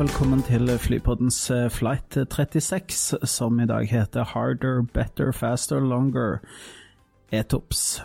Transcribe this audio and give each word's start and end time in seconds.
Velkommen 0.00 0.40
til 0.40 0.64
Flypoddens 0.80 1.50
eh, 1.52 1.66
flight 1.68 2.16
36, 2.32 3.18
som 3.28 3.58
i 3.60 3.66
dag 3.68 3.84
heter 3.84 4.24
Harder, 4.24 4.80
Better, 4.94 5.28
Faster, 5.32 5.80
Longer, 5.80 6.38
ETOPS. 7.32 8.00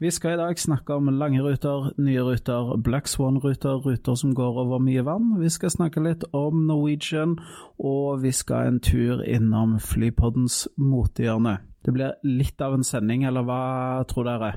Vi 0.00 0.10
skal 0.10 0.32
i 0.32 0.38
dag 0.40 0.56
snakke 0.58 0.94
om 0.94 1.10
lange 1.12 1.42
ruter, 1.44 1.90
nye 2.00 2.22
ruter, 2.24 2.70
Black 2.80 3.10
Swan-ruter, 3.12 3.82
ruter 3.84 4.16
som 4.16 4.32
går 4.34 4.62
over 4.62 4.80
mye 4.80 5.04
vann. 5.04 5.34
Vi 5.42 5.50
skal 5.52 5.74
snakke 5.74 6.00
litt 6.00 6.24
om 6.32 6.64
Norwegian, 6.70 7.36
og 7.76 8.22
vi 8.22 8.32
skal 8.32 8.70
en 8.70 8.80
tur 8.80 9.20
innom 9.20 9.76
Flypoddens 9.76 10.62
motehjørne. 10.80 11.58
Det 11.84 11.92
blir 11.92 12.16
litt 12.24 12.64
av 12.64 12.78
en 12.78 12.86
sending, 12.86 13.28
eller 13.28 13.44
hva 13.44 13.60
tror 14.08 14.30
dere? 14.30 14.54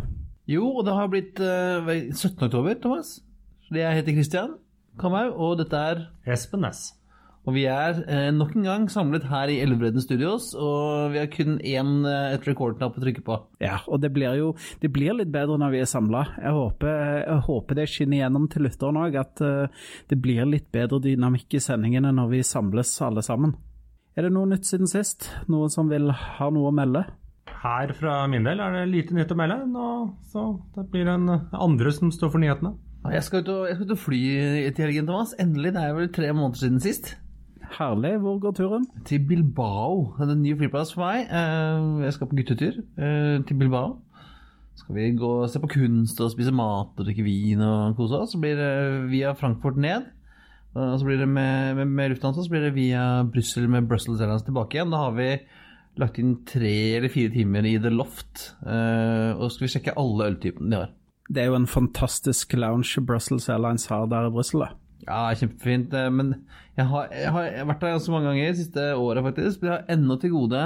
Jo, 0.48 0.72
og 0.80 0.88
det 0.88 0.96
har 0.96 1.12
blitt 1.12 1.44
eh, 1.44 1.94
17. 2.16 2.40
oktober, 2.48 2.80
Thomas. 2.80 3.18
Jeg 3.68 4.00
heter 4.00 4.16
Christian 4.16 4.56
Kamhaug, 5.00 5.36
og 5.36 5.60
dette 5.64 5.84
er 5.92 6.08
Espen 6.30 6.66
Næss. 6.68 6.90
Og 7.48 7.56
vi 7.56 7.64
er 7.72 8.02
eh, 8.12 8.28
nok 8.36 8.52
en 8.58 8.66
gang 8.68 8.86
samlet 8.92 9.24
her 9.30 9.50
i 9.50 9.60
Elvebredden 9.64 10.04
Studios, 10.04 10.52
og 10.54 11.14
vi 11.14 11.22
har 11.22 11.30
kun 11.32 11.56
én 11.58 11.94
eh, 12.06 12.34
et 12.36 12.44
rekordknapp 12.46 12.98
å 13.00 13.04
trykke 13.04 13.24
på. 13.26 13.38
Ja, 13.64 13.80
og 13.88 14.04
det 14.04 14.12
blir 14.14 14.36
jo 14.38 14.52
det 14.84 14.92
blir 14.94 15.16
litt 15.16 15.32
bedre 15.34 15.58
når 15.62 15.74
vi 15.74 15.80
er 15.82 15.90
samla. 15.90 16.26
Jeg, 16.44 16.68
jeg 16.84 17.40
håper 17.48 17.80
det 17.80 17.88
skinner 17.90 18.22
gjennom 18.22 18.50
til 18.52 18.68
lytteren 18.68 19.00
òg, 19.02 19.16
at 19.18 19.42
eh, 19.46 19.88
det 20.12 20.20
blir 20.22 20.46
litt 20.50 20.68
bedre 20.76 21.00
dynamikk 21.08 21.56
i 21.58 21.64
sendingene 21.64 22.12
når 22.20 22.36
vi 22.36 22.44
samles 22.46 22.92
alle 23.08 23.24
sammen. 23.26 23.56
Er 24.20 24.28
det 24.28 24.36
noe 24.36 24.52
nytt 24.52 24.68
siden 24.68 24.90
sist? 24.92 25.32
Noen 25.48 25.72
som 25.72 25.90
vil 25.90 26.12
ha 26.12 26.52
noe 26.52 26.70
å 26.70 26.76
melde? 26.76 27.06
Her 27.64 27.96
fra 27.96 28.20
min 28.32 28.46
del 28.46 28.60
er 28.62 28.76
det 28.76 28.86
lite 28.92 29.16
nytt 29.16 29.32
å 29.34 29.40
melde, 29.40 29.64
nå, 29.68 29.88
så 30.32 30.52
det 30.76 30.86
blir 30.92 31.10
en 31.12 31.26
andre 31.56 31.92
som 31.96 32.12
står 32.14 32.36
for 32.36 32.44
nyhetene. 32.44 32.76
Jeg 33.10 33.24
skal 33.24 33.42
ut 33.42 33.50
og, 33.54 33.62
jeg 33.70 33.76
skal 33.78 33.88
ut 33.88 33.96
og 33.96 34.02
fly 34.04 34.20
til 34.76 34.84
helgen, 34.86 35.08
Thomas. 35.08 35.32
Endelig. 35.40 35.72
Det 35.74 35.82
er 35.84 35.94
vel 35.98 36.10
tre 36.14 36.34
måneder 36.36 36.60
siden 36.60 36.82
sist. 36.84 37.14
Herlig. 37.78 38.16
Hvor 38.22 38.40
går 38.44 38.52
turen? 38.58 38.86
Til 39.08 39.24
Bilbao. 39.30 40.16
Det 40.18 40.28
er 40.28 40.34
en 40.36 40.44
ny 40.44 40.54
flyplass 40.60 40.92
for 40.94 41.06
meg. 41.06 41.26
Eh, 41.32 42.04
Jeg 42.06 42.14
skal 42.18 42.28
på 42.32 42.36
guttetur 42.42 42.80
eh, 43.00 43.40
til 43.48 43.58
Bilbao. 43.62 43.96
Skal 44.80 44.96
vi 44.96 45.10
gå 45.20 45.30
og 45.44 45.50
se 45.52 45.60
på 45.60 45.68
kunst 45.72 46.20
og 46.24 46.32
spise 46.32 46.52
mat 46.56 46.94
og 47.00 47.06
drikke 47.08 47.24
vin 47.26 47.62
og 47.66 47.96
kose 47.98 48.20
oss. 48.20 48.34
Så 48.36 48.40
blir 48.42 48.56
det 48.60 49.10
via 49.12 49.34
Frankfurt 49.38 49.78
ned. 49.80 50.06
Og 50.76 51.00
så 51.02 51.06
blir 51.08 51.18
det 51.24 51.28
med, 51.28 51.76
med, 51.80 51.88
med 51.98 52.12
Lufthansa 52.14 52.44
så 52.46 52.52
blir 52.52 52.68
det 52.68 52.76
via 52.76 53.24
Brussel 53.26 53.66
med 53.74 53.88
Brussels 53.90 54.22
Airlines 54.22 54.46
tilbake 54.46 54.78
igjen. 54.78 54.92
Da 54.94 55.02
har 55.08 55.16
vi 55.18 55.32
lagt 56.00 56.20
inn 56.22 56.36
tre 56.48 56.76
eller 57.00 57.10
fire 57.12 57.32
timer 57.34 57.66
i 57.66 57.78
The 57.82 57.90
Loft. 57.92 58.52
eh, 58.64 59.34
Og 59.34 59.48
så 59.50 59.56
skal 59.58 59.66
vi 59.68 59.74
sjekke 59.74 59.98
alle 60.00 60.30
øltypene 60.34 60.70
de 60.76 60.82
har. 60.84 60.92
Det 61.30 61.44
er 61.44 61.52
jo 61.52 61.58
en 61.60 61.68
fantastisk 61.70 62.54
lounge 62.58 63.02
Brussels 63.06 63.50
Airlines 63.50 63.86
har 63.92 64.08
der 64.10 64.28
i 64.28 64.34
Brussel. 64.34 64.64
Ja, 65.06 65.30
kjempefint. 65.38 65.94
eh, 65.94 66.10
Men 66.10 66.34
jeg 66.78 66.86
har, 66.90 67.08
jeg 67.14 67.32
har 67.32 67.66
vært 67.70 67.80
der 67.86 67.94
ganske 67.96 68.12
mange 68.12 68.32
ganger 68.32 68.50
de 68.52 68.58
siste 68.64 68.86
året, 68.98 69.24
faktisk. 69.24 69.62
Men 69.62 69.72
jeg 69.72 69.78
har 69.78 69.96
ennå 69.98 70.18
til 70.22 70.34
gode 70.34 70.64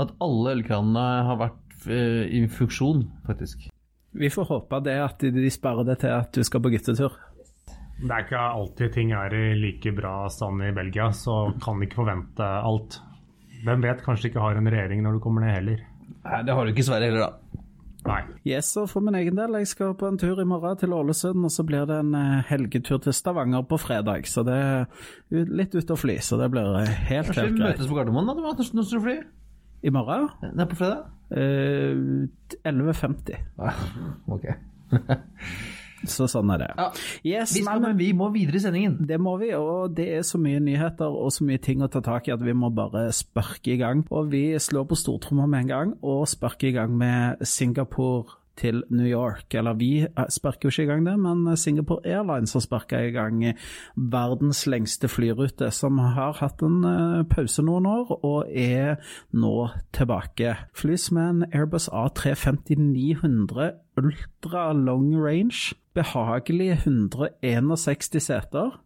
at 0.00 0.14
alle 0.20 0.54
ølkranene 0.56 1.06
har 1.28 1.38
vært 1.40 1.86
eh, 1.86 2.24
i 2.40 2.42
funksjon, 2.50 3.04
faktisk. 3.26 3.68
Vi 4.12 4.28
får 4.34 4.48
håpe 4.50 4.80
det 4.82 4.96
at 4.98 5.20
de 5.22 5.30
de 5.30 5.50
sparer 5.54 5.86
det 5.86 6.00
til 6.02 6.10
at 6.10 6.32
du 6.34 6.42
skal 6.42 6.62
på 6.64 6.72
guttetur. 6.74 7.14
Det 8.00 8.10
er 8.10 8.24
ikke 8.24 8.40
alltid 8.40 8.92
ting 8.96 9.12
er 9.12 9.34
i 9.36 9.54
like 9.60 9.92
bra 9.94 10.24
stand 10.32 10.62
i 10.64 10.72
Belgia, 10.74 11.10
så 11.14 11.52
kan 11.62 11.82
ikke 11.84 12.00
forvente 12.00 12.42
alt. 12.42 12.96
Hvem 13.62 13.82
vet, 13.84 14.00
kanskje 14.02 14.30
ikke 14.30 14.40
har 14.42 14.56
en 14.56 14.70
regjering 14.72 15.02
når 15.04 15.18
du 15.18 15.20
kommer 15.20 15.44
ned 15.44 15.52
heller. 15.54 15.82
Nei, 16.24 16.42
det 16.48 16.54
har 16.56 16.64
du 16.64 16.72
ikke 16.72 16.80
i 16.82 16.88
Sverige 16.88 17.10
heller, 17.12 17.26
da. 17.28 17.60
Nei. 18.06 18.20
Yes, 18.48 18.70
og 18.80 18.86
for 18.88 19.04
min 19.04 19.16
egen 19.18 19.36
del, 19.36 19.58
jeg 19.60 19.68
skal 19.68 19.92
på 19.98 20.08
en 20.08 20.16
tur 20.20 20.38
i 20.40 20.46
morgen 20.48 20.78
til 20.80 20.94
Ålesund, 20.96 21.44
og 21.44 21.52
så 21.52 21.64
blir 21.68 21.84
det 21.90 21.98
en 22.00 22.14
eh, 22.16 22.38
helgetur 22.48 23.00
til 23.04 23.12
Stavanger 23.16 23.66
på 23.68 23.76
fredag. 23.82 24.24
Så 24.30 24.44
det 24.46 24.56
er 24.56 24.86
litt 25.60 25.74
ute 25.76 25.92
å 25.96 26.00
fly, 26.00 26.16
så 26.24 26.38
det 26.40 26.48
blir 26.54 26.70
helt, 26.80 26.94
helt, 27.10 27.34
helt 27.36 27.52
vi 27.52 27.58
greit. 27.60 27.76
møtes 27.76 27.90
på 27.90 27.98
Gardermoen 27.98 28.30
da, 28.30 28.36
Thomas, 28.38 28.72
når 28.76 28.88
du 28.88 29.00
fly? 29.04 29.16
I 29.84 29.92
morgen? 29.94 30.28
Er 30.50 30.68
på 30.70 30.80
fredag? 30.80 31.06
Eh, 31.30 32.26
11.50. 32.64 33.36
Ok. 34.32 34.48
Så 36.08 36.28
sånn 36.30 36.50
er 36.54 36.62
det. 36.62 36.70
Ja, 36.78 36.88
Yes, 37.30 37.54
vi, 37.56 37.62
skal, 37.64 37.82
men 37.82 37.98
vi 37.98 38.10
må 38.16 38.30
videre 38.34 38.56
i 38.56 38.62
sendingen. 38.64 38.96
det 39.06 39.20
må 39.20 39.36
vi, 39.40 39.52
og 39.56 39.94
det 39.96 40.08
er 40.18 40.26
så 40.26 40.40
mye 40.40 40.60
nyheter 40.62 41.10
og 41.10 41.32
så 41.34 41.44
mye 41.44 41.60
ting 41.62 41.84
å 41.84 41.90
ta 41.92 42.00
tak 42.04 42.28
i 42.28 42.34
at 42.34 42.42
vi 42.44 42.54
må 42.56 42.72
bare 42.74 43.08
sparke 43.14 43.74
i 43.74 43.80
gang. 43.80 44.04
Og 44.10 44.30
vi 44.32 44.44
slår 44.58 44.88
på 44.90 44.98
stortromma 44.98 45.48
med 45.50 45.66
en 45.66 45.72
gang 45.74 45.96
og 46.00 46.26
sparker 46.30 46.70
i 46.70 46.76
gang 46.78 46.96
med 46.96 47.44
Singapore 47.46 48.40
til 48.60 48.82
New 48.90 49.06
York. 49.08 49.54
Eller 49.54 49.76
vi 49.78 49.90
eh, 50.04 50.28
sparker 50.28 50.68
jo 50.68 50.72
ikke 50.74 50.84
i 50.84 50.90
gang 50.90 51.06
det, 51.06 51.16
men 51.20 51.56
Singapore 51.56 52.04
Airlines 52.04 52.52
har 52.56 52.64
sparka 52.64 53.00
i 53.06 53.12
gang 53.14 53.42
verdens 53.96 54.66
lengste 54.68 55.08
flyrute, 55.08 55.70
som 55.74 55.98
har 55.98 56.36
hatt 56.40 56.62
en 56.66 56.84
eh, 56.84 57.22
pause 57.30 57.64
noen 57.64 57.88
år 57.88 58.14
og 58.20 58.50
er 58.50 59.00
nå 59.32 59.54
tilbake. 59.96 60.56
Flys 60.76 61.10
med 61.14 61.30
en 61.30 61.46
Airbus 61.52 61.88
A350-900 61.88 63.72
ultra 64.00 64.72
long 64.72 65.14
range. 65.16 65.74
Behagelige 65.94 66.78
161 66.84 68.22
seter. 68.22 68.78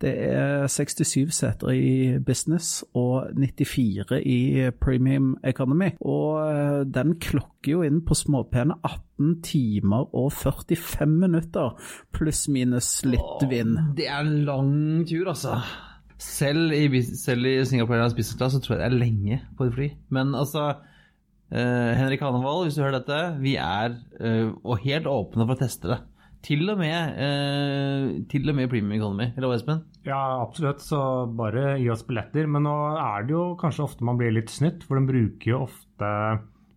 Det 0.00 0.12
er 0.16 0.64
67 0.66 1.34
seter 1.34 1.74
i 1.76 2.18
business 2.24 2.84
og 2.96 3.34
94 3.36 4.22
i 4.24 4.70
premium 4.80 5.34
economy. 5.44 5.90
Og 6.00 6.40
eh, 6.46 6.80
den 6.88 7.18
klokker 7.20 7.74
jo 7.74 7.82
inn 7.84 8.00
på 8.06 8.16
småpene 8.16 8.78
18 8.80 9.34
timer 9.44 10.08
og 10.16 10.32
45 10.32 11.04
minutter, 11.20 11.76
pluss 12.16 12.46
minus 12.48 12.88
litt 13.04 13.44
vind. 13.50 13.76
Det 13.96 14.08
er 14.08 14.24
en 14.24 14.44
lang 14.48 14.74
tur, 15.08 15.34
altså. 15.34 15.58
Selv 16.20 16.72
i, 16.76 17.02
selv 17.02 17.48
i 17.48 17.58
Singapore 17.64 17.98
Airlines 17.98 18.16
business 18.16 18.40
class 18.40 18.56
så 18.56 18.60
tror 18.64 18.76
jeg 18.76 18.82
det 18.82 18.88
er 18.88 19.00
lenge 19.04 19.42
på 19.56 19.68
et 19.68 19.76
fly. 19.76 19.90
Men 20.12 20.32
altså 20.36 20.66
eh, 21.52 21.92
Henrik 21.96 22.24
Hanevold, 22.24 22.66
hvis 22.66 22.76
du 22.76 22.82
hører 22.84 23.00
dette, 23.00 23.20
vi 23.40 23.56
er 23.60 23.96
eh, 24.20 24.48
og 24.48 24.80
helt 24.84 25.08
åpne 25.08 25.44
for 25.44 25.56
å 25.56 25.60
teste 25.60 25.92
det. 25.92 26.00
Til 26.46 26.64
og 26.72 26.78
med, 26.80 27.18
eh, 27.20 28.22
til 28.32 28.48
og 28.48 28.56
med 28.56 28.70
Premium 28.72 28.96
Economy. 28.96 29.26
Eller 29.36 29.50
hva, 29.50 29.58
Espen? 29.58 29.82
Ja, 30.06 30.20
absolutt, 30.40 30.80
så 30.80 31.00
bare 31.36 31.74
gi 31.80 31.90
oss 31.92 32.06
billetter. 32.08 32.48
Men 32.48 32.64
nå 32.64 32.76
er 32.96 33.26
det 33.26 33.34
jo 33.36 33.42
kanskje 33.60 33.84
ofte 33.84 34.06
man 34.08 34.16
blir 34.20 34.32
litt 34.32 34.52
snytt, 34.52 34.86
for 34.86 34.96
de 34.96 35.10
bruker 35.10 35.52
jo 35.52 35.66
ofte 35.66 36.08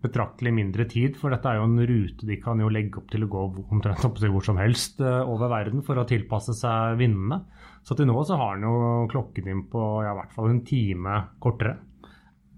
betraktelig 0.04 0.52
mindre 0.52 0.86
tid. 0.92 1.16
For 1.20 1.32
dette 1.32 1.48
er 1.48 1.62
jo 1.62 1.70
en 1.70 1.80
rute 1.80 2.28
de 2.28 2.40
kan 2.44 2.60
jo 2.60 2.72
legge 2.74 3.00
opp 3.00 3.08
til 3.14 3.24
å 3.24 3.32
gå 3.32 3.46
omtrent 3.64 4.04
opp 4.04 4.20
til 4.20 4.34
hvor 4.34 4.44
som 4.44 4.60
helst 4.60 5.00
eh, 5.00 5.22
over 5.24 5.52
verden 5.52 5.84
for 5.88 6.00
å 6.00 6.08
tilpasse 6.10 6.56
seg 6.60 7.00
vindene. 7.00 7.40
Så 7.88 7.96
til 7.96 8.10
nå 8.10 8.20
så 8.28 8.36
har 8.40 8.58
han 8.58 8.68
jo 8.68 9.08
klokken 9.12 9.48
inn 9.52 9.66
på 9.72 9.88
ja, 10.04 10.12
i 10.12 10.20
hvert 10.20 10.36
fall 10.36 10.52
en 10.52 10.64
time 10.68 11.22
kortere. 11.44 11.78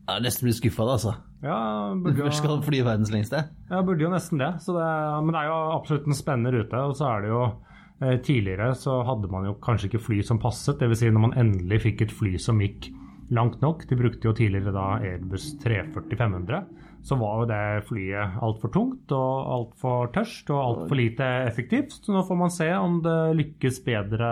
Jeg 0.05 0.19
er 0.19 0.25
nesten 0.25 0.45
blitt 0.45 0.59
skuffa, 0.59 0.85
altså. 0.85 1.15
Ja, 1.45 1.93
burde 1.93 2.25
jo... 2.25 2.33
skal 2.33 2.57
fly 2.65 2.81
verdens 2.85 3.13
lengste. 3.13 3.45
ja, 3.69 3.83
burde 3.85 4.05
jo 4.05 4.11
nesten 4.13 4.41
det. 4.41 4.55
Så 4.65 4.73
det. 4.73 4.89
Men 5.21 5.35
det 5.35 5.43
er 5.43 5.51
jo 5.51 5.61
absolutt 5.75 6.09
en 6.09 6.17
spennende 6.17 6.53
rute. 6.55 6.83
Og 6.89 6.95
så 6.97 7.09
er 7.11 7.25
det 7.25 7.33
jo 7.33 7.41
eh, 7.45 8.15
Tidligere 8.25 8.71
så 8.79 8.99
hadde 9.05 9.29
man 9.31 9.45
jo 9.49 9.57
kanskje 9.63 9.91
ikke 9.91 10.05
fly 10.07 10.21
som 10.25 10.41
passet. 10.41 10.81
Dvs. 10.81 11.03
Si 11.03 11.11
når 11.13 11.27
man 11.27 11.37
endelig 11.45 11.83
fikk 11.85 12.07
et 12.07 12.15
fly 12.15 12.35
som 12.41 12.63
gikk 12.63 12.89
langt 13.35 13.61
nok. 13.61 13.85
De 13.89 13.97
brukte 13.97 14.27
jo 14.27 14.33
tidligere 14.37 14.73
da 14.73 14.87
Airbus 15.01 15.51
340-500. 15.61 16.65
Så 17.05 17.17
var 17.21 17.43
jo 17.43 17.47
det 17.51 17.85
flyet 17.85 18.39
altfor 18.41 18.71
tungt 18.73 19.13
og 19.13 19.53
altfor 19.59 20.09
tørst 20.15 20.49
og 20.49 20.61
altfor 20.63 20.97
lite 20.97 21.29
effektivt. 21.45 21.99
Så 22.01 22.13
nå 22.13 22.25
får 22.25 22.41
man 22.41 22.53
se 22.53 22.71
om 22.73 22.97
det 23.05 23.19
lykkes 23.37 23.83
bedre 23.85 24.31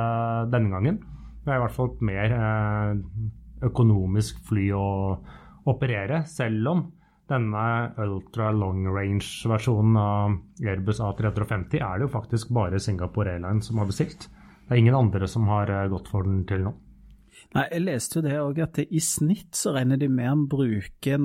denne 0.50 0.74
gangen. 0.74 1.00
Det 1.44 1.52
er 1.52 1.60
i 1.60 1.64
hvert 1.66 1.76
fall 1.76 1.92
et 1.92 2.04
mer 2.10 2.36
eh, 2.40 3.00
økonomisk 3.70 4.42
fly 4.48 4.68
å 4.74 4.86
operere, 5.70 6.24
selv 6.28 6.70
om 6.72 6.84
denne 7.34 7.66
ultra 8.06 8.52
long 8.56 8.86
range-versjonen 8.94 10.00
av 10.00 10.38
Airbus 10.64 11.02
A350 11.04 11.82
er 11.82 12.00
det 12.00 12.08
jo 12.08 12.14
faktisk 12.14 12.54
bare 12.56 12.82
Singapore 12.82 13.36
Airlines 13.36 13.70
som 13.70 13.82
har 13.82 13.90
bestilt. 13.90 14.30
Det 14.64 14.72
er 14.76 14.82
ingen 14.84 14.98
andre 14.98 15.28
som 15.28 15.50
har 15.52 15.72
eh, 15.72 15.90
gått 15.92 16.10
for 16.12 16.28
den 16.28 16.44
til 16.50 16.68
nå. 16.68 16.76
Nei, 17.54 17.66
Jeg 17.72 17.84
leste 17.84 18.20
jo 18.20 18.26
det 18.26 18.38
òg, 18.40 18.62
at 18.64 18.80
i 18.84 19.02
snitt 19.04 19.58
så 19.58 19.74
regner 19.76 20.00
de 20.02 20.08
med 20.10 20.32
å 20.32 20.48
bruke 20.50 21.20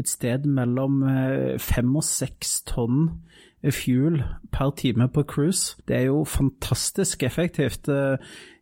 et 0.00 0.10
sted 0.10 0.48
mellom 0.48 1.02
eh, 1.06 1.56
fem 1.62 1.94
og 1.96 2.04
seks 2.04 2.60
tonn 2.68 3.06
fuel 3.60 4.22
per 4.52 4.72
time 4.76 5.08
på 5.12 5.24
cruise. 5.28 5.76
Det 5.88 5.98
er 5.98 6.06
jo 6.08 6.24
fantastisk 6.24 7.22
effektivt. 7.28 7.88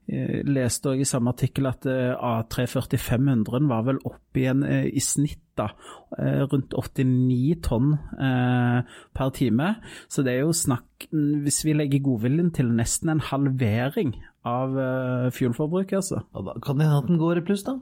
Eh, 0.08 0.38
Jeg 0.38 0.46
leste 0.48 0.88
også 0.90 1.04
i 1.04 1.08
samme 1.08 1.32
artikkel 1.34 1.68
at 1.68 1.84
A340-500 1.84 3.68
var 3.68 3.82
vel 3.86 3.98
opp 4.08 4.38
igjen 4.40 4.62
i 4.64 5.00
snitt 5.04 5.42
da, 5.58 5.66
rundt 6.48 6.72
89 6.72 7.56
tonn 7.66 7.92
per 8.16 9.30
time. 9.34 9.72
Så 10.08 10.22
det 10.24 10.36
er 10.36 10.44
jo 10.46 10.54
snakk, 10.54 11.08
hvis 11.10 11.60
vi 11.66 11.74
legger 11.74 12.04
godviljen 12.06 12.52
til, 12.54 12.70
nesten 12.78 13.10
en 13.10 13.22
halvering 13.26 14.14
av 14.46 14.76
fuelforbruket. 15.34 15.98
Altså. 15.98 16.22
Ja, 16.30 16.44
da 16.46 16.54
kan 16.62 16.78
det 16.78 16.86
hende 16.86 17.00
at 17.02 17.10
den 17.10 17.18
går 17.20 17.40
i 17.42 17.46
pluss, 17.48 17.66
da? 17.66 17.74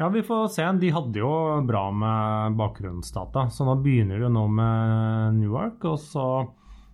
Ja, 0.00 0.08
vi 0.10 0.24
får 0.26 0.48
se. 0.50 0.66
De 0.82 0.90
hadde 0.90 1.20
jo 1.22 1.30
bra 1.68 1.84
med 1.94 2.56
bakgrunnsdata, 2.58 3.46
så 3.54 3.68
nå 3.68 3.76
begynner 3.84 4.18
det 4.18 4.26
jo 4.26 4.32
nå 4.34 4.48
med 4.50 5.38
Newark. 5.38 5.84
Og 5.92 6.00
så 6.02 6.26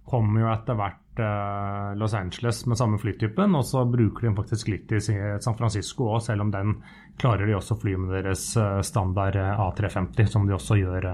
kommer 0.08 0.44
jo 0.44 0.52
etter 0.52 0.76
hvert 0.76 1.00
eh, 1.22 1.96
Los 1.98 2.14
Angeles 2.14 2.64
med 2.66 2.78
samme 2.80 2.98
flytypen, 2.98 3.56
og 3.58 3.66
så 3.66 3.84
bruker 3.88 4.28
de 4.28 4.34
faktisk 4.36 4.70
litt 4.72 4.92
i 4.92 5.00
San 5.02 5.56
Francisco 5.58 6.10
òg, 6.14 6.22
selv 6.24 6.46
om 6.46 6.52
den 6.54 6.76
klarer 7.20 7.48
de 7.48 7.56
også 7.58 7.76
å 7.76 7.82
fly 7.82 7.96
med 8.00 8.14
deres 8.16 8.44
eh, 8.56 8.80
standard 8.86 9.38
eh, 9.38 9.64
A350, 9.66 10.30
som 10.32 10.46
de 10.48 10.56
også 10.56 10.80
gjør 10.80 11.10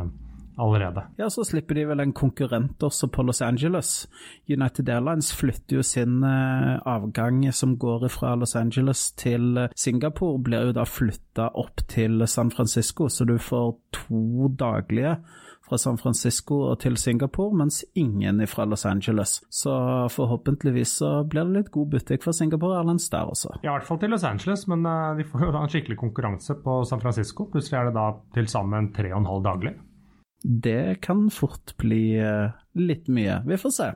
allerede. 0.58 1.06
Ja, 1.16 1.30
så 1.30 1.44
slipper 1.44 1.74
de 1.74 1.86
vel 1.88 2.00
en 2.00 2.12
konkurrent 2.12 2.82
også 2.82 3.08
på 3.12 3.22
Los 3.22 3.42
Angeles. 3.42 4.08
United 4.48 4.88
Airlines 4.88 5.32
flytter 5.34 5.78
jo 5.80 5.82
sin 5.86 6.22
eh, 6.24 6.74
avgang 6.86 7.44
som 7.52 7.76
går 7.78 8.08
fra 8.12 8.34
Los 8.38 8.56
Angeles 8.56 9.10
til 9.20 9.56
eh, 9.58 9.70
Singapore, 9.76 10.42
blir 10.42 10.68
jo 10.68 10.76
da 10.76 10.84
flytta 10.88 11.50
opp 11.54 11.86
til 11.90 12.26
San 12.30 12.50
Francisco, 12.54 13.08
så 13.08 13.26
du 13.28 13.38
får 13.38 13.74
to 13.92 14.52
daglige 14.58 15.18
fra 15.64 15.78
San 15.80 15.98
Francisco 15.98 16.58
og 16.68 16.78
til 16.82 16.96
Singapore, 17.00 17.56
mens 17.56 17.84
ingen 17.94 18.42
fra 18.46 18.66
Los 18.68 18.84
Angeles. 18.86 19.38
Så 19.50 19.72
forhåpentligvis 20.12 20.98
så 20.98 21.12
blir 21.24 21.48
det 21.48 21.56
litt 21.58 21.70
god 21.72 21.94
butikk 21.94 22.26
for 22.26 22.36
Singapore 22.36 22.78
Airlines 22.78 23.08
der 23.10 23.30
også. 23.32 23.54
Ja, 23.62 23.70
i 23.70 23.78
hvert 23.78 23.88
fall 23.88 24.02
til 24.02 24.12
Los 24.12 24.26
Angeles, 24.28 24.66
men 24.68 24.84
eh, 24.86 25.16
de 25.18 25.26
får 25.30 25.48
jo 25.48 25.54
da 25.56 25.64
en 25.64 25.72
skikkelig 25.72 25.98
konkurranse 26.00 26.58
på 26.60 26.82
San 26.88 27.02
Francisco. 27.02 27.48
Plutselig 27.50 27.80
er 27.80 27.90
det 27.90 27.98
da 27.98 28.10
til 28.36 28.48
sammen 28.52 28.92
tre 28.94 29.12
og 29.14 29.22
en 29.22 29.32
halv 29.32 29.44
daglig 29.48 29.74
det 30.44 31.00
kan 31.00 31.30
fort 31.32 31.76
bli 31.80 32.18
eh, 32.20 32.52
litt 32.76 33.08
mye. 33.08 33.40
Vi 33.48 33.56
får 33.56 33.72
se. 33.72 33.90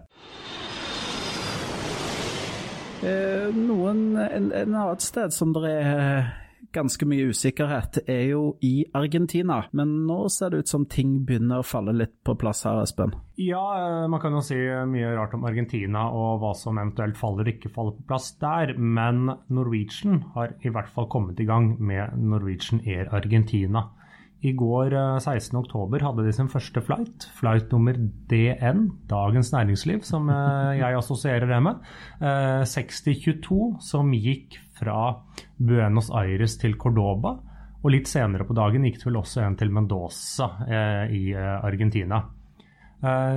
Eh, 3.04 3.48
noen, 3.54 4.16
en, 4.16 4.52
en 4.52 4.74
annet 4.74 5.04
sted 5.04 5.34
som 5.36 5.52
det 5.54 5.68
er 5.68 6.30
ganske 6.74 7.06
mye 7.08 7.28
usikkerhet, 7.32 8.00
er 8.08 8.24
jo 8.32 8.42
i 8.64 8.86
Argentina. 8.96 9.60
Men 9.76 9.92
nå 10.08 10.18
ser 10.32 10.52
det 10.52 10.64
ut 10.64 10.72
som 10.72 10.86
ting 10.90 11.18
begynner 11.28 11.62
å 11.62 11.66
falle 11.66 11.94
litt 11.96 12.16
på 12.24 12.34
plass 12.40 12.64
her, 12.68 12.80
Espen? 12.82 13.14
Ja, 13.40 13.62
eh, 13.78 14.08
man 14.10 14.20
kan 14.22 14.36
jo 14.36 14.42
si 14.44 14.56
mye 14.56 15.12
rart 15.16 15.36
om 15.36 15.46
Argentina 15.48 16.08
og 16.10 16.42
hva 16.42 16.54
som 16.58 16.80
eventuelt 16.80 17.18
faller 17.20 17.46
og 17.46 17.54
ikke 17.54 17.72
faller 17.74 17.96
på 17.98 18.08
plass 18.10 18.32
der. 18.40 18.74
Men 18.78 19.28
Norwegian 19.52 20.22
har 20.34 20.56
i 20.64 20.72
hvert 20.72 20.90
fall 20.94 21.08
kommet 21.12 21.40
i 21.40 21.48
gang 21.48 21.74
med 21.78 22.16
Norwegian 22.18 22.82
Air 22.86 23.12
Argentina. 23.14 23.88
I 24.46 24.52
går 24.54 24.94
16.10 25.18 25.96
eh, 25.98 26.04
hadde 26.04 26.22
de 26.22 26.32
sin 26.34 26.50
første 26.50 26.82
flight, 26.86 27.26
flight 27.34 27.72
nummer 27.74 27.96
DN, 28.30 28.84
Dagens 29.10 29.50
Næringsliv, 29.50 30.04
som 30.06 30.30
eh, 30.30 30.78
jeg 30.82 30.98
assosierer 30.98 31.48
det 31.50 31.58
med. 31.64 31.82
6022, 32.70 33.58
eh, 33.58 33.82
som 33.82 34.14
gikk 34.14 34.60
fra 34.78 35.00
Buenos 35.58 36.12
Aires 36.14 36.54
til 36.60 36.78
Cordoba. 36.78 37.34
Og 37.82 37.92
litt 37.94 38.10
senere 38.10 38.46
på 38.46 38.54
dagen 38.58 38.86
gikk 38.86 39.00
det 39.00 39.08
vel 39.08 39.20
også 39.20 39.42
en 39.42 39.58
til 39.58 39.70
Mendoza 39.70 40.48
i 41.14 41.30
Argentina. 41.38 42.18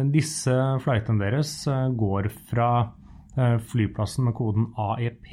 Disse 0.09 0.55
flightene 0.81 1.21
deres 1.21 1.51
går 1.93 2.29
fra 2.49 2.71
flyplassen 3.69 4.25
med 4.25 4.33
koden 4.33 4.65
AEP, 4.81 5.29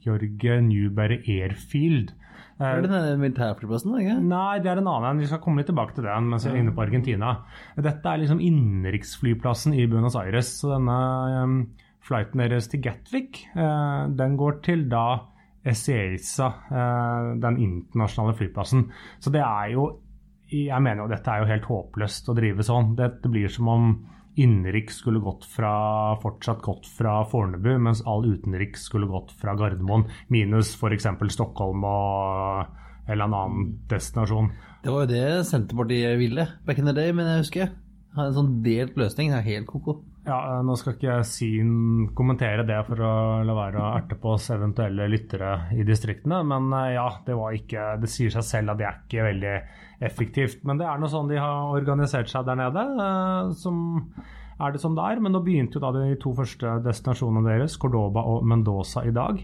Jorge 0.00 0.56
Newberry 0.64 1.20
Airfield, 1.28 2.14
er 2.58 2.80
det 2.82 2.90
den 2.90 3.20
militærflyplassen? 3.22 3.94
ikke? 4.00 4.16
Nei, 4.26 4.58
det 4.62 4.70
er 4.72 4.80
en 4.80 4.90
annen. 4.90 5.22
Vi 5.22 5.28
skal 5.30 5.40
komme 5.42 5.62
litt 5.62 5.68
tilbake 5.70 5.94
til 5.94 6.08
den 6.08 6.26
mens 6.30 6.46
vi 6.46 6.50
er 6.50 6.58
inne 6.62 6.74
på 6.74 6.82
Argentina. 6.82 7.36
Dette 7.78 8.10
er 8.10 8.22
liksom 8.22 8.42
innenriksflyplassen 8.42 9.76
i 9.78 9.86
Buenos 9.90 10.18
Aires. 10.18 10.50
Så 10.58 10.72
denne 10.72 10.98
um, 11.38 11.56
flighten 12.02 12.42
deres 12.42 12.66
til 12.72 12.82
Gatwick, 12.82 13.44
uh, 13.54 14.10
den 14.18 14.34
går 14.40 14.58
til 14.66 14.88
da 14.90 15.06
Ezeiza, 15.68 16.50
uh, 16.72 17.30
den 17.38 17.60
internasjonale 17.62 18.34
flyplassen. 18.40 18.88
Så 19.22 19.34
det 19.34 19.44
er 19.46 19.74
jo 19.76 19.88
Jeg 20.48 20.80
mener 20.80 21.02
jo 21.02 21.10
dette 21.10 21.28
er 21.28 21.42
jo 21.42 21.50
helt 21.50 21.66
håpløst 21.68 22.30
å 22.32 22.34
drive 22.34 22.64
sånn. 22.64 22.94
Det 22.96 23.10
blir 23.28 23.50
som 23.52 23.68
om 23.68 23.90
innenriks 24.38 25.00
skulle 25.02 25.22
gått 25.22 25.44
fra, 25.48 25.72
fortsatt 26.22 26.62
gått 26.64 26.86
fra 26.86 27.20
Fornebu, 27.28 27.72
mens 27.82 28.04
all 28.06 28.26
utenriks 28.26 28.86
skulle 28.88 29.10
gått 29.10 29.32
fra 29.38 29.56
Gardermoen, 29.58 30.06
minus 30.32 30.74
f.eks. 30.78 31.08
Stockholm 31.34 31.84
og 31.88 32.76
eller 33.08 33.24
en 33.24 33.34
annen 33.34 33.68
destinasjon. 33.88 34.50
Det 34.84 34.92
var 34.92 35.06
jo 35.06 35.10
det 35.10 35.44
Senterpartiet 35.48 36.18
ville 36.20 36.44
back 36.66 36.78
in 36.78 36.88
the 36.88 36.94
day, 36.96 37.12
men 37.16 37.28
jeg 37.30 37.44
husker. 37.44 37.70
Ha 38.16 38.28
en 38.28 38.36
sånn 38.36 38.58
delt 38.64 38.98
løsning. 39.00 39.32
Det 39.32 39.40
er 39.40 39.48
helt 39.48 39.68
ko-ko. 39.70 39.98
Ja, 40.28 40.60
Nå 40.60 40.74
skal 40.76 40.92
ikke 40.92 41.08
jeg 41.08 41.24
si, 41.24 41.46
kommentere 42.16 42.64
det 42.68 42.78
for 42.84 43.00
å 43.00 43.12
la 43.48 43.54
være 43.56 43.80
å 43.80 43.92
erte 43.96 44.18
på 44.20 44.34
oss 44.34 44.50
eventuelle 44.52 45.06
lyttere 45.08 45.52
i 45.72 45.86
distriktene, 45.88 46.42
men 46.44 46.68
eh, 46.76 46.96
ja, 46.98 47.06
det 47.24 47.36
ikke 47.56 47.94
Det 48.02 48.10
sier 48.12 48.34
seg 48.34 48.44
selv 48.44 48.74
at 48.74 48.80
det 48.80 48.88
er 48.88 48.98
ikke 49.06 49.24
veldig 49.24 49.54
effektivt. 50.04 50.66
Men 50.68 50.80
det 50.80 50.84
er 50.84 51.00
noe 51.00 51.08
sånn 51.08 51.30
de 51.30 51.40
har 51.40 51.72
organisert 51.72 52.28
seg 52.28 52.44
der 52.44 52.60
nede, 52.60 52.84
eh, 53.06 53.54
som 53.56 53.80
er 54.58 54.74
det 54.74 54.82
som 54.82 54.98
det 54.98 55.06
er. 55.08 55.24
Men 55.24 55.32
nå 55.32 55.40
begynte 55.46 55.78
jo 55.78 55.84
da 55.86 55.94
de 55.96 56.18
to 56.20 56.34
første 56.36 56.76
destinasjonene 56.84 57.48
deres, 57.48 57.78
Cordoba 57.80 58.26
og 58.28 58.44
Mendoza, 58.44 59.06
i 59.08 59.14
dag. 59.16 59.40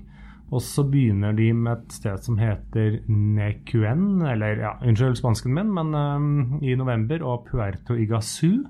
Og 0.52 0.60
så 0.60 0.84
begynner 0.84 1.32
de 1.32 1.48
med 1.56 1.78
et 1.78 1.96
sted 1.96 2.20
som 2.28 2.36
heter 2.36 3.00
Necuen, 3.08 4.20
eller 4.28 4.60
ja, 4.60 4.76
unnskyld 4.84 5.16
spansken 5.18 5.56
min, 5.56 5.72
men 5.72 5.96
um, 5.96 6.58
i 6.60 6.76
november, 6.76 7.24
og 7.24 7.48
Puerto 7.48 7.96
Iguazu. 7.96 8.66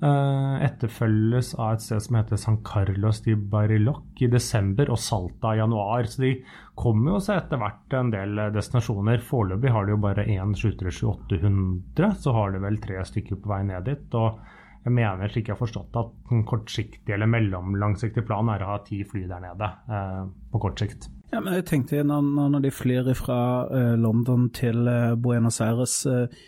Uh, 0.00 0.56
etterfølges 0.64 1.50
av 1.58 1.74
et 1.74 1.82
sted 1.84 2.00
som 2.00 2.16
heter 2.16 2.38
San 2.40 2.54
Carlos 2.64 3.18
de 3.26 3.34
Bariloc 3.36 4.22
i 4.24 4.30
desember 4.32 4.88
og 4.88 4.96
Salta 5.02 5.52
i 5.52 5.60
januar. 5.60 6.08
Så 6.08 6.22
de 6.24 6.30
kommer 6.78 7.16
jo 7.16 7.24
seg 7.26 7.42
etter 7.42 7.60
hvert 7.60 7.98
en 7.98 8.14
del 8.14 8.40
destinasjoner. 8.54 9.20
Foreløpig 9.20 9.74
har 9.74 9.84
de 9.84 9.92
jo 9.92 10.00
bare 10.00 10.24
én 10.24 10.56
737-800, 10.56 12.14
så 12.16 12.32
har 12.38 12.54
de 12.54 12.64
vel 12.64 12.80
tre 12.80 13.04
stykker 13.04 13.42
på 13.42 13.52
vei 13.52 13.60
ned 13.68 13.86
dit. 13.90 14.16
og 14.16 14.40
jeg 14.80 14.94
mener 14.96 15.28
slik 15.28 15.50
jeg 15.50 15.56
har 15.56 15.60
forstått 15.60 15.96
at 16.00 16.32
en 16.32 16.44
kortsiktig 16.48 17.12
eller 17.12 17.28
mellomlangsiktig 17.28 18.24
plan 18.24 18.48
er 18.48 18.62
å 18.64 18.70
ha 18.72 18.78
ti 18.86 19.02
fly 19.04 19.26
der 19.28 19.42
nede 19.44 19.68
eh, 19.92 20.22
på 20.52 20.60
kort 20.62 20.80
sikt. 20.80 21.10
Ja, 21.30 21.42
men 21.42 21.58
jeg 21.58 21.66
tenkte 21.68 22.00
når, 22.06 22.30
når 22.54 22.64
de 22.64 22.72
flyr 22.72 23.10
fra 23.18 23.40
eh, 23.68 23.92
London 24.00 24.48
til 24.56 24.88
eh, 24.88 25.12
Buenos 25.20 25.60
Aires 25.64 26.00
eh, 26.08 26.40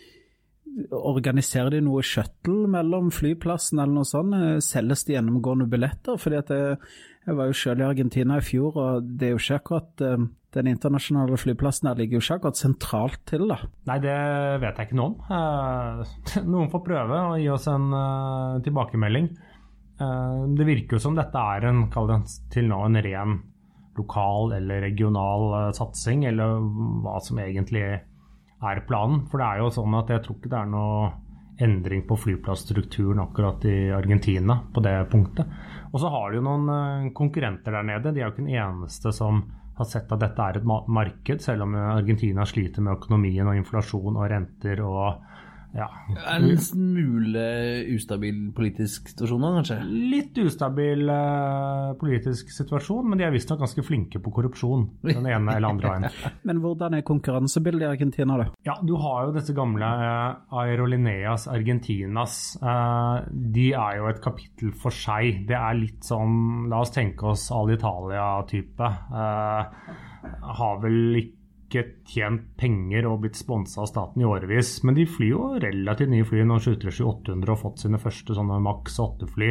Organiserer 0.73 1.75
de 1.75 1.81
noe 1.85 2.01
shuttle 2.05 2.67
mellom 2.71 3.11
flyplassen 3.13 3.81
eller 3.81 3.93
noe 3.99 4.09
sånt? 4.09 4.33
Eh, 4.33 4.61
selges 4.63 5.05
det 5.05 5.17
gjennomgående 5.17 5.67
billetter? 5.69 6.17
Fordi 6.21 6.39
at 6.39 6.53
jeg, 6.53 6.77
jeg 7.27 7.37
var 7.37 7.49
jo 7.49 7.57
selv 7.59 7.83
i 7.83 7.89
Argentina 7.89 8.39
i 8.39 8.45
fjor, 8.45 8.79
og 8.81 9.11
det 9.19 9.27
er 9.27 9.35
jo 9.35 9.41
ikke 9.41 9.59
akkurat 9.61 10.03
eh, 10.05 10.23
den 10.53 10.69
internasjonale 10.69 11.37
flyplassen 11.41 11.89
her 11.89 11.97
ligger 11.97 12.17
jo 12.17 12.23
ikke 12.23 12.37
akkurat 12.39 12.61
sentralt 12.61 13.21
til, 13.29 13.45
da. 13.49 13.59
Nei, 13.89 13.99
det 14.01 14.17
vet 14.63 14.81
jeg 14.81 14.89
ikke 14.89 14.99
noe 14.99 15.11
om. 15.11 15.17
Eh, 15.37 16.41
noen 16.55 16.71
får 16.73 16.85
prøve 16.87 17.21
å 17.29 17.39
gi 17.41 17.49
oss 17.53 17.69
en 17.71 17.89
tilbakemelding. 18.65 19.33
Det 19.93 20.65
virker 20.67 20.97
jo 20.97 20.99
som 20.99 21.13
dette 21.15 21.37
er 21.37 21.67
en, 21.69 21.83
det 21.87 22.15
til 22.51 22.65
nå, 22.67 22.79
en 22.81 22.97
ren 23.05 23.35
lokal 23.95 24.55
eller 24.57 24.81
regional 24.83 25.71
satsing, 25.77 26.25
eller 26.27 26.57
hva 27.05 27.19
som 27.23 27.39
egentlig 27.39 27.85
er 28.71 28.83
planen. 28.87 29.25
For 29.29 29.41
det 29.41 29.49
er 29.49 29.63
jo 29.63 29.73
sånn 29.75 29.99
at 29.99 30.11
jeg 30.13 30.23
tror 30.25 30.39
ikke 30.39 30.51
det 30.53 30.61
er 30.61 30.71
noe 30.71 31.11
endring 31.63 32.01
på 32.09 32.17
flyplassstrukturen 32.17 33.21
akkurat 33.21 33.65
i 33.69 33.91
Argentina 33.93 34.57
på 34.73 34.81
det 34.83 34.95
punktet. 35.11 35.49
Og 35.91 36.01
så 36.01 36.09
har 36.09 36.31
de 36.31 36.39
jo 36.39 36.45
noen 36.47 36.71
eh, 36.73 37.11
konkurrenter 37.15 37.75
der 37.77 37.85
nede. 37.91 38.13
De 38.13 38.21
er 38.21 38.27
jo 38.27 38.33
ikke 38.33 38.45
den 38.45 38.55
eneste 38.55 39.13
som 39.13 39.43
har 39.77 39.89
sett 39.89 40.11
at 40.13 40.21
dette 40.21 40.47
er 40.47 40.59
et 40.59 40.65
marked, 40.69 41.41
selv 41.41 41.65
om 41.65 41.75
Argentina 41.75 42.45
sliter 42.45 42.83
med 42.85 42.93
økonomien 42.99 43.47
og 43.49 43.57
inflasjon 43.57 44.19
og 44.19 44.27
renter 44.29 44.81
og 44.85 45.23
ja. 45.73 45.87
En 46.29 46.45
smule 46.61 47.43
ustabil 47.95 48.37
politisk 48.53 49.09
situasjon 49.09 49.41
da, 49.41 49.49
kanskje? 49.57 49.77
Litt 50.11 50.37
ustabil 50.43 51.09
uh, 51.09 51.93
politisk 51.99 52.51
situasjon, 52.53 53.07
men 53.09 53.17
de 53.17 53.25
er 53.25 53.33
visstnok 53.33 53.63
ganske 53.63 53.85
flinke 53.85 54.21
på 54.21 54.33
korrupsjon. 54.35 54.85
Den 55.07 55.25
ene 55.25 55.57
eller 55.57 55.73
andre 55.73 55.95
veien. 55.95 56.07
men 56.49 56.61
hvordan 56.61 56.99
er 56.99 57.05
konkurransebildet 57.07 57.87
i 57.87 57.89
Argentina, 57.89 58.37
da? 58.43 58.47
Ja, 58.69 58.77
Du 58.85 58.95
har 59.01 59.27
jo 59.27 59.35
disse 59.37 59.57
gamle 59.57 59.89
uh, 59.89 60.61
Aerolineas 60.61 61.47
Argentinas. 61.49 62.39
Uh, 62.61 63.25
de 63.33 63.71
er 63.73 63.99
jo 63.99 64.09
et 64.13 64.21
kapittel 64.23 64.73
for 64.77 64.93
seg. 64.93 65.43
Det 65.49 65.57
er 65.57 65.79
litt 65.79 66.05
sånn 66.05 66.67
La 66.69 66.83
oss 66.83 66.93
tenke 66.93 67.31
oss 67.33 67.49
Alitalia-type. 67.53 68.89
har 70.53 70.77
vel 70.83 71.23
ikke 71.23 71.42
ikke 71.73 72.05
tjent 72.05 72.45
penger 72.59 73.07
og 73.09 73.23
blitt 73.23 73.39
sponsa 73.39 73.81
av 73.81 73.89
staten 73.89 74.21
i 74.21 74.27
årevis. 74.29 74.75
Men 74.85 74.97
de 74.97 75.07
flyr 75.09 75.31
jo 75.31 75.45
relativt 75.63 76.11
nye 76.13 76.27
fly. 76.27 76.43
Nå 76.45 76.59
skjuter 76.61 76.89
de 76.89 77.07
800 77.09 77.55
og 77.55 77.61
fått 77.63 77.83
sine 77.83 78.01
første 78.01 78.37
sånne 78.37 78.59
Max 78.61 78.99
8-fly. 79.01 79.49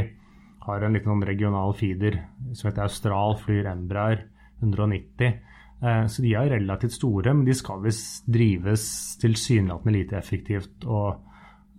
Har 0.62 0.84
en 0.86 0.94
liten 0.94 1.10
sånn 1.10 1.26
regional 1.26 1.74
feeder 1.74 2.20
som 2.54 2.68
heter 2.70 2.86
Austral, 2.86 3.34
flyr 3.42 3.66
Embraer 3.72 4.28
190. 4.62 5.40
Eh, 5.82 6.06
så 6.06 6.22
de 6.22 6.36
er 6.38 6.52
relativt 6.54 6.94
store, 6.94 7.34
men 7.34 7.44
de 7.48 7.54
skal 7.58 7.82
visst 7.82 8.28
drives 8.30 8.86
tilsynelatende 9.22 9.96
lite 9.96 10.18
effektivt 10.20 10.86
og 10.86 11.08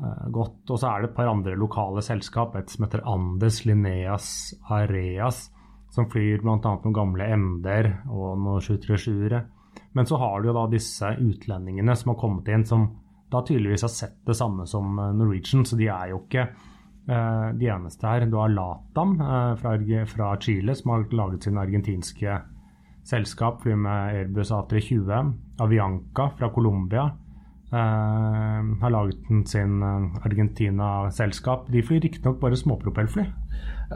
eh, 0.04 0.28
godt. 0.36 0.68
Og 0.68 0.76
så 0.76 0.90
er 0.90 1.02
det 1.04 1.12
et 1.14 1.18
par 1.22 1.32
andre 1.32 1.56
lokale 1.56 2.04
selskap, 2.04 2.58
et 2.60 2.74
som 2.74 2.84
heter 2.84 3.06
Andes 3.08 3.64
Lineas 3.64 4.28
Areas, 4.68 5.46
som 5.94 6.10
flyr 6.12 6.44
bl.a. 6.44 6.58
noen 6.60 6.96
gamle 6.96 7.30
MD-er 7.38 7.94
og 8.10 8.36
noen 8.42 8.64
737-ere. 8.66 9.46
Men 9.94 10.06
så 10.10 10.18
har 10.18 10.42
du 10.42 10.50
jo 10.50 10.58
da 10.58 10.68
disse 10.72 11.16
utlendingene 11.22 11.96
som 11.96 12.14
har 12.14 12.20
kommet 12.22 12.50
inn, 12.50 12.66
som 12.66 12.88
da 13.34 13.42
tydeligvis 13.46 13.86
har 13.86 13.94
sett 13.94 14.20
det 14.26 14.36
samme 14.38 14.66
som 14.70 15.00
eh, 15.00 15.14
Norwegian, 15.18 15.66
så 15.66 15.78
de 15.80 15.90
er 15.90 16.12
jo 16.12 16.22
ikke 16.24 16.44
eh, 16.44 17.48
de 17.58 17.70
eneste 17.74 18.10
her. 18.10 18.28
Du 18.30 18.38
har 18.42 18.54
Latam 18.54 19.16
eh, 19.22 19.54
fra, 19.62 19.76
fra, 20.10 20.34
Chile, 20.42 20.76
som 20.78 20.94
har 20.94 21.08
laget 21.14 21.48
sine 21.48 21.64
argentinske 21.64 22.40
selskap, 23.04 23.62
flyr 23.64 23.80
med 23.80 24.20
Airbus 24.20 24.54
A320. 24.54 25.34
Avianca 25.64 26.30
fra 26.38 26.50
Colombia 26.54 27.12
har 27.74 28.92
laget 28.94 29.48
sin 29.50 29.82
Argentina-selskap. 29.82 31.64
De 31.74 31.82
flyr 31.82 32.04
riktignok 32.04 32.38
bare 32.38 32.56
småpropellfly. 32.60 33.24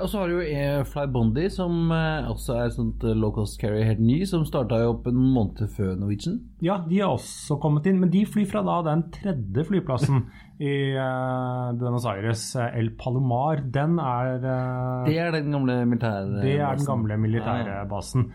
Og 0.01 0.10
så 0.10 0.22
har 0.22 0.32
du 0.32 0.39
jo 0.39 0.84
Flybondi, 0.88 1.48
som 1.54 1.92
eh, 1.94 2.27
også 2.30 2.58
er 2.58 2.74
sånt 2.75 3.04
eh, 3.08 3.16
low 3.18 3.32
cost 3.36 3.60
carrier 3.62 3.88
helt 3.89 4.01
ny, 4.04 4.20
som 4.30 4.46
starta 4.48 4.80
opp 4.89 5.08
en 5.10 5.18
måned 5.18 5.63
før 5.74 5.96
Norwegian. 6.00 6.39
Ja, 6.63 6.80
de 6.88 7.00
har 7.01 7.16
også 7.16 7.60
kommet 7.62 7.88
inn, 7.89 8.00
men 8.01 8.12
de 8.13 8.25
flyr 8.30 8.48
fra 8.50 8.63
da 8.68 8.80
den 8.89 9.06
tredje 9.16 9.66
flyplassen 9.70 10.25
i 10.70 10.75
uh, 10.98 11.74
Buenos 11.77 12.08
Aires, 12.10 12.46
El 12.68 12.92
Palomar. 13.00 13.63
Den 13.74 13.98
er 14.01 14.38
uh, 14.42 15.08
Det 15.08 15.18
er 15.22 15.34
den 15.36 15.54
gamle 15.54 15.80
militærbasen? 15.86 16.39
Det 16.44 16.56
er 16.58 16.80
den 16.80 16.89
gamle 16.92 17.20
militærbasen. 17.25 18.30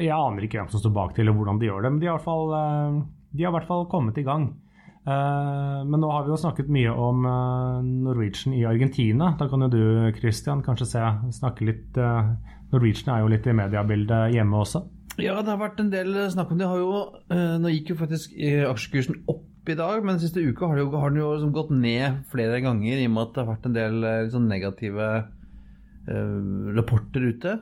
Jeg 0.00 0.14
aner 0.16 0.46
ikke 0.46 0.62
hvem 0.62 0.70
som 0.72 0.82
står 0.82 0.94
bak 0.96 1.14
til, 1.14 1.26
eller 1.26 1.38
hvordan 1.38 1.60
de 1.60 1.70
gjør 1.70 1.86
det, 1.86 1.94
men 1.94 2.02
de 2.02 2.10
har 2.10 2.16
i 2.16 2.18
hvert 2.18 2.28
fall, 2.28 2.54
uh, 2.54 3.02
de 3.34 3.46
har 3.46 3.54
i 3.54 3.58
hvert 3.58 3.70
fall 3.70 3.90
kommet 3.90 4.20
i 4.22 4.26
gang. 4.26 4.52
Eh, 5.04 5.80
men 5.84 6.00
nå 6.00 6.08
har 6.08 6.24
vi 6.24 6.32
jo 6.32 6.40
snakket 6.40 6.70
mye 6.72 6.92
om 6.96 7.26
eh, 7.28 7.80
Norwegian 8.06 8.56
i 8.56 8.64
Argentina. 8.68 9.34
Da 9.38 9.50
kan 9.50 9.66
jo 9.66 9.70
du 9.72 9.82
Christian, 10.16 10.64
kanskje 10.64 10.88
se, 10.94 11.02
snakke 11.40 11.68
litt 11.68 11.98
eh, 12.00 12.30
Norwegian 12.72 13.12
er 13.12 13.24
jo 13.24 13.32
litt 13.34 13.48
i 13.48 13.56
mediebildet 13.56 14.32
hjemme 14.32 14.62
også? 14.64 14.86
Ja, 15.20 15.36
det 15.44 15.52
har 15.52 15.60
vært 15.60 15.82
en 15.82 15.92
del 15.92 16.16
snakk 16.32 16.50
om 16.50 16.58
det. 16.58 16.66
Jo, 16.80 17.02
nå 17.62 17.70
gikk 17.70 17.92
jo 17.92 18.00
faktisk 18.00 18.32
aksjekursen 18.66 19.20
opp 19.30 19.70
i 19.70 19.76
dag, 19.78 20.00
men 20.02 20.16
den 20.16 20.24
siste 20.24 20.42
uka 20.42 20.72
har, 20.72 20.80
jo, 20.80 20.88
har 20.98 21.12
den 21.12 21.20
jo 21.20 21.28
liksom 21.36 21.52
gått 21.54 21.70
ned 21.70 22.24
flere 22.32 22.58
ganger 22.64 22.98
i 22.98 23.06
og 23.06 23.12
med 23.14 23.22
at 23.22 23.36
det 23.36 23.44
har 23.44 23.52
vært 23.52 23.68
en 23.68 23.76
del 23.76 24.00
liksom, 24.02 24.48
negative 24.50 25.06
uh, 26.10 26.40
rapporter 26.74 27.28
ute. 27.30 27.54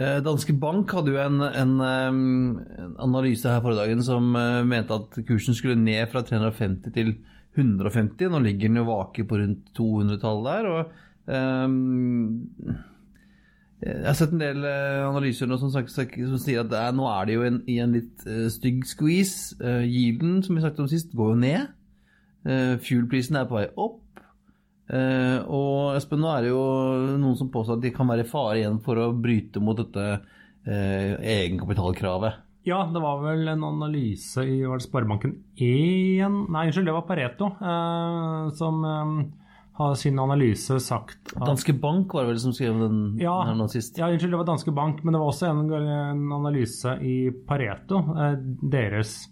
Eh, 0.00 0.20
Danske 0.24 0.54
Bank 0.56 0.92
hadde 0.96 1.12
jo 1.12 1.20
en, 1.20 1.42
en, 1.44 1.72
en 1.84 2.94
analyse 3.04 3.48
her 3.48 3.60
forrige 3.60 3.82
dagen 3.82 4.04
som 4.04 4.30
eh, 4.38 4.62
mente 4.64 4.96
at 4.96 5.18
kursen 5.28 5.56
skulle 5.56 5.76
ned 5.76 6.08
fra 6.12 6.22
350 6.24 6.94
til 6.94 7.18
150. 7.58 8.30
Nå 8.32 8.40
ligger 8.40 8.70
den 8.70 8.80
jo 8.80 8.86
vake 8.88 9.26
på 9.28 9.40
rundt 9.42 9.68
200-tallet 9.76 10.48
der. 10.48 10.70
og 10.70 11.66
um, 11.66 12.40
jeg 13.80 14.04
har 14.04 14.16
sett 14.16 14.32
en 14.36 14.42
del 14.42 14.64
analyser 14.64 15.48
nå 15.48 15.56
som, 15.56 15.70
som 15.72 16.40
sier 16.40 16.60
at 16.62 16.72
er, 16.76 16.90
nå 16.92 17.06
er 17.08 17.28
det 17.28 17.36
jo 17.36 17.44
en, 17.48 17.62
i 17.64 17.78
en 17.80 17.94
litt 17.96 18.26
stygg 18.52 18.84
squeeze. 18.88 19.56
Uh, 19.60 19.84
yielden, 19.84 20.42
som 20.44 20.56
vi 20.56 20.64
snakket 20.64 20.84
om 20.84 20.90
sist, 20.92 21.12
går 21.16 21.34
jo 21.34 21.40
ned. 21.44 21.70
Uh, 22.48 22.76
Fuel-prisen 22.80 23.36
er 23.40 23.48
på 23.48 23.56
vei 23.56 23.68
opp. 23.76 24.00
Uh, 24.90 25.46
og 25.46 25.94
Espen, 25.94 26.18
nå 26.22 26.30
er 26.34 26.44
det 26.44 26.50
jo 26.50 26.62
noen 27.14 27.36
som 27.38 27.50
påstår 27.52 27.78
at 27.78 27.84
de 27.84 27.92
kan 27.94 28.08
være 28.10 28.24
i 28.24 28.30
fare 28.30 28.58
igjen 28.58 28.80
for 28.82 28.98
å 28.98 29.12
bryte 29.14 29.62
mot 29.62 29.78
dette 29.78 30.06
uh, 30.18 31.12
egenkapitalkravet. 31.22 32.46
Ja, 32.66 32.82
det 32.90 33.00
var 33.00 33.22
vel 33.22 33.46
en 33.48 33.62
analyse 33.64 34.42
i 34.44 34.58
var 34.68 34.80
det 34.80 34.84
Sparebanken 34.84 35.30
1 35.56 36.34
Nei, 36.52 36.66
unnskyld, 36.66 36.90
det 36.90 36.92
var 36.92 37.06
Pareto 37.08 37.54
uh, 37.56 38.50
som 38.52 38.82
um, 38.84 39.14
har 39.78 39.94
sin 39.96 40.20
analyse 40.20 40.76
sagt 40.84 41.32
at 41.38 41.46
Danske 41.46 41.72
Bank 41.80 42.12
var 42.12 42.26
det 42.26 42.34
vel 42.34 42.42
som 42.42 42.52
skrev 42.52 42.82
den 42.82 43.00
ja, 43.22 43.38
her 43.48 43.56
nå 43.56 43.70
sist? 43.72 43.96
Ja, 43.96 44.10
unnskyld, 44.10 44.34
det 44.34 44.42
var 44.42 44.50
Danske 44.50 44.74
Bank, 44.76 45.00
men 45.06 45.16
det 45.16 45.22
var 45.22 45.32
også 45.32 45.48
en, 45.54 45.62
en 45.72 46.26
analyse 46.36 46.98
i 47.00 47.16
Pareto. 47.46 48.02
deres 48.60 49.22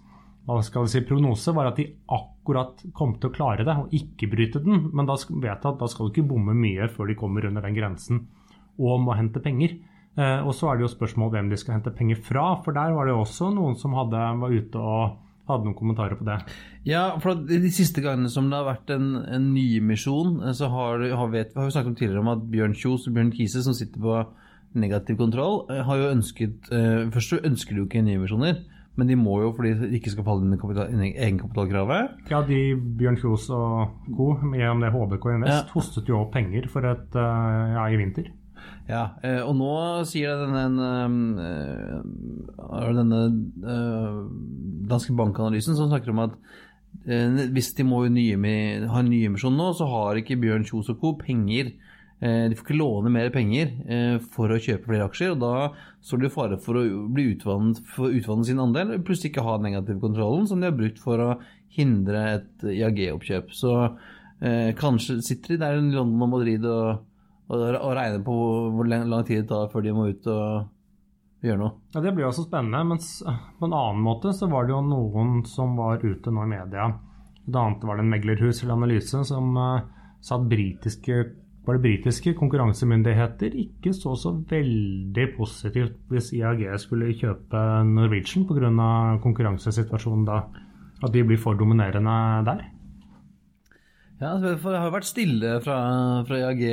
hva 0.49 0.63
skal 0.65 0.87
vi 0.87 0.93
si, 0.95 1.05
prognose 1.05 1.53
var 1.53 1.69
at 1.69 1.77
de 1.77 1.85
akkurat 2.17 2.81
kom 2.97 3.19
til 3.21 3.29
å 3.29 3.35
klare 3.35 3.67
det 3.69 3.75
og 3.77 3.93
ikke 3.93 4.31
bryte 4.33 4.63
den. 4.65 4.87
Men 4.97 5.09
da 5.09 5.19
vet 5.19 5.51
jeg 5.51 5.59
at 5.59 5.83
da 5.83 5.89
skal 5.93 6.09
du 6.09 6.15
ikke 6.15 6.31
bomme 6.31 6.57
mye 6.57 6.89
før 6.89 7.11
de 7.11 7.19
kommer 7.19 7.45
under 7.51 7.65
den 7.67 7.77
grensen 7.77 8.25
og 8.79 9.03
må 9.05 9.17
hente 9.19 9.43
penger. 9.45 9.77
Eh, 10.19 10.41
og 10.43 10.55
så 10.57 10.71
er 10.71 10.79
det 10.79 10.87
jo 10.87 10.93
spørsmål 10.95 11.35
hvem 11.35 11.53
de 11.53 11.59
skal 11.61 11.77
hente 11.77 11.93
penger 11.95 12.21
fra, 12.25 12.51
for 12.65 12.75
der 12.75 12.95
var 12.97 13.07
det 13.07 13.15
jo 13.15 13.23
også 13.27 13.53
noen 13.55 13.77
som 13.79 13.95
hadde, 13.99 14.23
var 14.41 14.55
ute 14.55 14.81
og 14.81 15.19
hadde 15.49 15.69
noen 15.69 15.77
kommentarer 15.79 16.19
på 16.19 16.27
det. 16.29 16.39
Ja, 16.89 17.05
for 17.23 17.39
De 17.49 17.71
siste 17.73 18.03
gangene 18.05 18.31
som 18.33 18.49
det 18.51 18.59
har 18.59 18.67
vært 18.67 18.91
en, 18.95 19.13
en 19.21 19.53
nyemisjon, 19.53 20.41
eh, 20.47 20.57
så 20.57 20.71
har, 20.73 21.05
har, 21.21 21.31
vet, 21.35 21.55
har 21.55 21.69
vi 21.69 21.77
snakket 21.77 21.93
om 21.93 22.01
tidligere 22.01 22.25
om 22.25 22.33
at 22.35 22.49
Bjørn 22.51 22.77
Kjos 22.79 23.07
og 23.11 23.19
Bjørn 23.19 23.35
Kise, 23.37 23.63
som 23.67 23.77
sitter 23.77 24.03
på 24.03 24.19
negativ 24.79 25.21
kontroll, 25.21 25.63
eh, 25.75 25.85
har 25.85 26.01
jo 26.01 26.11
ønsket 26.17 26.73
Først 27.15 27.35
så 27.35 27.45
ønsker 27.45 27.77
de 27.77 27.85
jo 27.85 27.89
ikke 27.91 28.07
nyemisjoner. 28.09 28.65
Men 28.99 29.07
de 29.07 29.17
må 29.19 29.37
jo 29.45 29.53
fordi 29.55 29.77
de 29.79 29.93
ikke 29.99 30.11
skal 30.11 30.27
falle 30.27 30.43
inn 30.43 31.05
i 31.07 31.13
egenkapitalkravet. 31.15 32.27
Ja, 32.33 32.43
de 32.47 32.75
Bjørn 32.99 33.19
Kjos 33.21 33.47
og 33.55 33.95
co. 34.11 34.33
gjennom 34.59 34.83
det 34.83 34.91
HBK 34.95 35.29
Invest 35.37 35.55
ja. 35.55 35.75
hostet 35.77 36.11
jo 36.11 36.25
opp 36.25 36.33
penger 36.35 36.67
for 36.73 36.87
et, 36.89 37.15
eh, 37.15 37.75
ja, 37.77 37.87
i 37.87 38.01
vinter. 38.01 38.33
Ja, 38.89 39.05
eh, 39.23 39.39
og 39.45 39.55
nå 39.55 39.75
sier 40.09 40.43
denne, 40.43 40.89
eh, 41.45 41.99
denne 42.99 43.21
danske 44.91 45.15
bankanalysen 45.15 45.79
som 45.79 45.93
snakker 45.93 46.15
om 46.15 46.25
at 46.27 46.41
hvis 47.09 47.71
de 47.79 47.85
må 47.87 48.01
nye, 48.11 48.35
ha 48.91 49.01
en 49.01 49.13
nyemisjon 49.13 49.55
nå, 49.55 49.71
så 49.79 49.87
har 49.89 50.19
ikke 50.19 50.41
Bjørn 50.43 50.67
Kjos 50.67 50.91
og 50.91 50.99
co. 50.99 51.15
penger 51.21 51.71
de 52.19 52.57
får 52.59 52.65
ikke 52.65 52.75
låne 52.81 53.13
mer 53.15 53.29
penger 53.31 53.71
for 54.35 54.51
å 54.51 54.59
kjøpe 54.59 54.89
flere 54.89 55.07
aksjer, 55.07 55.37
og 55.37 55.39
da 55.39 55.53
står 56.09 56.23
det 56.23 56.31
i 56.31 56.33
fare 56.33 56.57
for 56.63 56.79
å 56.81 56.85
bli 57.13 57.27
utvannet, 57.35 57.83
utvannet 57.99 58.49
sin 58.49 58.63
andel, 58.63 58.95
plutselig 59.05 59.35
ikke 59.35 59.45
ha 59.45 59.59
den 59.59 59.69
negative 59.69 60.01
kontrollen 60.01 60.47
som 60.49 60.63
de 60.63 60.71
har 60.71 60.79
brukt 60.79 61.03
for 61.03 61.21
å 61.21 61.35
hindre 61.77 62.23
et 62.39 62.65
IAG-oppkjøp. 62.73 63.53
Så 63.53 63.75
eh, 64.41 64.73
kanskje 64.79 65.19
sitter 65.25 65.55
de 65.55 65.61
der 65.61 65.77
i 65.77 65.83
London 65.85 66.25
og 66.25 66.33
Madrid 66.33 66.65
og, 66.65 67.05
og, 67.51 67.61
og 67.61 67.93
regner 67.99 68.25
på 68.25 68.39
hvor 68.75 68.89
lang, 68.89 69.13
tid 69.29 69.43
det 69.43 69.51
tar 69.53 69.69
før 69.73 69.85
de 69.85 69.95
må 69.97 70.09
ut 70.09 70.31
og 70.33 71.45
gjøre 71.45 71.61
noe. 71.61 71.75
Ja, 71.93 72.03
Det 72.07 72.15
blir 72.17 72.29
også 72.31 72.47
spennende, 72.49 72.81
mens 72.89 73.19
på 73.23 73.69
en 73.69 73.77
annen 73.77 74.01
måte 74.05 74.33
så 74.37 74.49
var 74.51 74.67
det 74.67 74.75
jo 74.75 74.81
noen 74.87 75.43
som 75.49 75.77
var 75.79 76.01
ute 76.03 76.33
nå 76.33 76.47
i 76.47 76.55
media. 76.57 76.89
Blant 77.45 77.83
annet 77.83 77.89
var 77.89 77.99
det 77.99 78.07
en 78.07 78.15
meglerhus 78.17 78.63
eller 78.63 78.79
analyse 78.81 79.23
som 79.29 79.53
uh, 79.57 79.85
sa 80.25 80.37
at 80.37 80.49
britiske 80.51 81.21
var 81.69 81.77
det 81.77 81.85
britiske 81.85 82.33
konkurransemyndigheter 82.39 83.53
ikke 83.61 83.93
så 83.93 84.15
så 84.17 84.31
veldig 84.49 85.27
positivt 85.37 85.99
hvis 86.09 86.31
IAG 86.33 86.63
skulle 86.81 87.13
kjøpe 87.13 87.61
Norwegian 87.85 88.47
pga. 88.49 89.19
konkurransesituasjonen 89.21 90.25
da. 90.25 90.39
At 91.05 91.13
de 91.13 91.23
blir 91.23 91.37
for 91.37 91.55
dominerende 91.61 92.15
der. 92.49 92.65
Ja, 94.19 94.33
for 94.57 94.73
Det 94.73 94.81
har 94.81 94.91
vært 94.91 95.11
stille 95.11 95.61
fra, 95.63 96.25
fra 96.27 96.39
IAG 96.41 96.65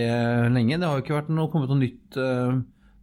lenge. 0.56 0.80
Det 0.80 0.88
har 0.88 1.04
ikke 1.04 1.28
noe, 1.28 1.52
kommet 1.52 1.70
noe 1.70 1.84
nytt, 1.84 2.16
uh, 2.16 2.56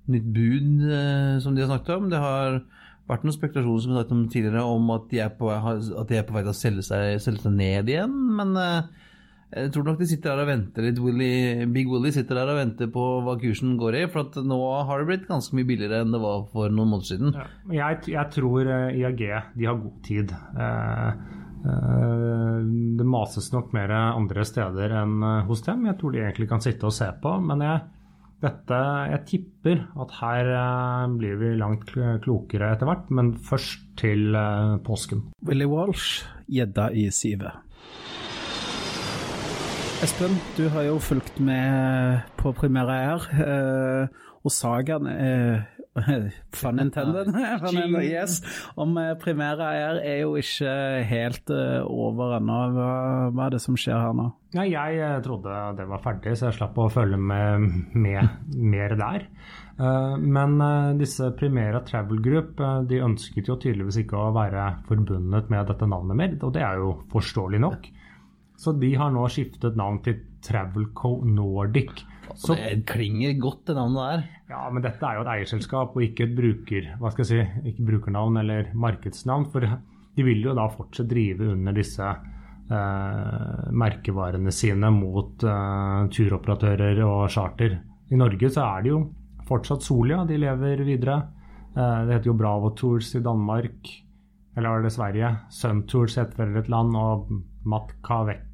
nytt 0.08 0.32
bud 0.32 0.88
uh, 0.88 1.37
som 1.44 1.54
de 1.54 1.62
har 1.62 1.70
snakket 1.70 1.94
om. 1.94 2.08
Det 2.11 2.18
har 2.18 2.62
vært 3.06 3.28
noen 3.28 3.37
spekulasjoner 3.37 3.84
som 3.84 3.92
vi 3.92 4.00
snakket 4.00 4.16
om 4.16 4.26
tidligere 4.32 4.64
om 4.64 4.90
at 4.96 5.06
de 5.12 5.20
er 5.20 5.30
på, 5.37 5.52
at 5.52 6.08
de 6.08 6.18
er 6.18 6.25
på 6.25 6.34
vei 6.34 6.42
til 6.42 6.54
å 6.56 6.56
selge 6.56 6.88
seg, 6.88 7.20
selge 7.20 7.44
seg 7.44 7.54
ned 7.61 7.92
igjen. 7.92 8.16
Men 8.40 8.56
uh, 8.56 8.88
jeg 9.52 9.68
tror 9.75 9.85
nok 9.85 9.99
de 10.00 10.09
sitter 10.09 10.32
der 10.32 10.47
og 10.47 10.49
venter 10.49 10.87
litt. 10.87 10.99
Willy, 11.02 11.66
Big 11.75 11.90
Willy 11.90 12.12
sitter 12.14 12.38
der 12.40 12.52
og 12.54 12.56
venter 12.56 12.88
på 12.92 13.04
hva 13.26 13.37
kursen 13.40 13.76
går 13.80 13.99
i. 14.00 14.02
For 14.12 14.42
nå 14.49 14.59
har 14.88 15.02
det 15.02 15.09
blitt 15.11 15.28
ganske 15.28 15.56
mye 15.59 15.68
billigere 15.68 16.00
enn 16.04 16.14
det 16.14 16.21
var 16.23 16.47
for 16.52 16.73
noen 16.73 16.94
måneder 16.94 17.11
siden. 17.11 17.35
Ja, 17.37 17.47
jeg, 17.76 18.14
jeg, 18.14 18.32
tror 18.32 18.71
eh, 18.73 19.00
IAG 19.02 19.25
de 19.59 19.68
har 19.68 19.80
god 19.82 19.99
tid. 20.06 20.32
Eh, 20.32 21.09
eh, 21.68 22.71
det 23.00 23.09
mases 23.12 23.50
nok 23.52 23.75
mer 23.76 23.92
andre 23.99 24.47
steder 24.49 24.94
enn 25.02 25.18
eh, 25.21 25.42
hos 25.50 25.64
dem. 25.66 25.85
Jeg 25.90 25.99
tror 26.00 26.14
de 26.14 26.23
egentlig 26.25 26.49
kan 26.54 26.64
sitte 26.64 26.88
og 26.88 26.97
se 26.97 27.11
på. 27.21 27.35
Men 27.44 27.64
jeg, 27.66 27.82
dette, 28.47 28.78
jeg 29.12 29.26
tipper 29.35 29.82
at 30.00 30.14
her 30.23 30.54
eh, 30.62 31.11
blir 31.18 31.37
vi 31.42 31.52
langt 31.61 31.92
klokere 32.25 32.73
etter 32.73 32.88
hvert. 32.88 33.12
Men 33.12 33.35
først 33.37 33.85
til 34.00 34.32
eh, 34.32 34.78
påsken. 34.88 35.26
Willy 35.44 35.68
Walsh, 35.68 36.25
gjedda 36.49 36.88
i 36.97 37.11
sivet. 37.12 37.68
Espen, 40.02 40.32
du 40.56 40.64
har 40.75 40.82
jo 40.82 40.97
fulgt 40.99 41.37
med 41.38 42.25
på 42.40 42.50
Primera 42.59 42.97
Air. 43.04 43.26
Eh, 43.38 44.23
Og 44.42 44.50
sagaen 44.50 45.06
eh, 45.06 45.62
Fun 46.56 46.80
intended. 46.80 47.28
Men, 47.30 47.94
yes, 48.00 48.40
om 48.80 48.97
eh, 48.99 49.12
Primera 49.21 49.68
Air 49.76 50.00
er 50.00 50.23
jo 50.23 50.32
ikke 50.40 50.73
helt 51.06 51.52
uh, 51.52 51.85
over 51.85 52.38
ennå. 52.38 52.59
Hva, 52.73 52.88
hva, 53.28 53.47
er 53.47 53.54
det 53.54 53.61
som 53.62 53.76
skjer 53.78 54.00
her 54.00 54.16
nå? 54.16 54.30
Ja, 54.56 54.64
jeg 54.66 54.99
eh, 55.04 55.18
trodde 55.23 55.61
det 55.78 55.87
var 55.90 56.02
ferdig, 56.02 56.35
så 56.40 56.49
jeg 56.49 56.59
slapp 56.59 56.80
å 56.80 56.88
følge 56.92 57.21
med, 57.21 57.68
med 57.94 58.56
mer 58.56 58.97
der. 58.99 59.28
Men 59.82 60.59
disse 60.99 61.30
Primera 61.35 61.80
Travel 61.87 62.21
Group 62.23 62.61
de 62.87 62.99
ønsket 63.02 63.49
jo 63.49 63.56
tydeligvis 63.59 64.02
ikke 64.02 64.21
å 64.21 64.35
være 64.37 64.66
forbundet 64.87 65.49
med 65.50 65.71
dette 65.71 65.88
navnet 65.88 66.18
mer, 66.18 66.35
og 66.44 66.52
det 66.54 66.62
er 66.62 66.82
jo 66.82 66.92
forståelig 67.11 67.62
nok. 67.64 67.88
Så 68.62 68.76
de 68.78 68.92
har 68.95 69.11
nå 69.11 69.25
skiftet 69.33 69.78
navn 69.78 69.99
til 70.04 70.21
Travelco 70.45 71.16
Nordic. 71.26 72.04
Så, 72.38 72.54
det 72.54 72.85
klinger 72.88 73.35
godt, 73.40 73.64
det 73.66 73.75
navnet 73.76 74.02
der. 74.02 74.21
Ja, 74.52 74.61
men 74.73 74.85
dette 74.85 75.04
er 75.04 75.19
jo 75.19 75.25
et 75.25 75.31
eierselskap 75.35 75.97
og 75.97 76.04
ikke 76.04 76.28
et 76.28 76.37
bruker, 76.37 76.92
hva 77.00 77.11
skal 77.12 77.26
jeg 77.26 77.31
si, 77.33 77.71
ikke 77.73 77.88
brukernavn 77.90 78.38
eller 78.40 78.71
markedsnavn. 78.78 79.49
For 79.52 79.66
de 79.66 80.26
vil 80.26 80.45
jo 80.45 80.54
da 80.57 80.69
fortsatt 80.73 81.11
drive 81.11 81.50
under 81.52 81.76
disse 81.76 82.07
eh, 82.07 83.66
merkevarene 83.83 84.54
sine 84.54 84.92
mot 84.95 85.45
eh, 85.45 85.99
turoperatører 86.14 87.02
og 87.07 87.26
charter. 87.35 87.76
I 88.12 88.21
Norge 88.21 88.52
så 88.52 88.64
er 88.69 88.87
det 88.87 88.95
jo 88.95 89.02
fortsatt 89.49 89.85
Solia, 89.85 90.23
de 90.28 90.38
lever 90.40 90.85
videre. 90.87 91.19
Eh, 91.75 91.99
det 92.07 92.19
heter 92.19 92.31
jo 92.31 92.38
Bravo 92.38 92.73
Tours 92.78 93.11
i 93.19 93.25
Danmark, 93.25 93.90
eller 94.57 94.69
var 94.69 94.87
det 94.87 94.95
Sverige? 94.95 95.35
Sun 95.50 95.85
Tours 95.90 96.16
heter 96.21 96.45
vel 96.45 96.62
et 96.62 96.71
land, 96.73 96.97
og 96.97 97.33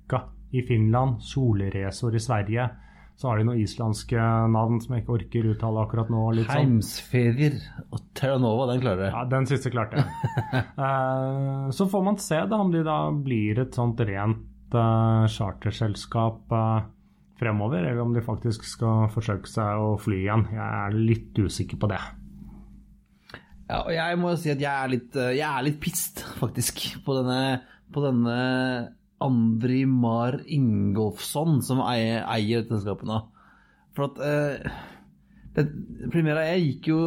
Matkavekka 0.08 0.28
i 0.50 0.62
Finland. 0.62 1.22
Solresor 1.22 2.14
i 2.14 2.20
Sverige. 2.20 2.68
Så 3.16 3.28
har 3.28 3.38
de 3.38 3.44
noen 3.48 3.58
islandske 3.58 4.16
navn 4.48 4.78
som 4.80 4.94
jeg 4.94 5.02
ikke 5.02 5.16
orker 5.16 5.46
uttale 5.50 5.82
akkurat 5.82 6.10
nå. 6.10 6.20
Litt 6.36 6.46
sånn. 6.46 6.54
Heimsferier 6.54 7.56
og 7.90 8.04
Terranova, 8.14 8.68
den 8.70 8.80
klarer 8.80 9.08
jeg. 9.08 9.14
Ja, 9.16 9.24
Den 9.26 9.48
siste 9.50 9.72
klarte 9.74 9.98
jeg. 9.98 10.60
uh, 10.78 11.66
så 11.76 11.88
får 11.90 12.04
man 12.06 12.20
se 12.22 12.38
da 12.46 12.60
om 12.62 12.70
de 12.70 12.84
da 12.86 13.10
blir 13.10 13.58
et 13.58 13.74
sånt 13.74 13.98
rent 14.06 14.76
uh, 14.76 15.26
charterselskap 15.26 16.54
uh, 16.54 16.86
fremover, 17.38 17.82
eller 17.82 18.04
om 18.04 18.14
de 18.14 18.22
faktisk 18.22 18.62
skal 18.66 19.10
forsøke 19.10 19.50
seg 19.50 19.82
å 19.82 19.96
fly 19.98 20.20
igjen. 20.22 20.46
Jeg 20.54 20.68
er 20.68 20.94
litt 21.10 21.42
usikker 21.42 21.82
på 21.82 21.90
det. 21.90 22.00
Ja, 23.68 23.82
og 23.82 23.90
jeg 23.92 24.22
må 24.22 24.30
jo 24.30 24.38
si 24.40 24.54
at 24.54 24.62
jeg 24.62 24.70
er 24.70 24.94
litt, 24.94 25.18
jeg 25.18 25.44
er 25.44 25.66
litt 25.66 25.82
pissed, 25.82 26.22
faktisk, 26.38 26.86
på 27.04 27.18
denne, 27.18 27.58
på 27.92 28.06
denne 28.06 28.38
Andri 29.24 29.82
Mar 29.88 30.38
Ingolfsson 30.46 31.58
som 31.64 31.82
eier, 31.84 32.22
eier 32.30 32.62
dette 32.62 32.76
selskapet 32.76 33.08
nå. 33.10 33.18
For 33.96 34.12
at 34.12 34.20
eh, 34.22 34.78
det, 35.56 35.64
Primera 36.12 36.44
jeg 36.46 36.66
gikk 36.66 36.90
jo 36.92 37.00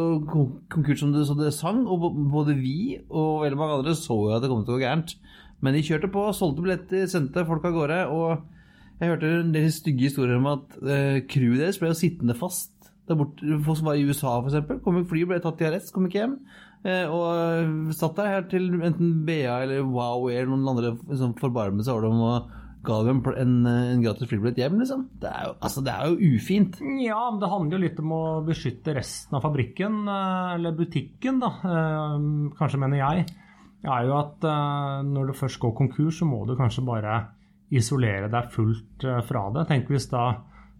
konkurs 0.72 1.00
som 1.00 1.14
det, 1.14 1.24
så 1.28 1.36
det 1.38 1.54
sang, 1.56 1.86
og 1.88 2.10
både 2.32 2.56
vi 2.58 2.98
og 3.08 3.46
veldig 3.46 3.60
mange 3.60 3.78
andre 3.80 3.94
så 3.96 4.18
jo 4.18 4.34
at 4.36 4.44
det 4.44 4.50
kom 4.52 4.66
til 4.66 4.76
å 4.76 4.80
gå 4.80 4.84
gærent. 4.84 5.14
Men 5.62 5.76
de 5.76 5.84
kjørte 5.86 6.10
på, 6.12 6.26
solgte 6.34 6.64
billetter, 6.64 7.06
sendte 7.08 7.46
folk 7.48 7.64
av 7.68 7.76
gårde. 7.76 8.00
Og 8.12 9.00
jeg 9.00 9.12
hørte 9.12 9.30
en 9.38 9.54
del 9.54 9.70
stygge 9.72 10.08
historier 10.08 10.40
om 10.40 10.50
at 10.52 10.76
eh, 10.82 11.22
crewet 11.30 11.62
deres 11.62 11.78
ble 11.80 11.92
jo 11.92 11.98
sittende 11.98 12.36
fast 12.38 12.72
der 13.08 13.18
borte. 13.18 13.46
Folk 13.64 13.78
som 13.78 13.88
var 13.88 13.98
i 13.98 14.04
USA, 14.06 14.34
f.eks. 14.42 14.82
Kom 14.84 15.00
i 15.00 15.06
fly, 15.08 15.24
ble 15.30 15.40
tatt 15.42 15.62
i 15.62 15.68
arrest, 15.70 15.94
kom 15.94 16.08
ikke 16.08 16.20
hjem. 16.20 16.36
Eh, 16.82 17.06
og 17.06 17.92
satt 17.94 18.16
der 18.18 18.32
her 18.32 18.48
til 18.50 18.72
enten 18.82 19.20
BA 19.26 19.60
eller 19.62 19.84
Wow 19.86 20.26
eller 20.32 20.50
noen 20.50 20.66
andre 20.72 20.96
liksom, 20.96 21.36
forbarmet 21.38 21.86
seg 21.86 21.94
over 21.94 22.08
dem 22.08 22.22
og 22.26 22.48
ga 22.82 22.96
dem 23.06 23.20
en, 23.38 23.52
en 23.68 24.00
gratis 24.02 24.26
flybillett 24.26 24.58
hjem, 24.58 24.80
liksom. 24.80 25.04
Det 25.22 25.28
er, 25.30 25.44
jo, 25.46 25.52
altså, 25.62 25.84
det 25.86 25.92
er 25.92 26.08
jo 26.10 26.32
ufint. 26.34 26.80
Ja, 26.98 27.20
men 27.30 27.38
det 27.38 27.50
handler 27.52 27.78
jo 27.78 27.82
litt 27.84 28.00
om 28.02 28.14
å 28.16 28.22
beskytte 28.42 28.96
resten 28.96 29.38
av 29.38 29.44
fabrikken, 29.46 30.00
eh, 30.10 30.48
eller 30.56 30.74
butikken, 30.74 31.38
da. 31.44 31.52
Eh, 31.62 32.16
kanskje, 32.58 32.82
mener 32.82 32.98
jeg. 32.98 33.28
er 33.86 34.08
jo 34.08 34.16
at 34.18 34.48
når 35.06 35.30
du 35.30 35.38
først 35.38 35.58
går 35.62 35.76
konkurs, 35.78 36.18
så 36.18 36.26
må 36.26 36.42
du 36.46 36.56
kanskje 36.58 36.84
bare 36.86 37.20
isolere 37.74 38.28
deg 38.30 38.50
fullt 38.50 39.06
fra 39.26 39.46
det. 39.54 39.64
Tenk 39.70 39.88
hvis 39.90 40.10
da 40.10 40.26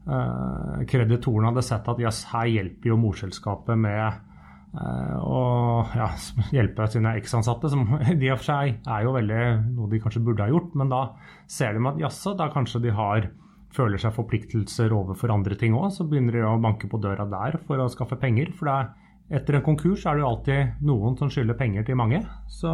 kreditorene 0.03 1.51
hadde 1.51 1.63
sett 1.67 1.87
at 1.91 2.03
yes, 2.03 2.25
her 2.31 2.51
hjelper 2.51 2.91
jo 2.91 2.99
morselskapet 2.99 3.79
med 3.79 4.32
og 4.73 5.93
ja, 5.93 6.07
hjelpe 6.55 6.87
sine 6.89 7.13
eksansatte, 7.21 7.69
som 7.73 7.85
de 8.23 8.31
og 8.33 8.41
for 8.41 8.49
seg 8.49 8.79
er 8.89 9.05
jo 9.05 9.13
veldig 9.19 9.43
noe 9.75 9.91
de 9.93 10.01
kanskje 10.01 10.25
burde 10.25 10.47
ha 10.47 10.53
gjort. 10.53 10.73
Men 10.81 10.93
da 10.93 11.03
ser 11.51 11.77
de 11.77 11.85
at 11.91 12.01
jaså, 12.01 12.35
da 12.39 12.49
kanskje 12.53 12.81
de 12.87 12.97
har 12.97 13.29
føler 13.73 14.01
seg 14.01 14.15
forpliktelser 14.17 14.93
overfor 14.93 15.33
andre 15.33 15.57
ting 15.61 15.77
òg. 15.77 15.91
Så 15.95 16.09
begynner 16.09 16.37
de 16.37 16.45
å 16.49 16.59
banke 16.63 16.89
på 16.91 17.01
døra 17.03 17.29
der 17.29 17.61
for 17.67 17.81
å 17.81 17.91
skaffe 17.93 18.19
penger. 18.21 18.53
For 18.57 18.73
er, 18.73 18.91
etter 19.33 19.59
en 19.59 19.67
konkurs 19.67 20.07
er 20.07 20.17
det 20.17 20.25
jo 20.25 20.33
alltid 20.33 20.85
noen 20.89 21.17
som 21.21 21.33
skylder 21.33 21.59
penger 21.61 21.89
til 21.89 22.01
mange. 22.01 22.23
Så 22.53 22.73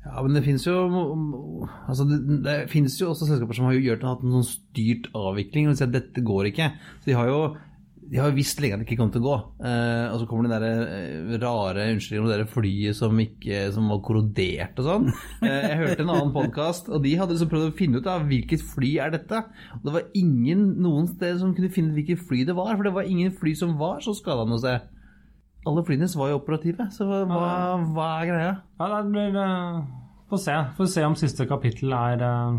ja, 0.00 0.14
men 0.24 0.32
det 0.32 0.44
finnes 0.46 0.64
jo 0.64 0.76
altså 1.84 2.06
det, 2.08 2.20
det 2.46 2.54
finnes 2.72 2.94
jo 2.96 3.10
også 3.10 3.26
selskaper 3.28 3.58
som 3.58 3.66
har 3.68 3.76
gjort, 3.76 4.06
hatt 4.08 4.22
en 4.24 4.38
sånn 4.38 4.46
styrt 4.48 5.10
avvikling. 5.18 5.68
og 5.68 5.76
sier 5.76 5.90
at 5.90 5.98
dette 5.98 6.24
går 6.24 6.50
ikke. 6.50 6.70
Så 7.02 7.10
de 7.10 7.18
har 7.18 7.30
jo 7.30 7.42
de 8.10 8.18
har 8.18 8.32
jo 8.32 8.34
visst 8.40 8.58
lenge 8.58 8.74
at 8.74 8.82
det 8.82 8.88
ikke 8.88 8.98
kom 8.98 9.10
til 9.14 9.22
å 9.22 9.28
gå. 9.28 9.34
Eh, 9.68 10.06
og 10.10 10.16
så 10.18 10.26
kommer 10.26 10.48
den 10.48 10.54
der 10.56 10.64
eh, 10.82 11.34
rare 11.38 11.84
unnskyldningen 11.92 12.24
om 12.24 12.30
det 12.32 12.38
der 12.40 12.48
flyet 12.50 12.96
som, 12.98 13.18
ikke, 13.22 13.60
som 13.70 13.86
var 13.92 14.00
korrodert 14.06 14.80
og 14.82 14.88
sånn. 14.88 15.10
Eh, 15.40 15.66
jeg 15.70 15.76
hørte 15.78 16.02
en 16.02 16.10
annen 16.12 16.32
podkast, 16.34 16.90
og 16.90 17.04
de 17.04 17.12
hadde 17.16 17.36
liksom 17.36 17.50
prøvd 17.52 17.68
å 17.68 17.76
finne 17.78 18.00
ut 18.02 18.08
av 18.10 18.24
hvilket 18.26 18.64
fly 18.72 18.90
er 19.04 19.12
dette. 19.14 19.44
Og 19.78 19.86
det 19.86 19.94
var 19.94 20.08
ingen 20.18 20.64
noen 20.82 21.06
sted 21.12 21.38
som 21.38 21.54
kunne 21.54 21.70
finne 21.72 21.94
ut 21.94 22.00
hvilket 22.00 22.24
fly 22.26 22.42
det 22.48 22.56
var, 22.58 22.72
for 22.74 22.88
det 22.88 22.92
var 22.96 23.06
ingen 23.08 23.30
fly 23.36 23.54
som 23.58 23.76
var 23.78 24.02
så 24.04 24.14
skada 24.18 24.44
noe 24.48 24.58
sted. 24.60 24.88
Alle 25.70 25.84
flyene 25.86 26.08
var 26.18 26.32
jo 26.32 26.40
operative, 26.40 26.88
så 26.96 27.06
hva, 27.06 27.52
hva 27.94 28.08
er 28.16 28.30
greia? 28.32 28.54
Ja, 28.80 28.88
det 28.96 29.12
blir 29.12 29.38
uh, 29.38 29.84
Få 30.32 30.38
se. 30.40 30.56
Få 30.78 30.86
se 30.90 31.04
om 31.06 31.14
siste 31.18 31.46
kapittel 31.50 31.94
er, 31.94 32.24
uh, 32.26 32.58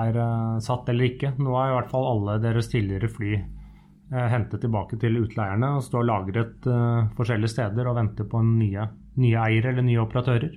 er 0.00 0.20
uh, 0.22 0.62
satt 0.64 0.88
eller 0.92 1.10
ikke. 1.10 1.34
Nå 1.36 1.52
er 1.58 1.72
i 1.72 1.76
hvert 1.76 1.92
fall 1.92 2.08
alle 2.14 2.38
deres 2.44 2.72
tidligere 2.72 3.12
fly 3.12 3.34
Eh, 3.38 3.63
hente 4.12 4.60
tilbake 4.60 4.98
til 5.00 5.16
utleierne 5.22 5.74
og 5.78 5.84
stå 5.86 6.02
lagret 6.04 6.66
uh, 6.68 7.06
forskjellige 7.16 7.54
steder 7.54 7.88
og 7.90 7.96
vente 7.98 8.26
på 8.28 8.42
nye, 8.46 8.84
nye 9.20 9.38
eiere 9.46 9.72
eller 9.72 9.86
nye 9.86 10.02
operatører. 10.02 10.52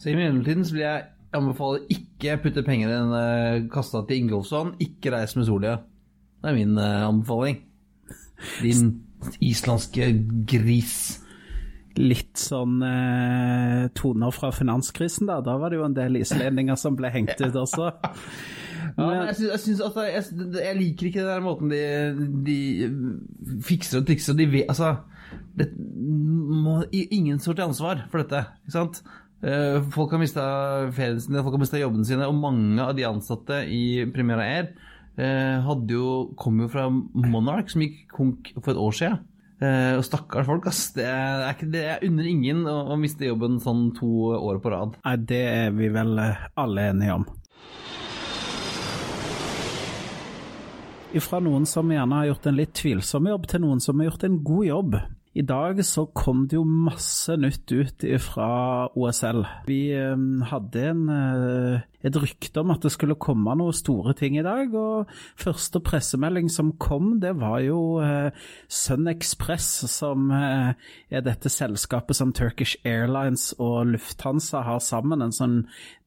Så 0.00 0.10
I 0.10 0.16
mellomtiden 0.16 0.64
så 0.64 0.76
vil 0.76 0.86
jeg 0.86 1.04
anbefale 1.36 1.84
ikke 1.92 2.38
putte 2.42 2.64
penger 2.66 2.90
dine 2.90 3.04
den 3.04 3.66
uh, 3.66 3.70
kassa 3.72 4.02
til 4.08 4.24
Ingolfsson. 4.24 4.74
Ikke 4.82 5.12
reis 5.14 5.36
med 5.36 5.46
Solia. 5.46 5.76
Det 6.40 6.50
er 6.50 6.56
min 6.56 6.78
uh, 6.78 7.08
anbefaling. 7.10 7.60
Din 8.62 8.94
islandske 9.44 10.08
gris. 10.48 10.94
Litt 12.00 12.38
sånn 12.38 12.78
eh, 12.86 13.88
toner 13.98 14.32
fra 14.32 14.52
finanskrisen, 14.54 15.26
da. 15.28 15.40
Da 15.44 15.56
var 15.60 15.72
det 15.72 15.80
jo 15.80 15.86
en 15.88 15.96
del 15.96 16.20
islendinger 16.22 16.78
som 16.80 16.96
ble 16.96 17.10
hengt 17.12 17.36
ut 17.42 17.58
også. 17.64 17.90
Ja, 18.96 19.06
men 19.06 19.16
jeg, 19.28 19.36
synes, 19.36 19.50
jeg, 19.50 19.62
synes 19.64 19.80
altså, 19.86 20.04
jeg, 20.08 20.24
jeg, 20.56 20.76
liker 20.78 21.08
ikke 21.08 21.22
den 21.22 21.30
der 21.30 21.44
måten 21.44 21.72
de, 21.72 21.80
de 22.46 23.60
fikser 23.66 24.00
og 24.00 24.08
trikser 24.08 24.36
de 24.38 24.46
vet, 24.50 24.68
altså, 24.68 24.94
det, 25.58 25.70
må, 25.76 26.80
Ingen 26.92 27.40
står 27.42 27.58
til 27.58 27.68
ansvar 27.68 28.04
for 28.12 28.22
dette. 28.22 28.44
ikke 28.64 28.76
sant? 28.76 29.02
Eh, 29.40 29.80
folk 29.94 30.12
har 30.12 30.20
mista 30.20 30.44
ferien 30.92 31.20
sin, 31.22 31.38
folk 31.40 31.56
har 31.56 31.62
mista 31.62 31.80
jobbene 31.80 32.06
sine, 32.08 32.28
og 32.28 32.36
mange 32.36 32.84
av 32.84 32.92
de 32.96 33.06
ansatte 33.08 33.62
i 33.72 34.04
Primera 34.12 34.44
Air 34.44 34.70
eh, 35.16 35.56
hadde 35.64 35.96
jo, 35.96 36.10
kom 36.40 36.60
jo 36.60 36.68
fra 36.72 36.88
Monarch, 36.90 37.72
som 37.72 37.84
gikk 37.86 38.04
konk 38.12 38.52
for 38.58 38.74
et 38.74 38.82
år 38.88 38.96
siden. 39.00 39.26
Uh, 39.60 39.98
og 39.98 40.06
stakkars 40.06 40.46
folk, 40.48 40.64
ass. 40.70 40.86
Det 40.96 41.04
er, 41.04 41.42
ikke, 41.52 41.66
det 41.68 41.80
er 41.84 42.04
under 42.06 42.24
ingen 42.24 42.62
å, 42.64 42.78
å, 42.94 42.96
miste 42.96 43.26
jobben 43.26 43.58
sånn 43.60 43.90
to 43.98 44.30
år 44.32 44.56
på 44.64 44.72
rad. 44.72 44.94
Nei, 45.04 45.18
det 45.28 45.40
er 45.50 45.74
vi 45.76 45.90
vel 45.92 46.14
alle 46.16 46.86
enige 46.94 47.18
om. 47.18 47.26
Fra 51.18 51.40
noen 51.42 51.64
som 51.66 51.90
gjerne 51.90 52.20
har 52.20 52.28
gjort 52.28 52.44
en 52.46 52.60
litt 52.60 52.76
tvilsom 52.78 53.26
jobb, 53.26 53.48
til 53.50 53.64
noen 53.64 53.80
som 53.82 53.98
har 53.98 54.12
gjort 54.12 54.28
en 54.28 54.36
god 54.46 54.66
jobb. 54.68 55.00
I 55.30 55.42
dag 55.46 55.78
så 55.86 56.08
kom 56.10 56.44
det 56.50 56.56
jo 56.56 56.64
masse 56.66 57.36
nytt 57.38 57.70
ut 57.70 58.04
fra 58.22 58.48
OSL. 58.98 59.44
Vi 59.68 59.92
ehm, 59.94 60.40
hadde 60.50 60.82
en, 60.88 61.02
eh, 61.14 61.84
et 62.02 62.18
rykte 62.18 62.64
om 62.64 62.72
at 62.74 62.82
det 62.82 62.90
skulle 62.90 63.14
komme 63.14 63.54
noen 63.54 63.76
store 63.76 64.16
ting 64.18 64.40
i 64.40 64.42
dag, 64.42 64.74
og 64.74 65.10
første 65.38 65.78
pressemelding 65.86 66.50
som 66.50 66.72
kom, 66.82 67.20
det 67.22 67.36
var 67.38 67.60
jo 67.62 68.00
eh, 68.02 68.34
Sun 68.66 69.06
Express, 69.10 69.68
som 69.92 70.32
eh, 70.34 70.74
er 71.14 71.22
dette 71.22 71.52
selskapet 71.52 72.18
som 72.18 72.34
Turkish 72.34 72.82
Airlines 72.82 73.52
og 73.58 73.94
Lufthansa 73.94 74.64
har 74.66 74.82
sammen. 74.82 75.22
En 75.22 75.34
sånn 75.34 75.60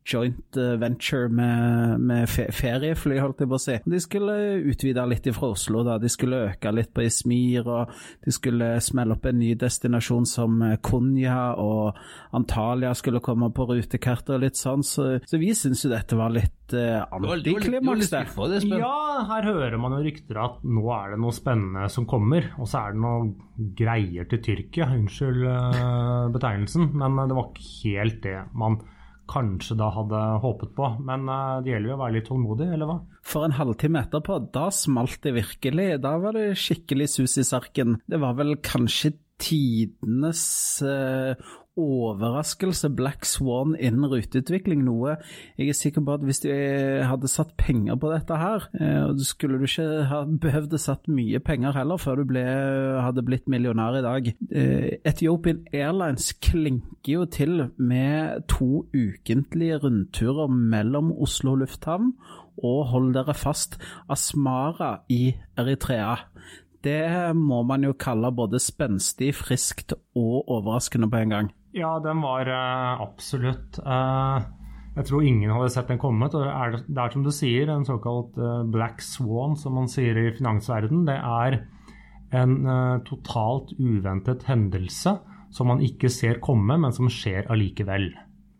joint 0.05 0.57
eh, 0.57 0.75
venture 0.81 1.29
med, 1.29 1.99
med 2.03 2.29
feriefly, 2.29 3.17
holdt 3.21 3.43
jeg 3.43 3.51
på 3.51 3.57
å 3.57 3.61
si. 3.61 3.77
De 3.85 4.01
skulle 4.03 4.35
utvide 4.71 5.05
litt 5.09 5.29
fra 5.35 5.51
Oslo, 5.55 5.83
da. 5.87 5.97
De 6.01 6.11
skulle 6.11 6.43
øke 6.49 6.73
litt 6.75 6.91
på 6.95 7.05
Ismir, 7.07 7.67
og 7.67 7.93
de 8.25 8.33
skulle 8.35 8.73
smelle 8.83 9.15
opp 9.15 9.27
en 9.29 9.39
ny 9.39 9.53
destinasjon 9.59 10.27
som 10.29 10.59
Konya, 10.83 11.53
og 11.61 11.99
Antalya 12.35 12.93
skulle 12.97 13.23
komme 13.23 13.51
på 13.55 13.67
rutekartet 13.69 14.35
og 14.35 14.43
litt 14.43 14.59
sånn. 14.59 14.83
Så, 14.85 15.07
så 15.25 15.39
vi 15.41 15.53
syns 15.57 15.85
jo 15.85 15.93
dette 15.93 16.17
var 16.19 16.33
litt 16.33 16.75
uh, 16.75 17.03
antiklimaks, 17.13 18.11
det. 18.11 18.79
Ja, 18.81 19.23
her 19.29 19.47
hører 19.47 19.79
man 19.81 19.95
jo 19.97 20.03
rykter 20.05 20.41
at 20.43 20.63
nå 20.67 20.83
er 20.95 21.13
det 21.13 21.21
noe 21.23 21.35
spennende 21.35 21.87
som 21.93 22.07
kommer, 22.09 22.51
og 22.57 22.67
så 22.69 22.87
er 22.87 22.95
det 22.95 23.03
noe 23.03 23.69
greier 23.77 24.27
til 24.31 24.41
Tyrkia. 24.43 24.89
Unnskyld 24.97 25.45
uh, 25.47 26.27
betegnelsen, 26.33 26.91
men 26.99 27.23
det 27.23 27.37
var 27.37 27.53
ikke 27.53 27.71
helt 27.85 28.19
det 28.25 28.41
man 28.57 28.81
kanskje 29.33 29.77
da 29.79 29.89
hadde 29.95 30.21
håpet 30.43 30.75
på. 30.77 30.89
Men 31.07 31.25
uh, 31.29 31.59
det 31.63 31.73
gjelder 31.73 31.91
jo 31.91 31.97
å 31.97 32.03
være 32.03 32.17
litt 32.17 32.29
tålmodig, 32.29 32.69
eller 32.75 32.89
hva? 32.89 32.99
For 33.25 33.47
en 33.47 33.57
halvtime 33.57 34.05
etterpå, 34.05 34.39
da 34.55 34.67
smalt 34.73 35.19
det 35.25 35.35
virkelig. 35.39 35.89
Da 36.03 36.15
var 36.21 36.37
det 36.37 36.53
skikkelig 36.61 37.09
sus 37.15 37.37
i 37.41 37.47
sarken. 37.47 37.97
Det 38.09 38.21
var 38.21 38.37
vel 38.39 38.55
kanskje 38.63 39.15
tidenes 39.43 40.43
uh, 40.85 41.33
overraskelse 41.79 42.89
Black 42.93 43.25
Swan 43.25 43.73
innen 43.75 44.05
ruteutvikling. 44.09 44.83
Noe 44.85 45.15
jeg 45.57 45.71
er 45.71 45.77
sikker 45.77 46.03
på 46.05 46.15
at 46.17 46.25
hvis 46.25 46.43
de 46.45 46.53
hadde 47.07 47.31
satt 47.31 47.55
penger 47.59 47.97
på 47.99 48.11
dette 48.11 48.37
her, 48.37 48.67
eh, 48.79 49.09
skulle 49.25 49.59
du 49.59 49.65
ikke 49.67 50.05
ha 50.09 50.23
behøvd 50.25 50.77
satt 50.81 51.09
mye 51.11 51.41
penger 51.43 51.75
heller 51.77 52.01
før 52.01 52.21
du 52.21 52.29
ble, 52.29 52.43
hadde 53.03 53.25
blitt 53.25 53.49
millionær 53.49 53.99
i 53.99 54.05
dag. 54.05 54.31
Eh, 54.51 54.99
Ethiopian 55.05 55.63
Airlines 55.73 56.33
klinker 56.43 57.13
jo 57.17 57.25
til 57.25 57.67
med 57.77 58.47
to 58.51 58.85
ukentlige 58.93 59.81
rundturer 59.83 60.49
mellom 60.49 61.11
Oslo 61.11 61.55
lufthavn 61.59 62.13
og 62.63 62.85
hold 62.91 63.13
dere 63.15 63.33
fast, 63.33 63.79
Asmara 64.13 64.99
i 65.09 65.33
Eritrea 65.57 66.19
det 66.83 67.35
må 67.35 67.61
man 67.63 67.85
jo 67.87 67.95
kalle 67.95 68.31
både 68.35 68.59
spenstig, 68.59 69.31
friskt 69.37 69.95
og 70.19 70.49
overraskende 70.51 71.09
på 71.09 71.21
en 71.23 71.35
gang. 71.35 71.51
Ja, 71.73 71.97
den 71.99 72.21
var 72.21 72.49
uh, 72.49 73.01
absolutt 73.01 73.79
uh, 73.81 74.45
Jeg 74.93 75.07
tror 75.09 75.25
ingen 75.25 75.49
hadde 75.49 75.71
sett 75.73 75.89
den 75.89 76.01
kommet. 76.01 76.35
og 76.37 76.45
det, 76.45 76.97
er 77.01 77.13
som 77.13 77.25
du 77.25 77.31
sier, 77.33 77.71
en 77.73 77.85
såkalt 77.87 78.37
uh, 78.37 78.61
black 78.69 79.01
swan, 79.01 79.57
som 79.57 79.73
man 79.79 79.89
sier 79.89 80.19
i 80.21 80.29
finansverden. 80.37 81.07
Det 81.09 81.17
er 81.17 81.63
en 82.33 82.65
totalt 83.05 83.75
uventet 83.77 84.41
hendelse 84.47 85.11
som 85.53 85.67
man 85.69 85.83
ikke 85.85 86.09
ser 86.09 86.39
komme, 86.41 86.79
men 86.81 86.93
som 86.95 87.05
skjer 87.05 87.45
allikevel. 87.53 88.07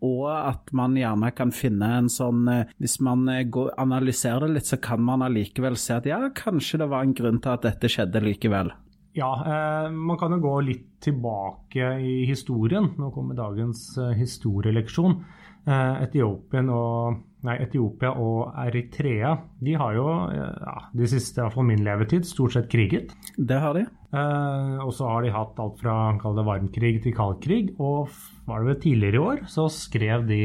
Og 0.06 0.28
at 0.30 0.70
man 0.76 0.94
gjerne 0.94 1.32
kan 1.34 1.50
finne 1.50 1.88
en 1.96 2.10
sånn 2.12 2.44
Hvis 2.78 3.00
man 3.02 3.24
analyserer 3.26 4.46
det 4.46 4.60
litt, 4.60 4.70
så 4.70 4.78
kan 4.78 5.02
man 5.02 5.24
allikevel 5.26 5.74
se 5.80 5.96
at 5.96 6.06
ja, 6.06 6.20
kanskje 6.38 6.84
det 6.84 6.90
var 6.92 7.02
en 7.02 7.16
grunn 7.18 7.42
til 7.42 7.56
at 7.56 7.66
dette 7.66 7.90
skjedde 7.90 8.22
likevel. 8.22 8.70
Ja, 9.14 9.30
eh, 9.46 9.90
man 9.94 10.18
kan 10.18 10.34
jo 10.34 10.40
gå 10.42 10.54
litt 10.66 10.88
tilbake 11.04 11.92
i 12.02 12.24
historien. 12.26 12.90
Nå 12.98 13.12
kommer 13.14 13.36
dagens 13.38 13.86
eh, 13.98 14.14
historieleksjon. 14.18 15.20
Eh, 15.64 16.02
Etiopien 16.04 16.68
og, 16.74 17.20
nei, 17.46 17.54
Etiopia 17.62 18.10
og 18.20 18.56
Eritrea 18.66 19.30
de 19.64 19.76
har 19.80 19.94
jo 19.96 20.08
eh, 20.34 20.58
ja, 20.66 20.74
de 20.98 21.08
siste, 21.08 21.40
iallfall 21.40 21.68
min 21.70 21.84
levetid, 21.86 22.26
stort 22.28 22.56
sett 22.56 22.68
kriget. 22.72 23.14
Det 23.38 23.60
har 23.62 23.78
de. 23.78 23.86
Eh, 24.10 24.76
og 24.82 24.92
så 24.98 25.08
har 25.12 25.24
de 25.24 25.32
hatt 25.34 25.62
alt 25.62 25.78
fra 25.80 25.96
kall 26.20 26.36
det 26.36 26.46
varmkrig 26.50 26.94
til 27.06 27.16
kaldkrig. 27.16 27.62
Og 27.78 28.10
var 28.48 28.60
det 28.60 28.72
vel 28.72 28.82
tidligere 28.82 29.20
i 29.20 29.24
år 29.30 29.46
så 29.54 29.70
skrev 29.72 30.26
de 30.28 30.42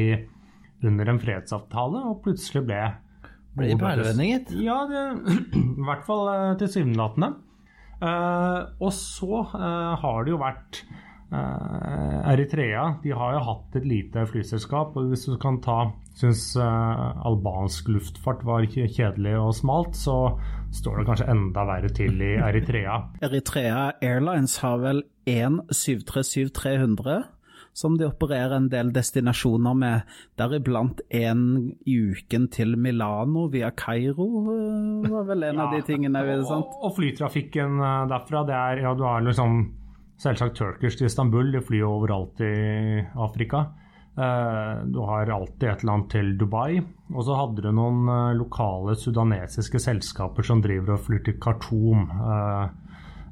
under 0.86 1.10
en 1.12 1.20
fredsavtale, 1.20 2.06
og 2.08 2.22
plutselig 2.24 2.68
ble 2.70 2.84
Ble 3.58 3.74
de 3.74 3.76
perlevending. 3.82 4.62
Ja, 4.62 4.84
det, 4.88 5.04
i 5.58 5.84
hvert 5.90 6.06
fall 6.08 6.28
eh, 6.32 6.58
tilsynelatende. 6.62 7.34
Uh, 8.00 8.72
og 8.80 8.94
så 8.96 9.44
uh, 9.52 9.96
har 10.00 10.24
det 10.24 10.32
jo 10.32 10.40
vært 10.40 10.82
uh, 11.34 12.30
Eritrea. 12.32 12.86
De 13.04 13.12
har 13.16 13.36
jo 13.36 13.42
hatt 13.50 13.80
et 13.80 13.88
lite 13.88 14.24
flyselskap. 14.30 14.96
og 14.96 15.12
Hvis 15.12 15.28
du 15.28 15.36
kan 15.42 15.60
ta 15.64 15.90
Syns 16.20 16.52
albansk 16.60 17.88
luftfart 17.94 18.42
var 18.44 18.66
kjedelig 18.68 19.38
og 19.40 19.54
smalt, 19.56 19.94
så 19.96 20.34
står 20.76 20.98
det 21.00 21.06
kanskje 21.08 21.28
enda 21.32 21.64
verre 21.64 21.92
til 21.96 22.20
i 22.20 22.34
Eritrea. 22.44 22.98
Eritrea 23.26 23.86
Airlines 24.04 24.58
har 24.60 24.82
vel 24.84 25.00
én 25.32 25.62
737-300 25.72 27.22
som 27.80 27.96
de 27.98 28.08
opererer 28.10 28.58
en 28.58 28.68
del 28.72 28.92
destinasjoner 28.96 29.78
med, 29.80 30.16
deriblant 30.40 31.00
en 31.16 31.44
i 31.88 31.96
uken 32.12 32.50
til 32.52 32.76
Milano 32.80 33.48
via 33.54 33.72
Kairo, 33.72 34.28
eh, 34.54 35.10
var 35.10 35.28
vel 35.30 35.48
en 35.48 35.62
ja, 35.62 35.68
av 35.68 35.76
de 35.78 35.82
tingene. 35.88 36.24
Og, 36.36 36.48
sant? 36.50 36.80
og 36.84 36.96
flytrafikken 36.98 37.80
eh, 37.80 38.00
derfra, 38.12 38.44
det 38.48 38.58
er 38.58 38.84
ja, 38.84 38.96
du 38.98 39.06
har 39.08 39.24
liksom 39.26 39.62
selvsagt 40.20 40.58
Turkish 40.60 41.00
til 41.00 41.08
Istanbul, 41.08 41.54
de 41.56 41.64
flyr 41.64 41.88
overalt 41.88 42.44
i 42.44 42.54
Afrika. 43.16 43.70
Eh, 44.20 44.76
du 44.92 45.00
har 45.08 45.32
alltid 45.32 45.70
et 45.70 45.84
eller 45.86 45.96
annet 45.96 46.14
til 46.18 46.36
Dubai. 46.40 46.82
Og 47.16 47.24
så 47.26 47.40
hadde 47.40 47.64
du 47.64 47.72
noen 47.72 48.36
lokale 48.38 48.98
sudanesiske 49.00 49.80
selskaper 49.80 50.46
som 50.46 50.60
driver 50.62 50.98
og 50.98 51.06
flyr 51.08 51.24
til 51.26 51.40
Khartoum. 51.42 52.04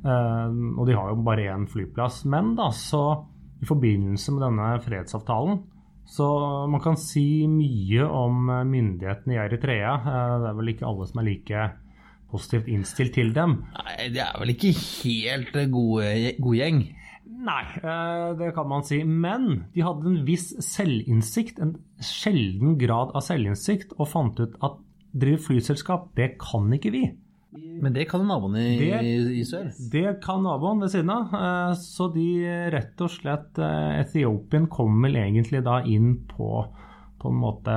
Og 0.08 0.84
de 0.88 0.96
har 0.96 1.10
jo 1.12 1.26
bare 1.26 1.50
én 1.52 1.68
flyplass. 1.70 2.24
Men 2.32 2.56
da 2.58 2.72
så 2.74 3.04
i 3.62 3.68
forbindelse 3.68 4.36
med 4.36 4.46
denne 4.48 4.70
fredsavtalen. 4.86 5.62
Så 6.08 6.28
man 6.72 6.82
kan 6.84 6.96
si 7.00 7.44
mye 7.52 8.06
om 8.06 8.48
myndighetene 8.48 9.36
i 9.36 9.42
Eritrea. 9.44 9.98
Eh, 9.98 10.38
det 10.44 10.52
er 10.52 10.58
vel 10.62 10.74
ikke 10.74 10.88
alle 10.88 11.10
som 11.10 11.22
er 11.22 11.28
like 11.28 11.66
positivt 12.32 12.70
innstilt 12.72 13.16
til 13.16 13.34
dem. 13.36 13.60
Nei, 13.76 14.10
det 14.16 14.24
er 14.24 14.40
vel 14.40 14.54
ikke 14.54 14.74
helt 14.78 15.54
gode, 15.74 16.08
god 16.44 16.58
gjeng? 16.60 16.82
Nei, 17.48 17.64
eh, 17.84 18.30
det 18.40 18.54
kan 18.56 18.68
man 18.72 18.86
si. 18.88 19.02
Men 19.04 19.68
de 19.76 19.84
hadde 19.86 20.10
en 20.10 20.24
viss 20.28 20.50
selvinnsikt, 20.64 21.60
en 21.64 21.76
sjelden 22.04 22.78
grad 22.80 23.14
av 23.16 23.26
selvinnsikt, 23.26 23.96
og 24.00 24.12
fant 24.12 24.40
ut 24.40 24.56
at 24.64 24.80
drive 25.18 25.44
flyselskap, 25.44 26.12
det 26.18 26.36
kan 26.42 26.72
ikke 26.76 26.94
vi. 26.94 27.06
Men 27.82 27.94
det 27.94 28.08
kan 28.10 28.26
naboen 28.26 28.58
i, 28.58 28.68
det, 28.80 29.02
i 29.38 29.44
sør? 29.46 29.70
Det 29.92 30.18
kan 30.24 30.42
naboen 30.46 30.82
ved 30.82 30.92
siden 30.94 31.14
av. 31.14 31.34
Eh, 31.38 31.74
så 31.82 32.10
de 32.14 32.28
rett 32.74 33.06
og 33.06 33.14
slett 33.14 33.62
eh, 33.62 34.02
Etiopien 34.02 34.68
kom 34.72 35.00
vel 35.06 35.20
egentlig 35.22 35.64
da 35.66 35.82
inn 35.86 36.16
på 36.30 36.66
på 37.18 37.32
en 37.32 37.40
måte 37.42 37.76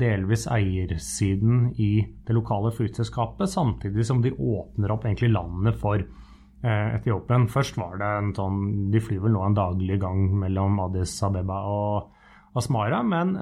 delvis 0.00 0.44
eiersiden 0.52 1.70
i 1.80 2.02
det 2.26 2.34
lokale 2.36 2.72
flyselskapet, 2.76 3.48
samtidig 3.48 4.04
som 4.06 4.20
de 4.20 4.34
åpner 4.36 4.92
opp 4.92 5.06
egentlig 5.06 5.32
landet 5.32 5.78
for 5.80 6.02
eh, 6.02 6.88
Etiopien. 6.98 7.48
Først 7.48 7.78
var 7.80 7.96
det 8.00 8.10
en 8.18 8.34
sånn 8.36 8.90
De 8.92 9.00
flyr 9.00 9.22
vel 9.24 9.36
nå 9.36 9.46
en 9.46 9.56
daglig 9.56 9.96
gang 10.02 10.26
mellom 10.42 10.80
Addis 10.84 11.16
Abeba 11.24 11.62
og 11.72 12.12
Asmara, 12.58 12.98
men 13.06 13.32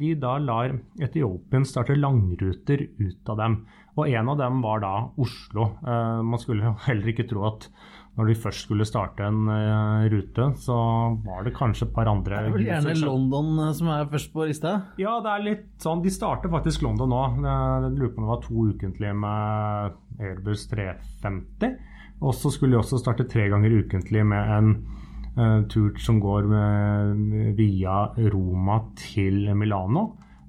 de 0.00 0.14
da 0.18 0.36
lar 0.42 0.72
Etiopien 0.98 1.64
starte 1.68 1.94
langruter 1.94 2.82
ut 2.98 3.30
av 3.30 3.38
dem. 3.38 3.60
Og 3.96 4.12
en 4.12 4.28
av 4.28 4.38
dem 4.38 4.58
var 4.64 4.82
da 4.84 4.94
Oslo. 5.16 5.70
Uh, 5.80 6.22
man 6.26 6.40
skulle 6.40 6.74
heller 6.88 7.12
ikke 7.12 7.28
tro 7.28 7.46
at 7.48 7.70
når 8.16 8.30
de 8.30 8.34
først 8.40 8.64
skulle 8.64 8.86
starte 8.88 9.26
en 9.26 9.48
uh, 9.48 10.06
rute, 10.08 10.48
så 10.64 10.76
var 11.24 11.44
det 11.44 11.52
kanskje 11.56 11.84
et 11.88 11.94
par 11.96 12.08
andre 12.08 12.38
Det 12.46 12.48
er 12.48 12.54
vel 12.54 12.68
gjerne 12.70 12.94
London 13.02 13.50
eh, 13.66 13.74
som 13.76 13.90
er 13.92 14.06
først 14.12 14.30
på 14.32 14.46
lista? 14.48 14.72
Ja, 15.00 15.18
det 15.24 15.32
er 15.34 15.44
litt 15.44 15.66
sånn. 15.84 16.00
De 16.04 16.12
starter 16.12 16.52
faktisk 16.52 16.84
London 16.86 17.12
nå. 17.12 17.22
Jeg 17.44 17.92
lurer 17.98 18.14
på 18.14 18.22
om 18.22 18.28
det 18.28 18.32
var 18.32 18.44
to 18.46 18.68
ukentlige 18.72 19.18
med 19.20 19.98
Airbus 20.16 20.64
350. 20.72 21.76
Og 22.24 22.32
så 22.32 22.52
skulle 22.52 22.72
de 22.72 22.80
også 22.80 23.02
starte 23.02 23.28
tre 23.28 23.50
ganger 23.52 23.82
ukentlig 23.82 24.24
med 24.24 24.52
en 24.56 24.72
tur 25.68 25.98
som 26.00 26.16
går 26.22 26.46
via 27.58 27.96
Roma 28.32 28.78
til 28.96 29.50
Milano. 29.56 30.06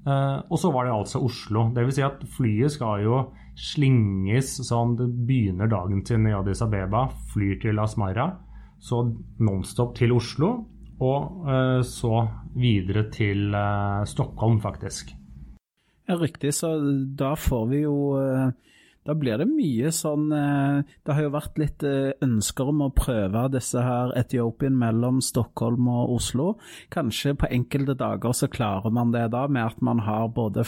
Uh, 0.08 0.40
og 0.48 0.60
så 0.62 0.72
var 0.72 0.88
det 0.88 0.96
altså 0.96 1.20
Oslo. 1.20 1.66
Dvs. 1.76 1.98
Si 1.98 2.04
at 2.06 2.22
flyet 2.38 2.72
skal 2.78 3.04
jo 3.04 3.18
slinges 3.60 4.54
sånn 4.64 4.94
det 4.96 5.08
begynner 5.28 5.68
dagen 5.68 6.04
sin 6.08 6.30
i 6.30 6.36
Addis 6.38 6.62
Abeba, 6.64 7.08
flyr 7.34 7.58
til 7.60 7.82
Asmara, 7.82 8.30
så 8.80 9.02
nonstop 9.44 9.96
til 9.98 10.14
Oslo, 10.16 10.52
og 11.04 11.44
uh, 11.50 11.82
så 11.84 12.24
videre 12.56 13.08
til 13.12 13.52
Stockholm, 14.08 14.62
faktisk. 14.64 15.12
Ja, 16.08 16.16
riktig. 16.16 16.54
Så 16.56 16.72
da 17.20 17.34
får 17.36 17.68
vi 17.74 17.84
jo 17.84 17.98
da 19.08 19.16
blir 19.16 19.40
det 19.40 19.46
mye 19.48 19.88
sånn 19.96 20.26
eh, 20.36 20.82
Det 21.06 21.14
har 21.16 21.24
jo 21.24 21.30
vært 21.32 21.58
litt 21.62 21.84
eh, 21.88 22.12
ønsker 22.26 22.68
om 22.74 22.82
å 22.84 22.96
prøve 22.96 23.52
disse 23.54 23.80
her 23.84 24.12
Etiopien 24.20 24.76
mellom 24.78 25.22
Stockholm 25.24 25.88
og 25.92 26.10
Oslo. 26.18 26.48
Kanskje 26.94 27.34
på 27.40 27.48
enkelte 27.56 27.96
dager 28.00 28.32
så 28.36 28.48
klarer 28.52 28.90
man 28.92 29.12
det 29.16 29.28
da, 29.32 29.48
med 29.48 29.66
at 29.72 29.82
man 29.82 30.00
har 30.04 30.28
både 30.36 30.64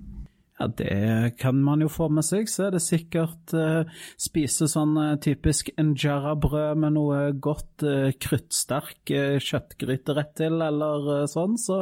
Ja, 0.59 0.67
det 0.67 1.39
kan 1.39 1.61
man 1.63 1.85
jo 1.85 1.89
få 1.93 2.09
med 2.11 2.27
seg. 2.27 2.51
Så 2.51 2.67
er 2.67 2.75
det 2.75 2.83
sikkert 2.83 3.53
uh, 3.55 3.87
spise 4.19 4.67
sånn 4.67 4.97
uh, 4.99 5.15
typisk 5.23 5.71
injera-brød 5.79 6.81
med 6.83 6.97
noe 6.97 7.21
godt 7.39 7.85
uh, 7.87 8.09
kruttsterk 8.19 9.13
uh, 9.15 9.37
kjøttgryterett 9.39 10.33
til, 10.41 10.59
eller 10.59 11.29
sånn. 11.31 11.55
Så, 11.63 11.79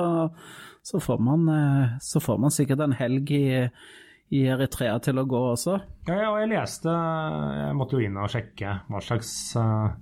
så, 0.84 1.00
får 1.00 1.24
man, 1.24 1.48
så, 2.04 2.20
får 2.20 2.42
man, 2.42 2.52
sikkert 2.52 2.84
en 2.84 2.98
helg 3.00 3.32
i 3.32 3.46
i 4.34 4.42
Eritrea 4.50 4.96
til 5.02 5.20
å 5.20 5.26
gå 5.28 5.40
også. 5.52 5.76
Ja, 6.08 6.16
ja, 6.18 6.30
og 6.32 6.40
jeg 6.40 6.50
leste 6.50 6.90
Jeg 6.90 7.76
måtte 7.78 7.98
jo 7.98 8.06
inn 8.06 8.18
og 8.18 8.30
sjekke 8.32 8.78
hva 8.90 9.02
slags 9.04 9.30
uh, 9.58 9.92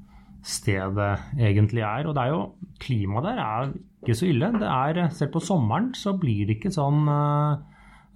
sted 0.44 0.96
det 0.96 1.10
egentlig 1.50 1.84
er. 1.84 2.08
Og 2.08 2.16
det 2.16 2.24
er 2.24 2.32
jo 2.32 2.42
Klimaet 2.80 3.28
der 3.28 3.42
er 3.44 3.72
ikke 4.04 4.16
så 4.18 4.28
ille. 4.28 4.50
Det 4.60 4.68
er, 4.68 5.02
Selv 5.16 5.34
på 5.36 5.44
sommeren 5.44 5.92
så 5.96 6.14
blir 6.20 6.48
det 6.48 6.58
ikke 6.58 6.72
sånn 6.74 7.08
uh, 7.08 7.56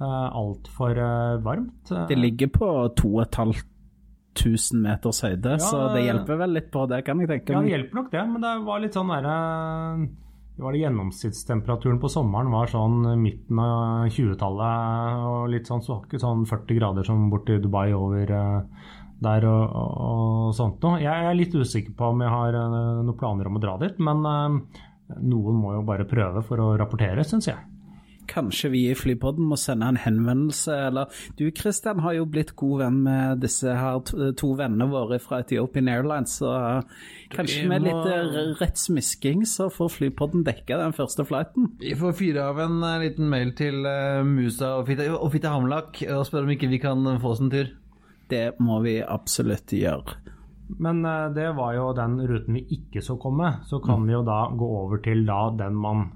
uh, 0.01 0.29
altfor 0.29 1.03
varmt. 1.45 1.93
Det 2.09 2.19
ligger 2.19 2.53
på 2.57 2.71
2500 3.01 3.67
meters 4.79 5.21
høyde, 5.25 5.57
ja, 5.57 5.59
så 5.59 5.89
det 5.97 6.05
hjelper 6.05 6.37
vel 6.39 6.53
litt 6.55 6.69
på 6.71 6.85
det, 6.87 7.01
kan 7.03 7.19
jeg 7.19 7.31
tenke 7.33 7.53
meg. 7.53 7.57
Ja, 7.57 7.63
det 7.65 7.73
hjelper 7.75 7.99
nok 7.99 8.11
det, 8.13 8.25
men 8.33 8.45
det 8.45 8.53
var 8.69 8.83
litt 8.85 8.97
sånn 8.97 9.11
derre 9.11 9.37
var 10.59 10.75
det 10.75 10.83
Gjennomsnittstemperaturen 10.83 12.01
på 12.03 12.11
sommeren 12.11 12.51
var 12.51 12.71
sånn 12.71 13.03
midten 13.23 13.61
av 13.63 14.09
20-tallet. 14.11 15.23
og 15.31 15.49
litt 15.53 15.71
sånn, 15.71 15.83
Så 15.83 16.01
ikke 16.05 16.19
sånn 16.19 16.47
40 16.47 16.79
grader 16.81 17.07
som 17.07 17.31
borti 17.31 17.61
Dubai 17.63 17.93
over 17.95 18.33
uh, 18.35 18.91
der 19.23 19.47
og, 19.47 19.65
og, 19.71 19.95
og, 20.09 20.55
sånt 20.55 20.83
noe. 20.83 21.01
Jeg 21.03 21.31
er 21.31 21.39
litt 21.39 21.55
usikker 21.55 21.95
på 21.95 22.13
om 22.13 22.23
jeg 22.23 22.35
har 22.35 22.59
uh, 22.59 23.03
noen 23.03 23.19
planer 23.19 23.47
om 23.47 23.59
å 23.59 23.63
dra 23.63 23.77
dit, 23.79 23.99
men 24.03 24.27
uh, 24.27 24.83
noen 25.23 25.59
må 25.63 25.75
jo 25.79 25.87
bare 25.87 26.09
prøve 26.09 26.43
for 26.47 26.63
å 26.63 26.77
rapportere, 26.79 27.25
syns 27.27 27.51
jeg. 27.51 27.78
Kanskje 28.39 28.73
vi 28.73 28.85
i 28.89 28.97
Flypodden 28.99 29.51
må 29.51 29.59
sende 29.61 29.91
en 29.91 30.01
henvendelse, 30.01 30.79
eller 30.89 31.13
Du 31.39 31.45
Kristian 31.55 32.01
har 32.07 32.17
jo 32.17 32.29
blitt 32.31 32.55
god 32.59 32.85
venn 32.85 33.03
med 33.05 33.45
disse 33.45 33.75
her 33.75 34.01
to 34.39 34.55
vennene 34.59 34.89
våre 34.91 35.21
fra 35.23 35.43
Ethiopian 35.45 35.91
Airlines, 35.93 36.39
så 36.41 36.55
kanskje 37.35 37.67
med 37.69 37.85
litt 37.85 38.07
rettsmisking 38.63 38.69
rett 38.69 38.79
smisking 38.79 39.47
så 39.47 39.71
får 39.71 39.89
Flypodden 39.89 40.45
dekka 40.45 40.79
den 40.79 40.93
første 40.93 41.25
flighten. 41.25 41.73
Vi 41.81 41.95
får 41.97 42.13
fyre 42.13 42.49
av 42.51 42.61
en 42.61 42.83
uh, 42.83 42.99
liten 43.01 43.29
mail 43.29 43.55
til 43.57 43.85
uh, 43.87 44.25
Musa 44.25 44.79
og 44.79 44.87
Fitte, 44.89 45.11
og 45.13 45.33
Fitte 45.33 45.49
Hamlak 45.49 46.03
og 46.09 46.27
spørre 46.27 46.47
om 46.47 46.55
ikke 46.55 46.69
vi 46.69 46.79
kan 46.79 47.05
få 47.21 47.35
oss 47.35 47.41
en 47.41 47.51
tur. 47.51 47.71
Det 48.29 48.59
må 48.61 48.81
vi 48.85 49.01
absolutt 49.03 49.73
gjøre. 49.73 50.19
Men 50.79 51.05
uh, 51.05 51.31
det 51.35 51.51
var 51.57 51.75
jo 51.75 51.93
den 51.97 52.21
ruten 52.29 52.59
vi 52.59 52.67
ikke 52.79 53.03
så 53.03 53.17
komme. 53.17 53.59
Så 53.67 53.81
kan 53.81 54.03
mm. 54.03 54.07
vi 54.07 54.17
jo 54.19 54.23
da 54.27 54.41
gå 54.53 54.71
over 54.85 55.03
til 55.05 55.25
da 55.27 55.49
den 55.57 55.79
man 55.79 56.11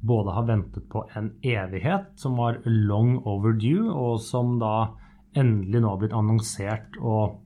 både 0.00 0.34
har 0.36 0.46
ventet 0.48 0.88
på 0.92 1.04
en 1.18 1.32
evighet, 1.44 2.12
som 2.20 2.36
var 2.40 2.60
long 2.66 3.16
overdue, 3.24 3.90
og 3.90 4.20
som 4.22 4.58
da 4.62 4.92
endelig 5.36 5.82
nå 5.82 5.92
har 5.92 6.00
blitt 6.00 6.16
annonsert 6.16 6.96
og 7.00 7.42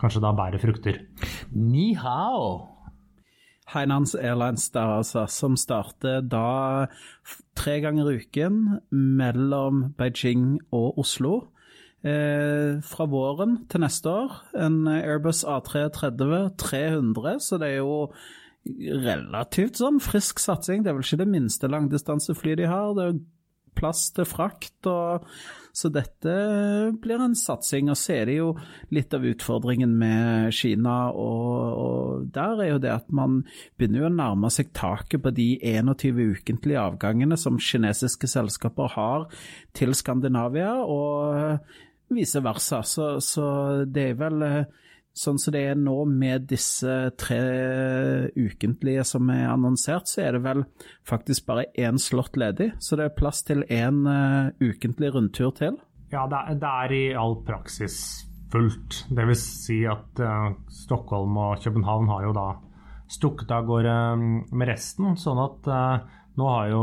kanskje 0.00 0.22
da 0.24 0.32
bærer 0.36 0.62
frukter. 0.62 1.00
Ni 1.52 1.92
hao! 1.98 2.78
Hainans 3.68 4.14
Airlines 4.16 4.70
der, 4.72 4.94
altså, 5.02 5.26
som 5.28 5.56
starter 5.60 6.22
da 6.24 6.88
tre 7.58 7.78
ganger 7.84 8.08
i 8.08 8.22
uken 8.22 8.78
mellom 8.90 9.90
Beijing 9.98 10.56
og 10.72 11.00
Oslo. 11.02 11.42
Eh, 11.98 12.78
fra 12.86 13.04
våren 13.10 13.64
til 13.68 13.82
neste 13.82 14.08
år. 14.08 14.36
En 14.56 14.86
Airbus 14.88 15.42
A330 15.44 16.54
300, 16.56 17.40
så 17.42 17.58
det 17.58 17.72
er 17.74 17.80
jo 17.82 18.12
relativt 19.04 19.80
sånn 19.80 19.98
frisk 20.02 20.42
satsing. 20.42 20.84
Det 20.84 20.92
er 20.92 20.98
vel 20.98 21.06
ikke 21.06 21.22
det 21.22 21.32
minste 21.32 21.70
langdistanseflyet 21.70 22.62
de 22.62 22.70
har. 22.70 22.94
Det 22.96 23.08
er 23.08 23.18
plass 23.78 24.08
til 24.14 24.26
frakt. 24.28 24.86
og 24.86 25.26
Så 25.76 25.90
dette 25.94 26.34
blir 27.02 27.22
en 27.22 27.36
satsing. 27.38 27.90
Og 27.92 27.98
så 27.98 28.16
er 28.18 28.30
det 28.30 28.38
jo 28.38 28.48
litt 28.94 29.14
av 29.14 29.26
utfordringen 29.28 29.94
med 30.00 30.54
Kina, 30.56 30.96
og, 31.12 31.50
og, 31.84 32.24
der 32.34 32.64
er 32.64 32.72
jo 32.72 32.80
det 32.82 32.94
at 32.94 33.12
man 33.14 33.42
begynner 33.78 34.04
jo 34.04 34.10
å 34.10 34.16
nærme 34.16 34.50
seg 34.54 34.72
taket 34.76 35.22
på 35.24 35.34
de 35.34 35.50
21 35.62 36.22
ukentlige 36.38 36.82
avgangene 36.82 37.38
som 37.38 37.60
kinesiske 37.62 38.30
selskaper 38.30 38.96
har 38.96 39.28
til 39.76 39.94
Skandinavia, 39.94 40.74
og 40.82 41.60
vice 42.14 42.42
versa. 42.42 42.82
Så, 42.82 43.18
så 43.22 43.48
det 43.86 44.10
er 44.12 44.20
vel 44.26 44.44
Sånn 45.18 45.34
som 45.42 45.50
det 45.54 45.64
er 45.66 45.74
nå 45.78 46.04
med 46.06 46.44
disse 46.50 47.10
tre 47.18 47.38
ukentlige 48.38 49.02
som 49.08 49.30
er 49.34 49.48
annonsert, 49.50 50.06
så 50.06 50.20
er 50.28 50.32
det 50.36 50.44
vel 50.44 50.60
faktisk 51.08 51.46
bare 51.48 51.64
én 51.74 51.98
slott 51.98 52.36
ledig. 52.38 52.68
Så 52.78 52.96
det 52.98 53.04
er 53.08 53.16
plass 53.16 53.42
til 53.46 53.64
én 53.66 54.06
uh, 54.06 54.50
ukentlig 54.62 55.10
rundtur 55.16 55.50
til. 55.58 55.74
Ja, 56.12 56.26
det 56.30 56.38
er, 56.38 56.54
det 56.62 56.70
er, 56.70 56.92
i 56.94 57.14
all 57.18 57.34
praksis 57.48 58.26
fullt. 58.52 59.06
Det 59.10 59.26
vil 59.28 59.38
si 59.40 59.86
at 59.90 60.20
uh, 60.22 60.54
Stockholm 60.70 61.36
og 61.42 61.58
København 61.64 62.08
har 62.12 62.22
jo 62.28 62.32
da 62.36 62.48
stukket 63.10 63.50
av 63.56 63.66
gårde 63.66 63.96
mm, 64.20 64.38
med 64.54 64.68
resten. 64.70 65.16
Sånn 65.18 65.38
at 65.42 65.66
uh, 65.66 65.98
nå 66.38 66.44
har 66.52 66.66
jo 66.70 66.82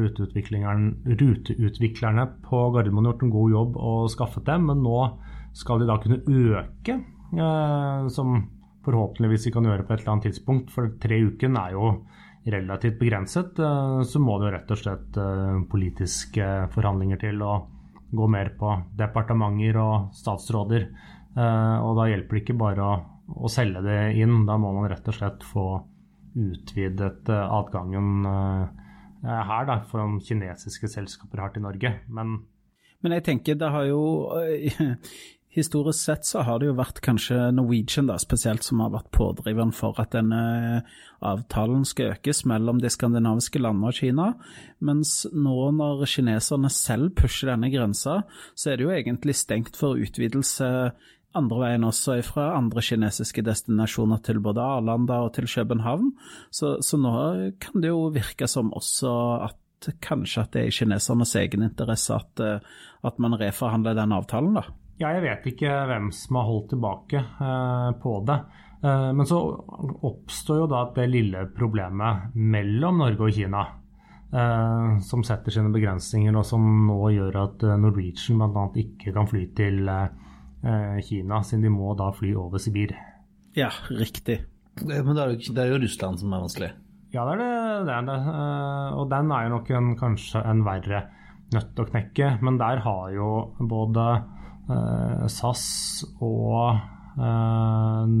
ruteutviklerne 0.00 2.24
på 2.46 2.58
Gardermoen 2.72 3.08
gjort 3.10 3.22
en 3.26 3.36
god 3.36 3.48
jobb 3.58 3.72
og 3.76 4.08
skaffet 4.16 4.48
dem, 4.48 4.64
men 4.70 4.80
nå 4.80 5.12
skal 5.56 5.80
de 5.80 5.86
da 5.88 5.96
kunne 6.00 6.24
øke 6.24 7.15
som 7.32 8.36
forhåpentligvis 8.86 9.48
vi 9.48 9.52
kan 9.54 9.66
gjøre 9.66 9.86
på 9.86 9.94
et 9.94 10.02
eller 10.02 10.14
annet 10.14 10.28
tidspunkt. 10.30 10.70
For 10.74 10.92
tre 11.02 11.18
uken 11.26 11.58
er 11.58 11.74
jo 11.74 11.88
relativt 12.46 13.00
begrenset. 13.00 13.58
Eh, 13.58 14.00
så 14.06 14.22
må 14.22 14.38
det 14.38 14.48
jo 14.48 14.54
rett 14.54 14.72
og 14.72 14.80
slett 14.80 15.18
eh, 15.18 15.58
politiske 15.70 16.46
forhandlinger 16.74 17.22
til 17.24 17.42
å 17.42 17.56
gå 18.16 18.30
mer 18.30 18.52
på 18.58 18.72
departementer 18.98 19.80
og 19.82 20.14
statsråder. 20.14 20.88
Og 21.36 21.90
da 21.98 22.04
hjelper 22.08 22.32
det 22.32 22.40
ikke 22.40 22.54
bare 22.56 22.80
å, 22.80 22.92
å 23.44 23.48
selge 23.52 23.82
det 23.84 23.98
inn, 24.22 24.46
da 24.48 24.54
må 24.56 24.70
man 24.72 24.86
rett 24.88 25.04
og 25.10 25.16
slett 25.18 25.42
få 25.44 25.64
utvidet 26.32 27.28
adgangen 27.28 28.22
her 29.26 29.66
da, 29.68 29.76
som 29.90 30.14
kinesiske 30.24 30.88
selskaper 30.88 31.42
har 31.42 31.52
til 31.52 31.66
Norge. 31.66 31.90
Men 32.08 32.38
men 33.04 33.18
jeg 33.18 33.26
tenker 33.26 33.58
det 33.60 33.68
har 33.74 33.84
jo 33.90 34.00
historisk 35.56 35.98
sett 35.98 36.28
så 36.28 36.44
har 36.46 36.60
det 36.60 36.68
jo 36.68 36.76
vært 36.78 37.00
kanskje 37.04 37.50
Norwegian 37.56 38.10
da, 38.10 38.18
spesielt 38.20 38.66
som 38.66 38.82
har 38.84 38.92
vært 38.94 39.10
pådriveren 39.16 39.72
for 39.74 39.98
at 40.02 40.12
denne 40.14 40.84
avtalen 41.24 41.84
skal 41.88 42.14
økes 42.14 42.44
mellom 42.48 42.80
de 42.82 42.90
skandinaviske 42.92 43.60
landene 43.62 43.90
og 43.90 43.98
Kina. 43.98 44.28
Mens 44.84 45.18
nå 45.32 45.56
når 45.78 46.06
kineserne 46.12 46.70
selv 46.72 47.14
pusher 47.18 47.52
denne 47.52 47.72
grensa, 47.72 48.20
så 48.54 48.72
er 48.72 48.78
det 48.78 48.86
jo 48.86 48.94
egentlig 48.94 49.36
stengt 49.40 49.78
for 49.80 49.98
utvidelse 50.00 50.70
andre 51.36 51.60
veien 51.60 51.84
også 51.84 52.16
fra 52.24 52.46
andre 52.56 52.80
kinesiske 52.84 53.44
destinasjoner 53.44 54.22
til 54.24 54.40
både 54.44 54.64
Arlanda 54.64 55.20
og 55.26 55.34
til 55.36 55.48
København. 55.50 56.14
Så, 56.50 56.78
så 56.80 56.96
nå 57.00 57.12
kan 57.60 57.84
det 57.84 57.92
jo 57.92 58.08
virke 58.14 58.48
som 58.48 58.72
også 58.76 59.12
at 59.50 59.90
kanskje 60.02 60.42
at 60.42 60.54
det 60.54 60.62
er 60.62 60.70
i 60.70 60.74
kinesernes 60.74 61.34
egen 61.36 61.66
interesse 61.66 62.16
at, 62.16 62.40
at 63.04 63.18
man 63.22 63.36
reforhandler 63.36 63.96
den 63.98 64.14
avtalen, 64.16 64.56
da. 64.56 64.64
Ja, 64.96 65.10
jeg 65.12 65.26
vet 65.26 65.48
ikke 65.50 65.72
hvem 65.90 66.08
som 66.14 66.38
har 66.40 66.46
holdt 66.48 66.70
tilbake 66.72 67.20
eh, 67.20 67.88
på 68.00 68.12
det. 68.28 68.36
Eh, 68.80 69.08
men 69.12 69.28
så 69.28 69.40
oppstår 70.08 70.62
jo 70.62 70.68
da 70.72 70.86
det 70.96 71.10
lille 71.10 71.42
problemet 71.56 72.30
mellom 72.32 73.02
Norge 73.02 73.28
og 73.28 73.34
Kina. 73.36 73.64
Eh, 74.32 74.94
som 75.04 75.24
setter 75.24 75.52
sine 75.52 75.70
begrensninger, 75.74 76.32
og 76.34 76.46
som 76.48 76.64
nå 76.88 76.96
gjør 77.12 77.36
at 77.44 77.66
eh, 77.66 77.76
Norwegian 77.80 78.40
bl.a. 78.40 78.64
ikke 78.80 79.12
kan 79.14 79.28
fly 79.28 79.42
til 79.58 79.84
eh, 79.92 80.96
Kina, 81.04 81.42
siden 81.44 81.66
de 81.68 81.72
må 81.74 81.92
da 81.98 82.08
fly 82.16 82.32
over 82.40 82.62
Sibir. 82.62 82.94
Ja, 83.56 83.68
riktig. 83.92 84.40
Men 84.80 85.12
det 85.12 85.22
er, 85.22 85.34
jo, 85.34 85.52
det 85.56 85.62
er 85.62 85.74
jo 85.74 85.82
Russland 85.84 86.20
som 86.20 86.32
er 86.32 86.42
vanskelig. 86.44 86.70
Ja, 87.12 87.24
det 87.28 87.36
er 87.36 87.42
det. 87.44 87.52
det, 87.84 87.98
er 87.98 88.08
det. 88.08 88.16
Eh, 88.32 88.96
og 88.96 89.12
den 89.12 89.36
er 89.36 89.44
jo 89.44 89.52
nok 89.58 89.70
en, 89.76 89.92
kanskje 90.00 90.40
en 90.40 90.64
verre 90.64 91.04
nøtt 91.52 91.84
å 91.84 91.86
knekke. 91.92 92.32
Men 92.40 92.56
der 92.64 92.80
har 92.84 93.12
jo 93.12 93.28
både 93.60 94.08
Eh, 94.16 94.35
SAS 94.66 95.64
og 96.24 96.74
eh, 97.22 98.14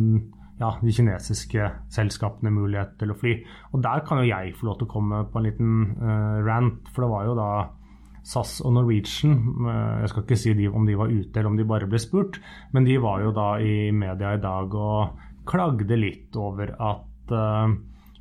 ja, 0.56 0.70
de 0.80 0.92
kinesiske 0.92 1.70
selskapene 1.92 2.52
mulighet 2.54 2.94
til 3.00 3.12
å 3.12 3.18
fly. 3.18 3.34
Og 3.74 3.82
Der 3.84 4.04
kan 4.06 4.22
jo 4.22 4.28
jeg 4.28 4.54
få 4.56 4.70
lov 4.70 4.78
til 4.78 4.88
å 4.88 4.92
komme 4.94 5.24
på 5.30 5.40
en 5.40 5.48
liten 5.48 5.74
uh, 6.00 6.40
rant, 6.46 6.88
for 6.92 7.04
det 7.04 7.10
var 7.12 7.26
jo 7.28 7.34
da 7.36 7.50
SAS 8.26 8.56
og 8.64 8.72
Norwegian 8.74 9.36
uh, 9.62 10.00
Jeg 10.02 10.10
skal 10.10 10.24
ikke 10.24 10.40
si 10.40 10.54
de, 10.58 10.70
om 10.72 10.88
de 10.88 10.96
var 10.98 11.12
ute 11.12 11.36
eller 11.36 11.50
om 11.52 11.58
de 11.60 11.68
bare 11.68 11.88
ble 11.90 12.00
spurt, 12.02 12.40
men 12.72 12.88
de 12.88 12.96
var 13.02 13.22
jo 13.26 13.34
da 13.36 13.50
i 13.60 13.92
media 13.92 14.34
i 14.36 14.42
dag 14.42 14.74
og 14.74 15.20
klagde 15.46 16.00
litt 16.00 16.36
over 16.40 16.72
at 16.72 17.36
uh, 17.36 17.68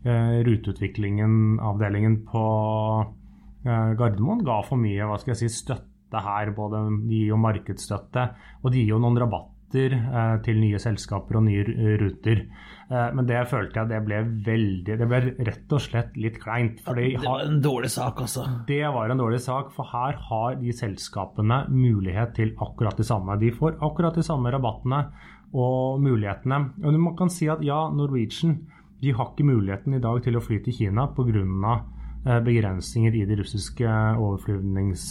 ruteutviklingen, 0.05 1.55
avdelingen 1.65 2.19
på 2.27 2.41
Gardermoen, 3.65 4.43
ga 4.45 4.59
for 4.61 4.77
mye 4.77 5.07
hva 5.09 5.15
skal 5.17 5.33
jeg 5.33 5.47
si, 5.47 5.63
støtte 5.63 5.94
støtte 6.15 6.23
her. 6.23 6.55
Både, 6.55 6.85
de 7.07 7.19
gir 7.19 7.33
jo 7.33 7.41
markedsstøtte, 7.41 8.29
og 8.63 8.71
de 8.71 8.81
gir 8.81 8.95
jo 8.95 8.99
noen 8.99 9.19
rabatter 9.19 9.93
eh, 9.93 10.35
til 10.45 10.59
nye 10.61 10.79
selskaper 10.79 11.39
og 11.39 11.45
nye 11.47 11.63
ruter. 11.99 12.45
Eh, 12.89 13.09
men 13.13 13.25
det 13.27 13.47
følte 13.49 13.81
jeg 13.81 13.89
det 13.89 14.01
ble 14.05 14.21
veldig 14.45 14.97
Det 14.99 15.07
ble 15.09 15.21
rett 15.47 15.73
og 15.73 15.81
slett 15.81 16.15
litt 16.15 16.39
kleint. 16.41 16.81
Fordi, 16.85 17.15
det 17.17 17.25
var 17.25 17.45
en 17.45 17.61
dårlig 17.61 17.91
sak, 17.91 18.21
altså. 18.21 18.45
Det 18.67 18.83
var 18.93 19.09
en 19.09 19.19
dårlig 19.19 19.41
sak, 19.41 19.73
for 19.75 19.85
her 19.91 20.15
har 20.29 20.59
de 20.61 20.71
selskapene 20.73 21.65
mulighet 21.69 22.35
til 22.35 22.55
akkurat 22.57 22.97
det 22.97 23.07
samme. 23.07 23.39
De 23.41 23.51
får 23.51 23.79
akkurat 23.81 24.15
de 24.15 24.25
samme 24.25 24.51
rabattene 24.53 25.07
og 25.55 26.01
mulighetene. 26.03 26.61
Og 26.83 26.95
man 26.99 27.15
kan 27.17 27.29
si 27.31 27.47
at 27.51 27.63
ja, 27.63 27.85
Norwegian 27.91 28.63
de 29.03 29.11
har 29.13 29.33
ikke 29.33 29.45
muligheten 29.45 29.93
i 29.93 29.99
dag 30.01 30.21
til 30.23 30.37
å 30.37 30.41
fly 30.41 30.61
til 30.63 30.73
Kina 30.73 31.09
pga. 31.13 31.75
Eh, 32.25 32.39
begrensninger 32.41 33.13
i 33.13 33.25
de 33.29 33.35
russiske 33.37 33.85
overflyvnings 34.17 35.03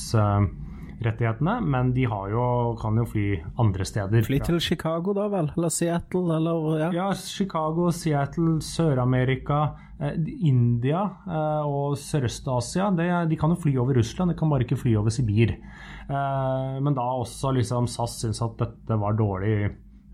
rettighetene, 1.03 1.57
men 1.61 1.93
de 1.97 2.05
jo, 2.07 2.45
kan 2.81 2.99
jo 3.01 3.07
fly 3.09 3.27
andre 3.61 3.87
steder. 3.89 4.27
Fly 4.27 4.41
til 4.47 4.61
Chicago, 4.63 5.15
da 5.17 5.27
vel? 5.33 5.51
Eller 5.57 5.73
Seattle? 5.73 6.37
Eller, 6.37 6.69
ja. 6.83 6.91
ja, 6.95 7.09
Chicago, 7.19 7.91
Seattle, 7.95 8.59
Sør-Amerika, 8.65 9.61
eh, 9.99 10.19
India 10.47 11.03
eh, 11.27 11.67
og 11.67 11.99
Sørøst-Asia. 12.01 12.91
De 13.31 13.41
kan 13.41 13.55
jo 13.55 13.61
fly 13.67 13.77
over 13.83 14.01
Russland, 14.01 14.35
de 14.35 14.39
kan 14.39 14.53
bare 14.53 14.67
ikke 14.69 14.81
fly 14.81 14.95
over 15.01 15.15
Sibir. 15.15 15.57
Eh, 15.57 16.81
men 16.81 16.97
da 16.97 17.09
også 17.25 17.55
liksom 17.59 17.89
SAS 17.91 18.21
syns 18.23 18.43
at 18.45 18.59
dette 18.61 19.01
var 19.01 19.19
dårlig 19.19 19.57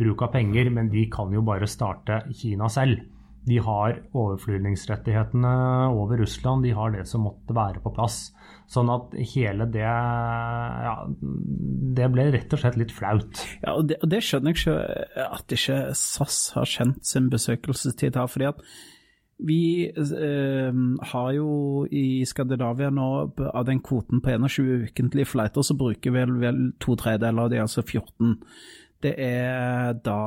bruk 0.01 0.23
av 0.25 0.33
penger, 0.33 0.71
men 0.73 0.89
de 0.93 1.05
kan 1.13 1.33
jo 1.35 1.45
bare 1.45 1.69
starte 1.69 2.23
Kina 2.33 2.71
selv. 2.73 3.03
De 3.49 3.57
har 3.65 3.97
overflyvningsrettighetene 4.13 5.53
over 5.97 6.21
Russland, 6.21 6.65
de 6.67 6.75
har 6.77 6.93
det 6.93 7.07
som 7.09 7.25
måtte 7.25 7.57
være 7.57 7.81
på 7.81 7.93
plass. 7.97 8.19
Sånn 8.71 8.91
at 8.93 9.15
hele 9.33 9.67
det 9.73 9.87
ja, 9.87 10.95
det 11.97 12.11
ble 12.13 12.29
rett 12.35 12.53
og 12.55 12.63
slett 12.63 12.79
litt 12.79 12.93
flaut. 12.95 13.41
Ja, 13.65 13.75
og 13.79 13.89
det, 13.91 13.99
og 14.05 14.13
det 14.13 14.21
skjønner 14.27 14.53
jeg 14.53 14.61
ikke 14.61 15.25
at 15.25 15.57
ikke 15.57 15.81
SAS 15.99 16.39
har 16.55 16.69
kjent 16.69 17.03
sin 17.09 17.31
besøkelsestid 17.33 18.21
her. 18.21 18.31
fordi 18.31 18.51
at 18.53 18.63
vi 19.41 19.89
eh, 19.89 20.81
har 21.13 21.33
jo 21.33 21.51
i 21.91 22.23
Skandinavia 22.29 22.91
nå, 22.93 23.09
av 23.49 23.65
den 23.67 23.81
kvoten 23.81 24.21
på 24.21 24.37
21 24.37 24.91
ukentlige 24.91 25.33
flighter, 25.33 25.65
så 25.65 25.77
bruker 25.81 26.13
vi 26.13 26.21
vel, 26.21 26.37
vel 26.43 26.63
to 26.83 26.97
tredeler 27.01 27.47
av 27.47 27.53
de, 27.53 27.63
altså 27.65 27.83
14. 27.83 28.37
Det 29.01 29.15
er 29.17 29.97
da 30.05 30.21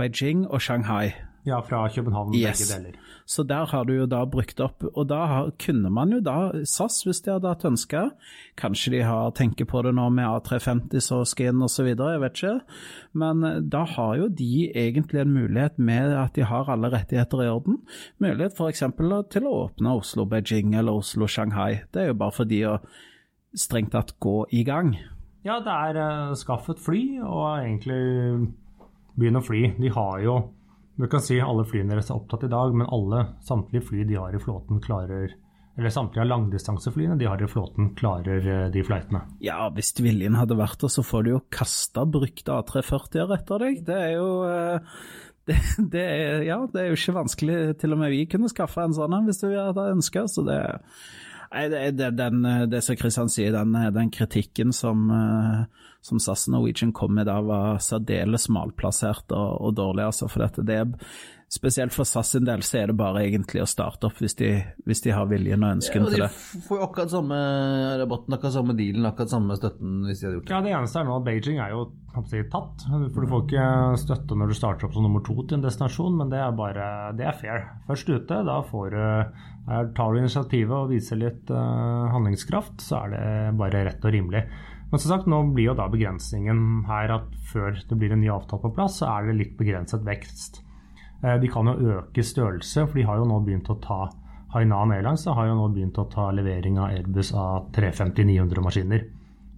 Beijing 0.00 0.46
og 0.46 0.62
Shanghai 0.64 1.12
ja, 1.46 1.60
fra 1.62 1.88
København, 1.88 2.34
yes. 2.34 2.58
begge 2.58 2.68
deler. 2.74 3.14
Så 3.28 3.42
der 3.44 3.66
har 3.66 3.84
du 3.84 3.92
jo 3.94 4.06
da 4.08 4.22
brukt 4.24 4.60
opp, 4.60 4.84
og 4.88 5.08
da 5.08 5.18
har, 5.28 5.50
kunne 5.60 5.90
man 5.92 6.12
jo 6.12 6.20
da, 6.24 6.36
SAS 6.64 7.02
hvis 7.04 7.20
de 7.24 7.34
hadde 7.34 7.50
hatt 7.52 7.66
ønske, 7.68 8.04
kanskje 8.60 8.94
de 8.96 9.02
har 9.06 9.34
tenker 9.36 9.68
på 9.68 9.82
det 9.84 9.92
nå 9.96 10.08
med 10.16 10.24
A350 10.26 11.10
og 11.16 11.26
Skin 11.28 11.64
osv., 11.64 11.90
jeg 11.92 12.22
vet 12.22 12.40
ikke, 12.40 12.54
men 13.20 13.44
eh, 13.44 13.60
da 13.60 13.84
har 13.96 14.16
jo 14.22 14.30
de 14.32 14.68
egentlig 14.72 15.22
en 15.22 15.34
mulighet 15.34 15.78
med 15.78 16.16
at 16.16 16.34
de 16.38 16.46
har 16.48 16.72
alle 16.72 16.92
rettigheter 16.94 17.44
i 17.44 17.50
orden. 17.52 17.82
Mulighet 18.22 18.56
f.eks. 18.56 18.84
til 19.32 19.48
å 19.48 19.54
åpne 19.64 19.98
Oslo-Beijing 20.00 20.74
eller 20.78 21.02
Oslo-Shanghai. 21.02 21.84
Det 21.92 22.02
er 22.02 22.12
jo 22.12 22.18
bare 22.24 22.36
for 22.40 22.48
de 22.48 22.64
å 22.68 22.78
strengt 23.56 23.94
tatt 23.96 24.16
gå 24.20 24.42
i 24.56 24.64
gang. 24.64 24.94
Ja, 25.46 25.60
det 25.64 25.72
er 25.72 25.98
uh, 26.00 26.36
skaffet 26.36 26.80
fly, 26.82 27.02
og 27.24 27.44
egentlig 27.62 28.00
begynne 29.18 29.40
å 29.42 29.46
fly. 29.46 29.62
De 29.78 29.92
har 29.94 30.22
jo 30.24 30.38
du 30.98 31.10
kan 31.10 31.22
si 31.22 31.38
alle 31.40 31.66
flyene 31.68 31.94
deres 31.94 32.10
er 32.10 32.18
opptatt 32.18 32.46
i 32.48 32.52
dag, 32.52 32.74
men 32.74 32.88
alle, 32.94 33.24
samtlige 33.46 33.86
fly 33.90 34.06
de 34.08 34.18
har 34.18 34.34
i 34.34 34.40
flåten 34.42 34.82
klarer 34.84 35.36
eller 35.78 35.92
samtlige 35.94 36.24
av 36.24 36.26
langdistanseflyene 36.32 37.14
de 37.20 37.26
har 37.30 37.42
i 37.42 37.46
flåten, 37.46 37.92
klarer 37.94 38.42
eh, 38.50 38.64
de 38.74 38.82
flightene. 38.82 39.20
Ja, 39.38 39.68
hvis 39.70 39.92
viljen 40.02 40.34
hadde 40.34 40.56
vært 40.58 40.80
der, 40.82 40.90
så 40.90 41.04
får 41.06 41.22
du 41.22 41.30
jo 41.36 41.42
kasta 41.54 42.02
brukte 42.02 42.56
A340-er 42.56 43.34
etter 43.36 43.62
deg. 43.62 43.78
Det 43.86 43.94
er 43.94 44.16
jo 44.16 44.32
eh, 44.48 44.96
det, 45.46 45.60
det, 45.94 46.02
er, 46.02 46.42
ja, 46.48 46.58
det 46.72 46.82
er 46.82 46.90
jo 46.90 46.98
ikke 46.98 47.14
vanskelig. 47.20 47.60
Til 47.78 47.94
og 47.94 48.02
med 48.02 48.10
vi 48.10 48.24
kunne 48.30 48.50
skaffa 48.50 48.88
en 48.88 48.96
sånn 48.96 49.14
hvis 49.28 49.44
vi 49.46 49.54
hadde 49.54 49.86
ønska. 49.94 50.26
Så 50.26 50.42
det, 50.48 50.58
Nei, 51.48 51.64
det, 51.72 51.82
det, 51.96 52.10
den, 52.18 52.42
det 52.68 52.82
som 52.84 52.96
Kristian 53.00 53.30
sier, 53.32 53.54
den, 53.56 53.72
den 53.94 54.10
kritikken 54.12 54.74
som, 54.76 55.06
eh, 55.08 55.62
som 56.04 56.20
SAS 56.20 56.44
Norwegian 56.52 56.92
kom 56.92 57.14
med 57.16 57.28
da, 57.30 57.38
var 57.44 57.80
særdeles 57.80 58.50
malplassert 58.52 59.32
og, 59.32 59.54
og 59.64 59.76
dårlig. 59.78 60.04
Altså, 60.10 60.28
for 60.28 60.44
dette, 60.44 60.66
det, 60.68 60.82
Spesielt 61.48 61.94
for 61.96 62.04
SAS 62.04 62.34
sin 62.34 62.44
del 62.44 62.60
så 62.66 62.82
er 62.82 62.90
det 62.90 62.98
bare 62.98 63.22
egentlig 63.24 63.62
å 63.64 63.68
starte 63.68 64.04
opp 64.10 64.18
hvis 64.20 64.36
de, 64.36 64.50
hvis 64.84 65.00
de 65.06 65.14
har 65.16 65.30
viljen 65.30 65.62
og 65.64 65.78
ønsken 65.78 66.04
ja, 66.04 66.10
til 66.12 66.24
det. 66.26 66.28
De 66.28 66.60
får 66.66 66.76
jo 66.76 66.84
akkurat 66.84 67.12
samme 67.14 67.38
rabatten, 68.02 68.36
akkurat 68.36 68.56
samme 68.58 68.76
dealen, 68.76 69.06
akkurat 69.08 69.32
samme 69.32 69.56
støtten 69.56 69.94
hvis 70.04 70.20
de 70.20 70.28
hadde 70.28 70.36
gjort 70.36 70.44
det. 70.50 70.52
Ja, 70.52 70.60
Det 70.66 70.74
eneste 70.76 71.00
er 71.00 71.08
nå 71.08 71.16
at 71.16 71.24
Beijing 71.24 71.62
er 71.64 71.72
jo 71.72 71.86
si, 72.28 72.42
tatt. 72.52 72.84
For 72.90 73.24
du 73.24 73.30
får 73.32 73.46
ikke 73.46 73.70
støtte 74.04 74.36
når 74.36 74.52
du 74.52 74.58
starter 74.58 74.88
opp 74.90 74.98
som 74.98 75.08
nummer 75.08 75.24
to 75.24 75.38
til 75.40 75.56
en 75.56 75.64
destinasjon, 75.64 76.20
men 76.20 76.34
det 76.34 76.42
er 76.44 76.60
bare 76.60 76.92
det 77.16 77.30
er 77.32 77.40
fair. 77.40 77.64
Først 77.88 78.12
ute, 78.12 78.42
da 78.50 78.60
får 78.68 78.92
du 78.92 79.00
her 79.68 79.90
tar 79.96 80.12
du 80.12 80.20
initiativet 80.20 80.72
og 80.72 80.92
viser 80.92 81.20
litt 81.20 81.50
uh, 81.52 82.08
handlingskraft, 82.12 82.80
så 82.84 83.02
er 83.02 83.16
det 83.16 83.26
bare 83.60 83.84
rett 83.88 84.04
og 84.04 84.14
rimelig. 84.14 84.44
Men 84.88 85.00
som 85.00 85.12
sagt, 85.12 85.28
nå 85.28 85.42
blir 85.52 85.70
jo 85.70 85.76
da 85.76 85.88
begrensningen 85.92 86.86
her 86.88 87.18
at 87.18 87.34
før 87.50 87.76
det 87.76 87.98
blir 88.00 88.14
en 88.14 88.20
ny 88.24 88.30
avtale 88.32 88.64
på 88.64 88.72
plass, 88.76 89.00
så 89.02 89.10
er 89.12 89.28
det 89.28 89.40
litt 89.40 89.58
begrenset 89.60 90.04
vekst. 90.04 90.62
Uh, 91.24 91.36
de 91.42 91.50
kan 91.50 91.68
jo 91.70 91.98
øke 91.98 92.24
størrelse, 92.24 92.86
for 92.86 92.98
de 92.98 93.06
har 93.08 93.20
jo 93.20 93.28
nå 93.28 93.40
begynt 93.46 93.70
å 93.72 93.78
ta 93.82 94.06
Hainan 94.48 94.94
Airlines 94.94 95.26
har 95.28 95.44
jo 95.44 95.58
nå 95.58 95.66
begynt 95.74 95.98
å 96.00 96.06
ta 96.08 96.30
levering 96.32 96.78
av 96.80 96.94
Airbus 96.94 97.34
A350-900 97.36 98.62
maskiner. 98.64 99.02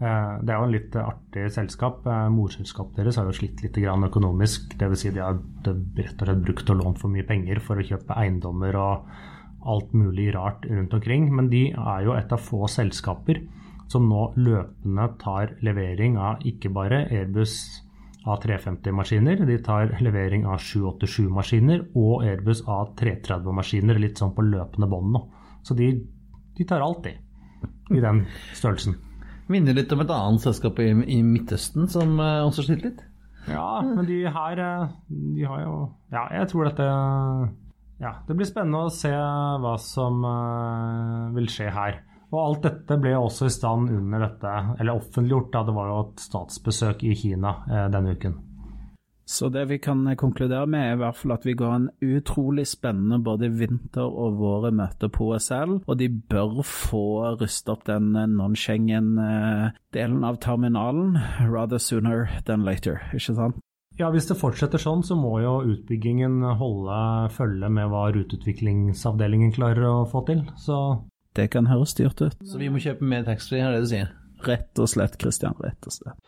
Uh, 0.01 0.41
det 0.43 0.51
er 0.51 0.57
jo 0.57 0.67
en 0.67 0.75
litt 0.75 0.97
artig 0.99 1.45
selskap. 1.55 2.09
Morselskapet 2.35 2.99
deres 2.99 3.21
har 3.21 3.29
jo 3.29 3.37
slitt 3.37 3.63
litt 3.63 3.79
økonomisk. 3.79 4.75
Dvs. 4.81 5.05
Si 5.05 5.13
de 5.15 5.23
har 5.23 5.39
rett 5.39 5.71
og 5.71 6.27
slett 6.27 6.43
brukt 6.43 6.73
og 6.75 6.81
lånt 6.81 6.99
for 6.99 7.13
mye 7.13 7.29
penger 7.29 7.61
for 7.63 7.79
å 7.79 7.87
kjøpe 7.87 8.19
eiendommer 8.19 8.81
og 8.81 9.13
alt 9.71 9.93
mulig 9.93 10.33
rart 10.35 10.67
rundt 10.67 10.95
omkring. 10.97 11.31
Men 11.35 11.51
de 11.53 11.69
er 11.71 12.05
jo 12.09 12.17
et 12.17 12.33
av 12.33 12.43
få 12.43 12.67
selskaper 12.67 13.45
som 13.91 14.07
nå 14.09 14.31
løpende 14.39 15.07
tar 15.21 15.57
levering 15.67 16.19
av 16.19 16.45
ikke 16.47 16.71
bare 16.73 17.05
Airbus 17.11 17.55
A350-maskiner, 18.29 19.41
de 19.49 19.57
tar 19.65 19.95
levering 20.05 20.45
av 20.45 20.61
787-maskiner 20.61 21.87
og 21.97 22.25
Airbus 22.27 22.63
A330-maskiner 22.69 24.01
litt 24.01 24.21
sånn 24.21 24.35
på 24.37 24.45
løpende 24.45 24.89
bånd 24.91 25.15
nå. 25.15 25.23
Så 25.65 25.77
de, 25.79 25.93
de 26.57 26.67
tar 26.69 26.85
alt, 26.85 27.07
de, 27.07 27.15
i 27.97 28.03
den 28.03 28.27
størrelsen. 28.57 28.99
Minner 29.51 29.75
litt 29.75 29.93
om 29.93 30.05
et 30.05 30.13
annet 30.15 30.45
selskap 30.45 30.79
i, 30.83 30.91
i 30.93 31.23
Midtøsten 31.27 31.89
som 31.91 32.19
uh, 32.21 32.45
også 32.47 32.67
sliter 32.69 32.91
litt. 32.91 33.01
Ja, 33.49 33.81
men 33.83 34.05
de 34.05 34.19
her 34.29 34.61
eh, 34.61 34.91
De 35.09 35.47
har 35.49 35.63
jo 35.63 35.77
Ja, 36.13 36.27
jeg 36.37 36.51
tror 36.51 36.67
dette 36.69 36.85
Ja, 36.85 38.11
det 38.29 38.37
blir 38.37 38.47
spennende 38.47 38.83
å 38.85 38.93
se 38.93 39.11
hva 39.11 39.73
som 39.81 40.21
uh, 40.29 41.33
vil 41.33 41.49
skje 41.51 41.71
her. 41.73 42.03
Og 42.31 42.39
alt 42.41 42.69
dette 42.69 42.99
ble 43.03 43.17
også 43.19 43.49
i 43.49 43.55
stand 43.55 43.91
under 43.91 44.27
dette, 44.27 44.53
eller 44.79 45.01
offentliggjort 45.01 45.51
da 45.55 45.65
det 45.67 45.75
var 45.75 45.91
jo 45.91 45.99
et 46.05 46.23
statsbesøk 46.23 47.03
i 47.09 47.17
Kina 47.19 47.57
eh, 47.67 47.89
denne 47.91 48.15
uken. 48.15 48.39
Så 49.31 49.49
det 49.49 49.69
vi 49.71 49.79
kan 49.79 50.03
konkludere 50.19 50.67
med, 50.67 50.83
er 50.83 50.97
i 50.97 51.01
hvert 51.05 51.15
fall 51.15 51.37
at 51.37 51.45
vi 51.47 51.53
går 51.55 51.75
en 51.77 51.85
utrolig 52.03 52.65
spennende 52.67 53.21
både 53.23 53.47
vinter- 53.55 54.11
og 54.11 54.41
vårmøte 54.41 55.07
på 55.15 55.29
OSL, 55.31 55.77
og 55.87 55.99
de 56.01 56.09
bør 56.11 56.65
få 56.67 57.37
ruste 57.39 57.71
opp 57.71 57.85
den 57.87 58.11
non-Schengen-delen 58.11 60.27
av 60.27 60.41
terminalen 60.43 61.15
rather 61.47 61.79
sooner 61.79 62.27
than 62.47 62.67
later, 62.67 62.99
ikke 63.15 63.37
sant? 63.39 63.63
Ja, 64.01 64.11
Hvis 64.11 64.27
det 64.27 64.41
fortsetter 64.41 64.83
sånn, 64.83 65.07
så 65.07 65.15
må 65.15 65.39
jo 65.45 65.61
utbyggingen 65.77 66.43
holde 66.59 67.31
følge 67.37 67.71
med 67.71 67.87
hva 67.93 68.09
ruteutviklingsavdelingen 68.15 69.55
klarer 69.55 69.87
å 69.93 70.09
få 70.11 70.25
til. 70.27 70.43
Så 70.59 71.07
Det 71.41 71.49
kan 71.55 71.71
høres 71.71 71.97
dyrt 71.97 72.21
ut. 72.21 72.37
Så 72.45 72.61
vi 72.61 72.69
må 72.69 72.83
kjøpe 72.83 73.07
mer 73.09 73.25
taxfree, 73.25 73.65
er 73.65 73.73
det 73.73 73.87
du 73.87 73.91
sier? 73.95 74.13
Rett 74.45 74.81
og 74.81 74.89
slett, 74.93 75.17
Christian. 75.21 75.57
Rett 75.65 75.89
og 75.89 75.95
slett. 75.95 76.19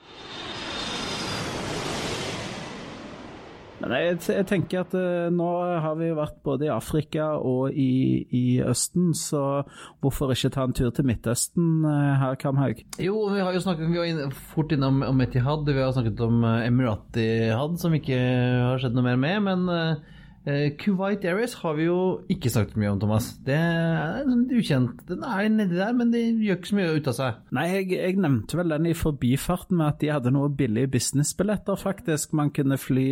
Men 3.82 3.92
jeg, 3.98 4.18
jeg 4.30 4.46
tenker 4.46 4.84
at 4.84 4.92
uh, 4.94 5.26
nå 5.34 5.48
har 5.82 5.96
vi 5.98 6.12
vært 6.14 6.36
både 6.46 6.68
i 6.68 6.70
Afrika 6.70 7.32
og 7.42 7.74
i, 7.74 8.22
i, 8.30 8.44
Østen, 8.62 9.10
så 9.18 9.64
hvorfor 10.00 10.30
ikke 10.32 10.52
ta 10.54 10.68
en 10.68 10.76
tur 10.76 10.92
til 10.94 11.08
Midtøsten 11.08 11.82
uh, 11.82 12.14
her, 12.20 12.38
Kamhaug? 12.38 12.84
Jo, 13.02 13.26
vi 13.34 13.42
har 13.42 13.52
jo 13.52 13.64
snakket 13.64 13.90
vi 13.90 13.98
var 13.98 14.08
inn, 14.08 14.36
fort 14.54 14.72
innom 14.72 15.02
om 15.08 15.24
Etihad. 15.26 15.66
Vi 15.66 15.82
har 15.82 15.92
snakket 15.96 16.22
om 16.24 16.44
uh, 16.46 16.62
Emirati-had, 16.62 17.76
som 17.82 17.98
ikke 17.98 18.22
har 18.22 18.80
skjedd 18.80 18.96
noe 18.96 19.08
mer 19.10 19.20
med. 19.26 19.50
Men 19.50 20.02
Kuwait 20.42 21.22
Airways 21.22 21.52
har 21.60 21.76
vi 21.78 21.84
jo 21.86 21.98
ikke 22.32 22.50
snakket 22.50 22.78
mye 22.80 22.90
om, 22.90 22.98
Thomas. 22.98 23.28
Det 23.46 23.54
er 23.54 24.24
sånn 24.26 24.48
ukjent. 24.50 25.04
Den 25.06 25.22
er 25.22 25.46
nedi 25.52 25.78
der, 25.78 25.92
men 25.94 26.10
det 26.10 26.22
gjør 26.42 26.58
ikke 26.58 26.70
så 26.72 26.78
mye 26.80 26.96
ut 26.96 27.10
av 27.12 27.16
seg. 27.18 27.36
Nei, 27.54 27.66
jeg, 27.70 27.86
jeg, 27.94 28.16
nevnte 28.24 28.58
vel 28.58 28.74
den 28.74 28.88
i 28.90 28.96
forbifarten 28.98 29.78
med 29.78 29.92
at 29.92 30.00
de 30.02 30.10
hadde 30.10 30.32
noe 30.34 30.50
billige 30.58 30.90
businessbilletter, 30.96 31.78
faktisk. 31.78 32.34
Man 32.34 32.50
kunne 32.54 32.80
fly 32.80 33.06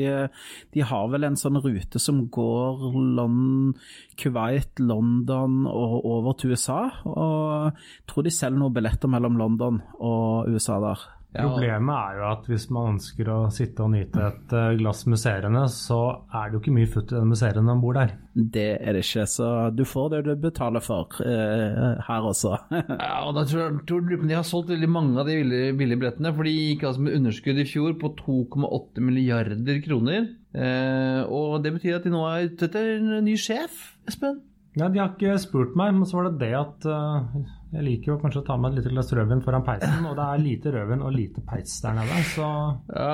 De 0.75 0.83
har 0.91 1.07
vel 1.13 1.29
en 1.29 1.39
sånn 1.39 1.61
rute 1.63 2.03
som 2.03 2.25
går 2.35 2.83
London, 2.99 3.79
Kuwait, 4.19 4.83
London 4.83 5.63
og 5.71 6.11
over 6.11 6.35
til 6.35 6.57
USA. 6.57 6.83
Og 7.07 7.71
jeg 7.71 8.11
tror 8.11 8.27
de 8.27 8.35
selger 8.35 8.59
noen 8.59 8.75
billetter 8.75 9.13
mellom 9.13 9.39
London 9.39 9.79
og 10.03 10.51
USA 10.51 10.83
der. 10.83 11.07
Ja. 11.31 11.45
Problemet 11.47 11.95
er 11.95 12.17
jo 12.19 12.23
at 12.27 12.47
hvis 12.51 12.65
man 12.75 12.97
ønsker 12.97 13.29
å 13.31 13.37
sitte 13.55 13.85
og 13.85 13.93
nyte 13.93 14.23
et 14.33 14.55
eh, 14.57 14.73
glass 14.81 15.05
musserende, 15.07 15.63
så 15.71 15.99
er 16.27 16.49
det 16.49 16.57
jo 16.57 16.63
ikke 16.65 16.75
mye 16.75 16.91
futt 16.91 17.13
i 17.13 17.21
den 17.21 17.31
musserende 17.31 17.77
om 17.77 17.83
bord 17.85 18.01
der. 18.01 18.17
Det 18.35 18.67
er 18.81 18.97
det 18.97 19.05
ikke, 19.05 19.29
så 19.31 19.51
du 19.75 19.85
får 19.87 20.09
det 20.17 20.21
du 20.27 20.33
betaler 20.43 20.83
for 20.83 21.21
uh, 21.23 22.03
her 22.07 22.27
også. 22.27 22.57
ja, 22.75 23.15
og 23.29 23.37
da 23.39 23.45
tror 23.47 23.63
jeg, 23.63 23.79
tror 23.87 24.03
De 24.11 24.35
har 24.35 24.47
solgt 24.47 24.73
veldig 24.75 24.91
mange 24.91 25.23
av 25.23 25.31
de 25.31 25.39
billige, 25.39 25.77
billige 25.79 26.03
billettene, 26.03 26.35
for 26.35 26.51
de 26.51 26.57
gikk 26.57 26.85
altså 26.91 27.07
med 27.07 27.21
underskudd 27.21 27.63
i 27.63 27.69
fjor 27.69 27.95
på 28.03 28.13
2,8 28.25 29.07
milliarder 29.07 29.81
kroner. 29.87 30.29
Uh, 30.51 31.23
og 31.31 31.61
det 31.63 31.77
betyr 31.77 32.01
at 32.01 32.07
de 32.07 32.15
nå 32.15 32.25
er 32.27 32.51
ute 32.51 32.67
etter 32.67 32.97
en 32.97 33.21
ny 33.23 33.39
sjef, 33.39 33.93
Espen? 34.11 34.43
Ja, 34.79 34.91
De 34.91 34.99
har 34.99 35.15
ikke 35.15 35.39
spurt 35.43 35.79
meg, 35.79 35.95
men 35.95 36.11
så 36.11 36.19
var 36.19 36.31
det 36.31 36.43
det 36.43 36.55
at 36.59 36.91
uh, 36.91 37.39
jeg 37.71 37.87
liker 37.87 38.13
jo 38.13 38.21
kanskje 38.23 38.41
å 38.43 38.47
ta 38.47 38.57
med 38.59 38.73
et 38.73 38.81
lite 38.81 38.95
glass 38.95 39.13
rødvin 39.15 39.43
foran 39.45 39.67
peisen, 39.67 40.07
og 40.09 40.17
det 40.19 40.25
er 40.27 40.43
lite 40.43 40.73
rødvin 40.75 41.05
og 41.07 41.15
lite 41.15 41.45
peis 41.47 41.77
der 41.85 41.95
nede, 42.01 42.25
så 42.33 42.49
ja. 42.95 43.13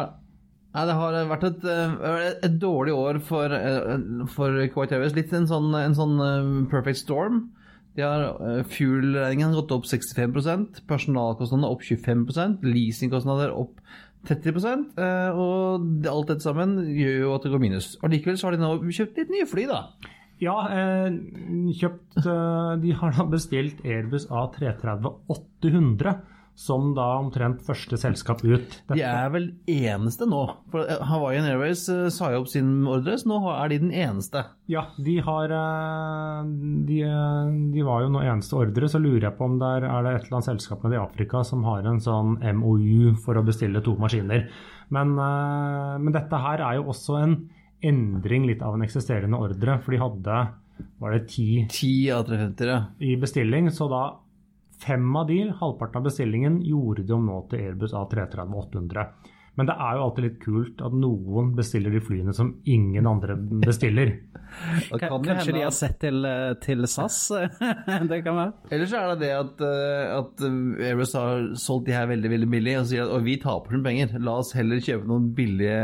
Nei, 0.77 0.83
det 0.85 0.95
har 0.99 1.15
vært 1.31 1.45
et, 1.49 1.63
eh, 1.73 2.25
et 2.45 2.57
dårlig 2.61 2.93
år 2.93 3.19
for, 3.25 3.49
eh, 3.49 4.27
for 4.29 4.59
Airways. 4.61 5.15
Litt 5.17 5.33
en 5.33 5.47
sånn, 5.49 5.71
en 5.73 5.95
sånn 5.97 6.69
perfect 6.69 7.01
storm. 7.01 7.47
De 7.97 8.03
har 8.05 8.65
Fuel-regningen 8.69 9.55
gått 9.57 9.73
opp 9.73 9.87
65% 9.89 10.83
personalkostnadene 10.87 11.71
opp 11.71 11.81
25% 11.81 12.61
leasingkostnader 12.61 13.55
opp 13.57 13.81
30% 14.29 14.99
og 15.33 16.05
alt 16.11 16.29
dette 16.29 16.45
sammen 16.45 16.77
gjør 16.93 17.17
jo 17.23 17.35
at 17.39 17.47
det 17.47 17.53
går 17.55 17.63
minus. 17.63 17.97
Og 18.03 18.13
Likevel 18.13 18.37
så 18.37 18.51
har 18.51 18.59
de 18.59 18.61
nå 18.61 18.75
kjøpt 18.85 19.17
litt 19.17 19.33
nye 19.33 19.49
fly, 19.49 19.65
da. 19.71 19.81
Ja, 20.43 20.57
eh, 20.69 21.11
kjøpt 21.81 22.21
eh, 22.21 22.73
De 22.83 22.97
har 23.01 23.15
da 23.17 23.29
bestilt 23.33 23.85
Airbus 23.87 24.29
A330 24.29 25.07
800, 25.33 26.19
som 26.57 26.91
da 26.97 27.07
omtrent 27.21 27.63
første 27.65 27.99
selskap 28.01 28.43
ut. 28.45 28.77
Dette. 28.89 28.97
De 28.97 29.03
er 29.05 29.31
vel 29.33 29.49
eneste 29.69 30.29
nå. 30.29 30.43
For 30.73 30.85
eh, 30.85 31.01
Hawaiian 31.09 31.49
Airways 31.49 31.87
sa 32.13 32.31
jo 32.35 32.43
opp 32.43 32.53
sin 32.53 32.85
ordre, 32.85 33.17
så 33.21 33.33
nå 33.33 33.41
er 33.55 33.73
de 33.73 33.81
den 33.87 33.97
eneste. 33.97 34.45
Ja, 34.73 34.87
de 35.01 35.17
har 35.25 35.57
de, 35.57 37.01
de, 37.73 37.89
var 37.89 38.05
jo 38.05 38.13
nå 38.13 38.25
eneste 38.27 38.61
ordre, 38.61 38.93
så 38.93 39.01
lurer 39.01 39.31
jeg 39.31 39.37
på 39.41 39.49
om 39.49 39.59
det 39.63 39.75
er, 39.79 39.89
er 39.89 40.05
det 40.05 40.15
et 40.15 40.29
eller 40.29 40.41
annet 40.41 40.53
selskap 40.53 40.85
med 40.85 40.99
i 40.99 41.01
Afrika 41.01 41.45
som 41.49 41.65
har 41.69 41.89
en 41.89 42.03
sånn 42.05 42.37
MOU 42.61 43.17
for 43.25 43.41
å 43.41 43.47
bestille 43.47 43.85
to 43.85 43.97
maskiner. 44.01 44.51
Men, 44.93 45.17
men 45.17 46.13
dette 46.15 46.39
her 46.39 46.61
er 46.63 46.77
jo 46.79 46.91
også 46.93 47.17
en 47.19 47.39
endring 47.85 48.47
litt 48.49 48.63
av 48.65 48.77
en 48.77 48.85
eksisterende 48.87 49.41
ordre. 49.41 49.81
For 49.85 49.95
de 49.95 50.03
hadde 50.03 50.39
var 51.01 51.17
det 51.17 51.27
ti, 51.33 51.67
ti 51.73 51.93
A350 52.13 52.69
ja. 52.69 52.83
i 52.99 53.17
bestilling. 53.21 53.71
Så 53.71 53.89
da 53.93 54.05
fem 54.83 55.17
av 55.17 55.27
de, 55.31 55.41
halvparten 55.61 56.03
av 56.03 56.11
bestillingen, 56.11 56.61
gjorde 56.65 57.07
de 57.07 57.17
om 57.17 57.25
nå 57.29 57.41
til 57.51 57.71
Airbus 57.71 57.97
A330-800. 57.97 59.33
Men 59.57 59.71
det 59.71 59.75
er 59.81 59.97
jo 59.97 60.03
alltid 60.05 60.25
litt 60.27 60.41
kult 60.43 60.83
at 60.85 60.97
noen 61.01 61.55
bestiller 61.57 61.95
de 61.95 62.01
flyene 62.05 62.35
som 62.37 62.51
ingen 62.69 63.07
andre 63.09 63.39
bestiller. 63.65 64.13
Kanskje 65.01 65.55
de 65.57 65.63
har 65.65 65.73
sett 65.75 65.97
til, 66.03 66.21
eh, 66.29 66.53
til 66.61 66.85
SAS? 66.91 67.17
det 68.11 68.21
kan 68.27 68.37
være. 68.37 68.53
Ellers 68.77 68.93
er 68.93 69.09
det 69.15 69.17
det 69.25 69.33
at, 69.39 69.65
eh, 69.65 70.13
at 70.19 70.45
eh, 70.45 70.91
Airbus 70.91 71.17
har 71.17 71.49
solgt 71.61 71.89
de 71.89 71.97
her 71.97 72.11
veldig 72.13 72.35
veldig 72.35 72.51
billig 72.53 72.77
og 72.83 72.91
sier 72.93 73.09
at 73.17 73.25
vi 73.25 73.39
taper 73.41 73.79
som 73.79 73.89
penger. 73.89 74.13
La 74.21 74.37
oss 74.43 74.53
heller 74.59 74.85
kjøpe 74.85 75.09
noen 75.09 75.33
billige 75.37 75.81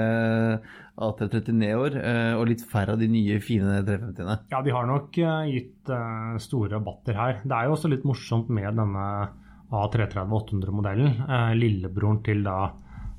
A330 0.93 1.57
Neoer 1.57 1.95
og 2.37 2.45
litt 2.51 2.65
færre 2.69 2.97
av 2.97 3.01
de 3.01 3.09
nye, 3.09 3.39
fine 3.41 3.79
350-ene. 3.87 4.35
Ja, 4.53 4.61
de 4.61 4.75
har 4.77 4.85
nok 4.91 5.17
gitt 5.17 5.93
store 6.45 6.75
rabatter 6.75 7.17
her. 7.17 7.39
Det 7.41 7.57
er 7.57 7.69
jo 7.69 7.79
også 7.79 7.89
litt 7.89 8.05
morsomt 8.05 8.53
med 8.53 8.77
denne 8.77 9.07
A330-800-modellen. 9.73 11.23
Lillebroren 11.57 12.21
til 12.27 12.45
da 12.45 12.59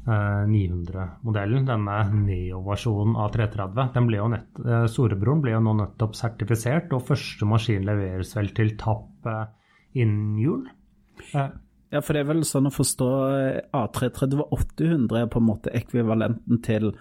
900-modellen, 0.05 1.65
denne 1.67 1.97
Neo-versjonen 2.11 3.15
av 3.15 3.31
330. 3.31 3.91
Den 3.95 4.07
ble 4.09 4.19
jo 4.19 4.29
nett, 4.33 4.59
eh, 4.59 4.85
Storebroren 4.91 5.41
ble 5.41 5.53
jo 5.55 5.61
nå 5.63 5.75
nettopp 5.79 6.15
sertifisert, 6.19 6.91
og 6.93 7.05
første 7.07 7.47
maskin 7.47 7.85
leveres 7.87 8.35
vel 8.35 8.51
til 8.55 8.75
tapp 8.77 9.25
eh, 9.25 9.45
innen 10.03 10.37
jul. 10.41 10.65
Eh, 11.33 11.53
ja, 11.93 12.01
for 12.01 12.13
det 12.13 12.23
er 12.23 12.31
vel 12.33 12.43
sånn 12.43 12.67
å 12.67 12.73
forstå 12.73 13.07
A330 13.71 14.43
800 14.51 15.21
er 15.21 15.27
på 15.31 15.39
en 15.39 15.47
måte 15.47 15.71
ekvivalenten 15.77 16.61
til 16.65 16.91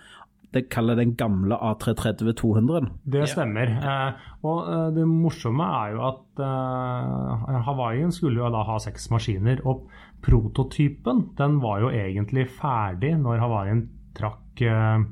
det 0.53 0.67
kaller 0.73 0.99
den 0.99 1.15
gamle 1.17 1.57
A330-200. 1.57 2.89
Det 3.09 3.25
stemmer. 3.31 3.73
Eh, 3.73 4.27
og 4.45 4.59
eh, 4.69 4.89
det 4.99 5.07
morsomme 5.09 5.65
er 5.81 5.95
jo 5.95 6.03
at 6.11 6.43
eh, 6.45 7.63
Hawaiian 7.69 8.13
skulle 8.13 8.43
jo 8.43 8.51
da 8.53 8.65
ha 8.69 8.77
seks 8.83 9.09
maskiner. 9.15 9.63
Og 9.69 9.87
prototypen 10.25 11.31
den 11.39 11.57
var 11.65 11.81
jo 11.87 11.93
egentlig 11.97 12.51
ferdig 12.59 13.15
når 13.23 13.41
Hawaiian 13.47 13.87
trakk 14.19 14.61
eh, 14.67 15.07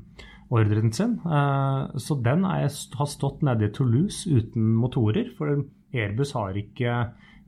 ordren 0.53 0.93
sin. 0.93 1.16
Eh, 1.24 1.97
så 1.97 2.20
den 2.20 2.45
er, 2.45 2.68
har 2.68 3.11
stått 3.16 3.41
nede 3.47 3.70
i 3.70 3.72
Toulouse 3.72 4.28
uten 4.28 4.74
motorer. 4.82 5.32
For 5.38 5.57
Airbus 5.97 6.36
har 6.36 6.59
ikke 6.59 7.01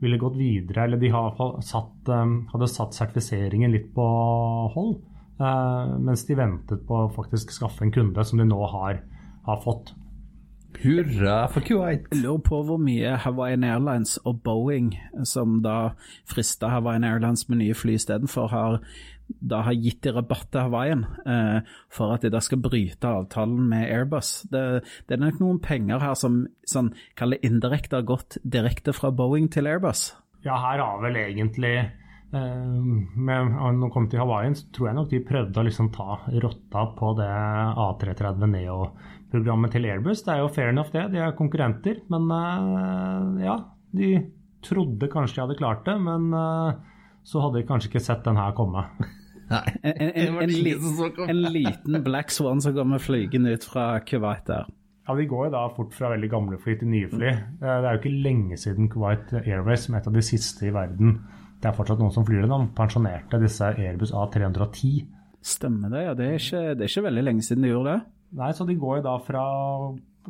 ville 0.03 0.19
gått 0.19 0.35
videre, 0.35 0.89
eller 0.89 0.99
de 0.99 1.13
satt, 1.63 2.09
eh, 2.09 2.37
hadde 2.57 2.73
satt 2.73 2.97
sertifiseringen 2.97 3.71
litt 3.71 3.93
på 3.95 4.07
hold. 4.75 4.97
Uh, 5.43 5.99
mens 5.99 6.23
de 6.29 6.37
ventet 6.39 6.85
på 6.87 7.01
å 7.03 7.11
faktisk 7.11 7.51
skaffe 7.51 7.83
en 7.83 7.91
kunde 7.95 8.23
som 8.29 8.39
de 8.39 8.47
nå 8.47 8.61
har, 8.71 9.01
har 9.49 9.63
fått. 9.65 9.91
Hurra 10.83 11.47
for 11.53 11.65
Kuwait! 11.67 12.07
Jeg 12.13 12.23
lurer 12.23 12.43
på 12.47 12.61
hvor 12.67 12.79
mye 12.81 13.17
Hawaiian 13.25 13.65
Airlines 13.67 14.17
og 14.27 14.41
Boeing, 14.47 14.93
som 15.29 15.61
da 15.65 15.95
frista 16.31 16.71
Hawaiian 16.73 17.05
Airlines 17.07 17.45
med 17.51 17.61
nye 17.61 17.75
fly 17.77 17.97
istedenfor, 17.99 18.49
har, 18.51 18.79
da 19.29 19.63
har 19.67 19.77
gitt 19.77 20.01
de 20.07 20.15
rabatt 20.17 20.49
til 20.55 20.67
Hawaiian 20.67 21.05
eh, 21.27 21.75
for 21.93 22.15
at 22.15 22.25
de 22.25 22.33
da 22.33 22.41
skal 22.43 22.63
bryte 22.65 23.11
avtalen 23.11 23.69
med 23.71 23.87
Airbus. 23.91 24.33
Det, 24.51 24.65
det 25.07 25.17
er 25.17 25.23
nok 25.23 25.43
noen 25.43 25.61
penger 25.63 26.03
her 26.03 26.17
som 26.19 26.45
sånn, 26.71 26.93
indirekte 27.43 28.01
har 28.01 28.09
gått 28.09 28.39
direkte 28.43 28.97
fra 28.97 29.13
Boeing 29.15 29.51
til 29.53 29.71
Airbus. 29.71 30.13
Ja, 30.47 30.57
her 30.59 30.83
har 30.83 31.03
vel 31.05 31.21
egentlig 31.21 31.77
Eh, 32.33 32.67
med, 33.17 33.51
når 33.53 33.81
de 33.83 33.91
kom 33.93 34.07
til 34.09 34.23
Hawaii, 34.23 34.55
så 34.57 34.69
tror 34.73 34.89
jeg 34.89 34.97
nok 34.97 35.11
de 35.11 35.25
prøvde 35.29 35.61
å 35.61 35.67
liksom 35.67 35.91
ta 35.93 36.17
rotta 36.45 36.85
på 36.97 37.11
det 37.19 37.33
A330 37.87 38.53
Neo-programmet 38.55 39.75
til 39.75 39.89
Airbus. 39.91 40.25
Det 40.25 40.35
er 40.35 40.41
jo 40.41 40.53
fair 40.53 40.73
enough, 40.73 40.93
det. 40.95 41.11
De 41.13 41.21
er 41.21 41.37
konkurrenter. 41.37 42.01
Men 42.13 42.31
uh, 42.33 43.43
ja, 43.43 43.59
de 43.93 44.15
trodde 44.65 45.11
kanskje 45.13 45.39
de 45.39 45.45
hadde 45.45 45.59
klart 45.61 45.85
det. 45.89 45.99
Men 46.01 46.31
uh, 46.33 46.79
så 47.29 47.43
hadde 47.45 47.61
de 47.61 47.69
kanskje 47.69 47.93
ikke 47.93 48.07
sett 48.07 48.25
den 48.25 48.41
her 48.41 48.57
komme. 48.57 48.87
Nei. 49.53 49.65
En, 49.83 49.93
en, 49.93 50.39
en, 50.41 51.27
en, 51.29 51.43
liten 51.53 51.99
Black 52.07 52.33
Swan 52.33 52.63
som 52.65 52.73
kommer 52.73 53.03
flygende 53.03 53.53
ut 53.53 53.67
fra 53.69 53.99
Kuwait 54.01 54.47
der. 54.49 54.71
Ja, 55.05 55.17
De 55.19 55.27
går 55.29 55.49
jo 55.49 55.53
da 55.53 55.67
fort 55.75 55.93
fra 55.93 56.13
veldig 56.15 56.31
gamle 56.31 56.57
fly 56.63 56.77
til 56.81 56.89
nye 56.89 57.09
fly. 57.11 57.29
Eh, 57.29 57.61
Det 57.61 57.69
er 57.69 57.91
jo 57.91 58.01
ikke 58.01 58.17
lenge 58.25 58.57
siden 58.57 58.89
Kuwait 58.89 59.35
Airways, 59.43 59.85
som 59.85 59.97
er 59.97 60.01
et 60.01 60.09
av 60.09 60.17
de 60.17 60.25
siste 60.25 60.69
i 60.69 60.73
verden, 60.73 61.19
det 61.63 61.71
er 61.71 61.75
fortsatt 61.77 62.01
noen 62.03 62.15
som 62.15 62.25
flyr 62.27 62.43
den. 62.43 62.51
de 62.51 62.75
pensjonerte 62.75 63.39
disse 63.39 63.69
Airbus 63.79 64.11
A310. 64.11 65.05
Stemmer 65.43 65.93
det, 65.93 66.07
ja. 66.09 66.15
Det 66.19 66.27
er 66.27 66.41
ikke, 66.41 66.63
det 66.75 66.87
er 66.87 66.91
ikke 66.91 67.07
veldig 67.07 67.23
lenge 67.23 67.45
siden 67.47 67.67
de 67.67 67.71
gjorde 67.71 67.93
det. 67.93 68.01
Nei, 68.41 68.51
så 68.57 68.67
de 68.67 68.79
går 68.81 68.99
jo 68.99 69.05
da 69.07 69.19
fra 69.23 69.45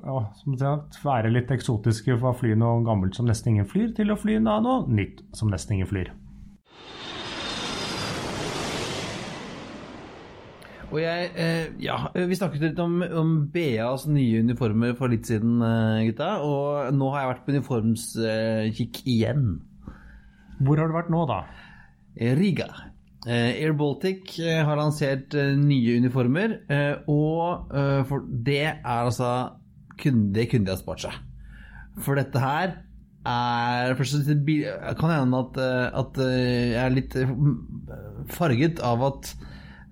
å 0.02 0.20
som 0.40 0.56
sagt, 0.56 0.98
være 1.04 1.30
litt 1.32 1.52
eksotiske 1.52 2.16
fra 2.20 2.32
å 2.32 2.36
fly 2.36 2.54
noe 2.56 2.80
gammelt 2.84 3.16
som 3.16 3.28
nesten 3.28 3.54
ingen 3.54 3.68
flyr, 3.68 3.92
til 3.96 4.12
å 4.12 4.18
fly 4.18 4.38
noe 4.40 4.82
nytt 4.88 5.20
som 5.36 5.52
nesten 5.52 5.76
ingen 5.76 5.90
flyr. 5.90 6.12
Og 10.92 11.00
jeg, 11.00 11.30
eh, 11.40 11.66
ja, 11.80 12.10
Vi 12.12 12.36
snakket 12.36 12.60
litt 12.66 12.80
om, 12.82 13.00
om 13.00 13.30
BAs 13.48 14.04
nye 14.12 14.42
uniformer 14.44 14.92
for 14.98 15.08
litt 15.08 15.24
siden, 15.24 15.62
eh, 15.64 16.04
gutta. 16.10 16.34
Og 16.44 16.92
nå 16.92 17.08
har 17.14 17.22
jeg 17.22 17.30
vært 17.30 17.46
på 17.46 17.54
uniformskikk 17.56 19.00
igjen. 19.08 19.46
Hvor 20.62 20.80
har 20.80 20.90
du 20.90 20.96
vært 20.96 21.10
nå, 21.12 21.24
da? 21.30 21.42
Eh, 22.16 22.34
Riga. 22.38 22.68
Eh, 23.26 23.62
Air 23.62 23.74
Baltic 23.78 24.36
eh, 24.42 24.62
har 24.66 24.78
lansert 24.78 25.34
nye 25.58 25.98
uniformer, 26.02 26.58
og 27.10 27.70
det 28.46 28.64
er 28.66 28.80
altså 28.82 29.52
Det 30.02 30.48
kunne 30.50 30.66
de 30.66 30.72
ha 30.72 30.78
spart 30.80 31.04
seg. 31.04 31.20
For 32.02 32.18
dette 32.18 32.40
her 32.40 32.78
er 33.28 33.92
først 33.94 34.26
Kan 34.98 35.12
hende 35.12 35.42
at, 35.44 35.58
at 35.94 36.16
jeg 36.18 36.80
er 36.82 36.94
litt 36.96 37.14
farget 38.32 38.80
av 38.82 39.04
at 39.12 39.34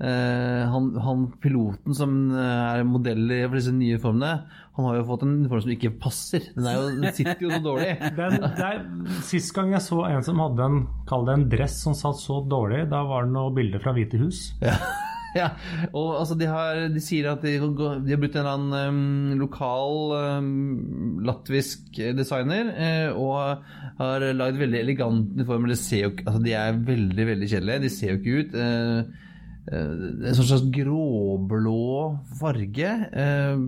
han, 0.00 0.86
han 1.04 1.26
piloten 1.42 1.96
som 1.96 2.14
eh, 2.32 2.78
er 2.80 2.86
modell 2.88 3.26
for 3.50 3.58
disse 3.58 3.74
nye 3.74 3.98
uniformene, 3.98 4.30
han 4.78 4.86
har 4.88 4.96
jo 4.96 5.06
fått 5.10 5.26
en 5.26 5.34
uniform 5.42 5.64
som 5.66 5.74
ikke 5.74 5.92
passer. 6.00 6.46
Den, 6.56 6.70
jo, 6.72 6.86
den 7.02 7.16
sitter 7.16 7.44
jo 7.44 7.52
så 7.52 7.60
dårlig. 7.64 7.90
Den, 8.20 8.38
det 8.40 8.70
er, 8.70 8.80
sist 9.28 9.52
gang 9.56 9.74
jeg 9.74 9.84
så 9.84 10.00
en 10.08 10.24
som 10.24 10.40
hadde 10.40 10.70
en, 10.70 10.80
kall 11.10 11.28
det 11.28 11.36
en 11.36 11.46
dress 11.52 11.76
som 11.84 11.96
satt 11.98 12.20
så 12.22 12.40
dårlig, 12.48 12.86
da 12.92 13.04
var 13.08 13.28
det 13.28 13.34
noen 13.36 13.56
bilder 13.60 13.84
fra 13.84 13.94
Hvite 13.96 14.22
hus. 14.22 14.48
Ja, 15.30 15.52
og 15.94 16.16
altså 16.18 16.34
de, 16.34 16.46
har, 16.50 16.88
de 16.90 17.00
sier 17.02 17.28
at 17.30 17.44
de, 17.46 17.52
de 17.54 18.10
har 18.10 18.18
brukt 18.18 18.34
en 18.34 18.40
eller 18.40 18.56
annen 18.56 18.96
um, 18.96 19.36
lokal 19.38 20.14
um, 20.42 21.20
latvisk 21.22 22.00
designer 22.18 22.72
uh, 22.74 23.14
og 23.14 24.00
har 24.00 24.26
lagd 24.34 24.58
veldig 24.58 24.80
elegante 24.80 25.38
uniformer. 25.38 25.76
Ser 25.78 26.08
jo, 26.08 26.12
altså 26.24 26.40
de 26.42 26.56
er 26.58 26.80
veldig 26.88 27.26
veldig 27.30 27.50
kjedelige. 27.52 27.84
De 27.84 27.92
ser 27.94 28.14
jo 28.14 28.18
ikke 28.18 28.40
ut. 28.40 28.56
Eh, 28.58 28.70
eh, 28.70 29.28
en 29.70 30.34
sånn 30.36 30.48
slags 30.48 30.66
gråblå 30.74 31.80
farge. 32.40 32.90
Eh, 33.12 33.62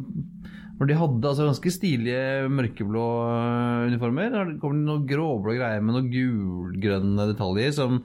når 0.80 0.88
de 0.88 0.98
hadde 0.98 1.28
altså 1.30 1.46
ganske 1.46 1.72
stilige 1.74 2.48
mørkeblå 2.50 3.06
eh, 3.28 3.86
uniformer, 3.92 4.32
da 4.34 4.44
kommer 4.62 4.80
det 4.80 4.88
noen 4.88 5.06
gråblå 5.08 5.56
greier 5.58 5.84
med 5.84 5.94
noen 5.98 6.10
gulgrønne 6.10 7.28
detaljer 7.30 7.74
som 7.76 8.00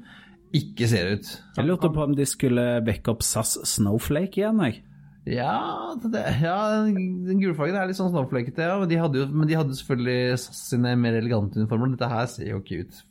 ikke 0.55 0.87
ser 0.89 1.15
ut. 1.17 1.31
Jeg 1.57 1.67
lurte 1.67 1.89
på 1.93 2.05
om 2.05 2.13
de 2.15 2.27
skulle 2.29 2.67
vekke 2.85 3.11
opp 3.15 3.25
SAS 3.25 3.57
Snowflake 3.75 4.43
igjen, 4.43 4.61
jeg. 4.67 4.83
Ja, 5.27 5.91
det, 5.99 6.21
ja 6.39 6.55
den 6.87 7.41
gulfargen 7.41 7.75
er 7.75 7.89
litt 7.89 7.97
sånn 7.99 8.13
snowflakete, 8.13 8.63
ja. 8.63 8.77
Men 8.79 8.87
de 8.87 8.99
hadde 9.01 9.19
jo 9.19 9.27
men 9.27 9.49
de 9.49 9.57
hadde 9.59 9.75
selvfølgelig 9.75 10.37
SAS 10.39 10.61
sine 10.71 10.93
mer 10.99 11.17
elegante 11.19 11.59
uniformer. 11.59 11.91
Dette 11.97 12.11
her 12.13 12.29
ser 12.31 12.53
jo 12.53 12.61
ikke 12.61 12.85
ut. 12.85 13.01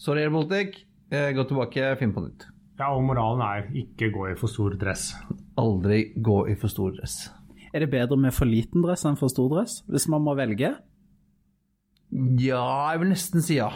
Sorry, 0.00 0.24
Air 0.24 0.32
Baltic. 0.32 0.84
Eh, 1.12 1.32
Gå 1.36 1.44
tilbake, 1.50 1.92
finn 2.00 2.14
på 2.16 2.24
nytt. 2.24 2.48
Ja, 2.76 2.90
og 2.92 3.04
moralen 3.08 3.42
er 3.44 3.70
ikke 3.84 4.10
gå 4.12 4.26
i 4.30 4.36
for 4.36 4.52
stor 4.52 4.74
dress. 4.76 5.14
Aldri 5.56 6.10
gå 6.20 6.42
i 6.52 6.56
for 6.60 6.72
stor 6.72 6.92
dress. 6.96 7.30
Er 7.72 7.84
det 7.84 7.90
bedre 7.92 8.18
med 8.20 8.34
for 8.36 8.48
liten 8.48 8.84
dress 8.84 9.06
enn 9.08 9.16
for 9.20 9.32
stor 9.32 9.48
dress, 9.52 9.80
hvis 9.88 10.08
man 10.12 10.24
må 10.24 10.36
velge? 10.36 10.74
Ja, 12.40 12.66
jeg 12.92 13.00
vil 13.02 13.10
nesten 13.12 13.44
si 13.44 13.58
ja. 13.58 13.70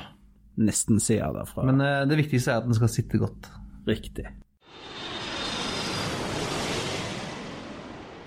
Nesten 0.60 1.00
si 1.02 1.16
ja 1.16 1.30
derfra. 1.34 1.64
Men 1.68 1.80
eh, 1.84 2.04
det 2.08 2.20
viktigste 2.20 2.52
er 2.52 2.60
at 2.60 2.68
den 2.68 2.76
skal 2.76 2.92
sitte 2.92 3.20
godt. 3.20 3.48
Riktig. 3.88 4.28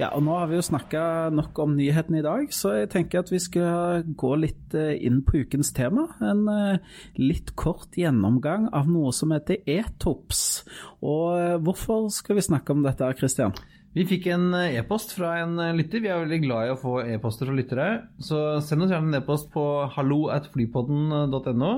Ja, 0.02 0.08
og 0.18 0.24
nå 0.26 0.34
har 0.34 0.48
vi 0.50 0.58
jo 0.58 0.64
snakka 0.66 1.30
nok 1.38 1.60
om 1.62 1.76
nyhetene 1.78 2.24
i 2.24 2.26
dag, 2.26 2.48
så 2.56 2.72
jeg 2.80 2.90
tenker 2.90 3.22
at 3.22 3.30
vi 3.30 3.38
skal 3.42 4.02
gå 4.18 4.32
litt 4.42 4.74
eh, 4.74 4.96
inn 5.06 5.20
på 5.22 5.44
ukens 5.44 5.70
tema. 5.78 6.08
En 6.26 6.48
eh, 6.50 6.96
litt 7.22 7.52
kort 7.60 7.94
gjennomgang 8.00 8.72
av 8.74 8.90
noe 8.90 9.12
som 9.14 9.36
heter 9.36 9.62
e-tops. 9.70 10.64
Og 11.06 11.38
eh, 11.38 11.60
hvorfor 11.62 12.10
skal 12.16 12.40
vi 12.40 12.46
snakke 12.48 12.74
om 12.74 12.82
dette, 12.82 13.12
Christian? 13.20 13.54
Vi 13.94 14.08
fikk 14.10 14.32
en 14.34 14.48
e-post 14.58 15.14
fra 15.14 15.36
en 15.44 15.62
lytter. 15.78 16.02
Vi 16.02 16.10
er 16.10 16.24
veldig 16.24 16.42
glad 16.48 16.66
i 16.66 16.74
å 16.74 16.82
få 16.82 16.96
e-poster 17.04 17.46
fra 17.46 17.60
lyttere. 17.60 17.88
Så 18.18 18.42
send 18.66 18.88
oss 18.88 18.96
gjerne 18.96 19.14
en 19.14 19.22
e-post 19.22 19.54
på 19.54 19.68
halloatflypodden.no. 19.94 21.72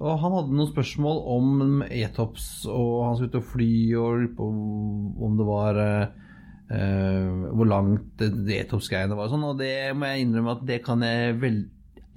Og 0.00 0.24
han 0.24 0.38
hadde 0.38 0.56
noen 0.56 0.72
spørsmål 0.72 1.20
om 1.36 1.84
e-tops, 1.84 2.64
og 2.64 3.04
han 3.10 3.20
skulle 3.20 3.36
ut 3.36 3.40
og 3.42 3.48
fly 3.52 3.72
og 4.00 4.40
om 4.40 5.36
det 5.36 5.52
var 5.52 5.84
Hvor 6.72 7.68
langt 7.68 8.18
det- 8.18 8.46
det 8.46 8.58
e-tops-greiene 8.62 9.16
var 9.18 9.28
og 9.28 9.32
sånn. 9.32 9.44
Og 9.44 9.58
det 9.58 9.92
må 9.96 10.08
jeg 10.08 10.26
innrømme 10.26 10.56
at 10.56 10.66
det 10.66 10.82
kan 10.86 11.02
jeg 11.04 11.38
vel 11.42 11.58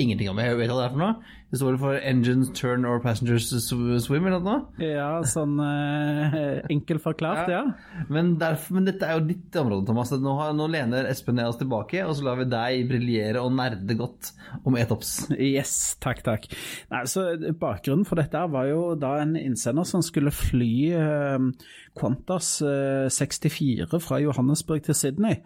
ingenting 0.01 0.29
om. 0.31 0.39
Jeg 0.41 0.57
vet 0.59 0.71
hva 0.71 0.79
det 0.81 0.85
er 0.85 0.93
for 0.93 1.01
noe. 1.01 1.33
Det 1.53 1.59
står 1.61 1.75
for 1.79 1.97
Engines 2.03 2.49
Turn 2.57 2.83
or 2.89 2.97
Passengers 2.99 3.45
Swim 3.63 4.25
eller 4.27 4.41
noe. 4.43 4.57
Ja, 4.81 5.21
sånn 5.29 5.53
eh, 5.61 6.57
enkelt 6.73 7.03
forklart, 7.03 7.51
ja. 7.53 7.61
Men, 8.11 8.33
derfor, 8.41 8.75
men 8.75 8.89
dette 8.89 9.07
er 9.07 9.19
jo 9.19 9.27
ditt 9.29 9.55
område, 9.61 9.85
Thomas. 9.87 10.11
Nå, 10.19 10.33
har, 10.39 10.55
nå 10.57 10.67
lener 10.73 11.07
Espen 11.07 11.39
og 11.39 11.45
jeg 11.45 11.53
oss 11.53 11.61
tilbake, 11.61 12.01
og 12.03 12.17
så 12.17 12.25
lar 12.27 12.41
vi 12.41 12.47
deg 12.51 12.89
briljere 12.89 13.43
og 13.45 13.53
nerde 13.55 13.95
godt 13.99 14.33
om 14.65 14.75
e-tops. 14.81 15.13
Yes, 15.37 15.75
takk, 16.03 16.25
takk. 16.25 16.49
Nei, 16.91 17.05
så 17.11 17.27
Bakgrunnen 17.61 18.07
for 18.09 18.19
dette 18.19 18.41
var 18.51 18.67
jo 18.71 18.81
da 18.99 19.15
en 19.21 19.37
innsender 19.39 19.87
som 19.87 20.03
skulle 20.03 20.33
fly 20.35 20.73
eh, 20.97 21.69
Qantas 21.95 22.57
eh, 22.65 23.07
64 23.13 23.87
fra 24.03 24.19
Johannesburg 24.25 24.83
til 24.89 24.97
Sydney. 24.97 25.39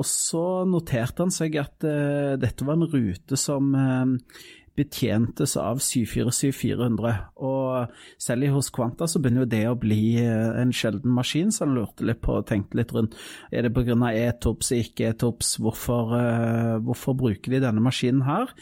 Og 0.00 0.06
så 0.08 0.64
noterte 0.68 1.24
han 1.24 1.34
seg 1.34 1.58
at 1.60 1.84
eh, 1.86 2.34
dette 2.40 2.66
var 2.66 2.78
en 2.78 2.88
rute 2.88 3.38
som 3.40 3.72
eh, 3.76 4.42
betjentes 4.78 5.54
av 5.60 5.80
747-400. 5.84 7.12
Og 7.44 7.92
selv 8.20 8.48
hos 8.54 8.70
Qantas 8.72 9.14
så 9.14 9.20
begynner 9.22 9.44
jo 9.44 9.52
det 9.52 9.62
å 9.68 9.76
bli 9.78 10.16
eh, 10.22 10.60
en 10.60 10.72
sjelden 10.74 11.12
maskin, 11.12 11.52
så 11.52 11.66
han 11.66 11.76
lurte 11.76 12.06
litt 12.08 12.22
på 12.24 12.38
og 12.38 12.46
tenkte 12.48 12.78
litt 12.80 12.94
rundt. 12.96 13.16
Er 13.52 13.66
det 13.66 13.74
pga. 13.76 13.96
e-tops, 14.12 14.72
ikke 14.76 15.10
e-tops? 15.10 15.56
Hvorfor, 15.62 16.14
eh, 16.16 16.76
hvorfor 16.84 17.16
bruker 17.18 17.52
de 17.52 17.62
denne 17.64 17.84
maskinen 17.84 18.24
her? 18.26 18.52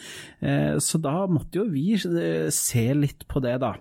Eh, 0.41 0.79
så 0.83 1.01
da 1.01 1.27
måtte 1.31 1.63
jo 1.63 1.69
vi 1.71 1.97
se 2.51 2.85
litt 2.95 3.27
på 3.31 3.43
det, 3.43 3.59
da. 3.63 3.75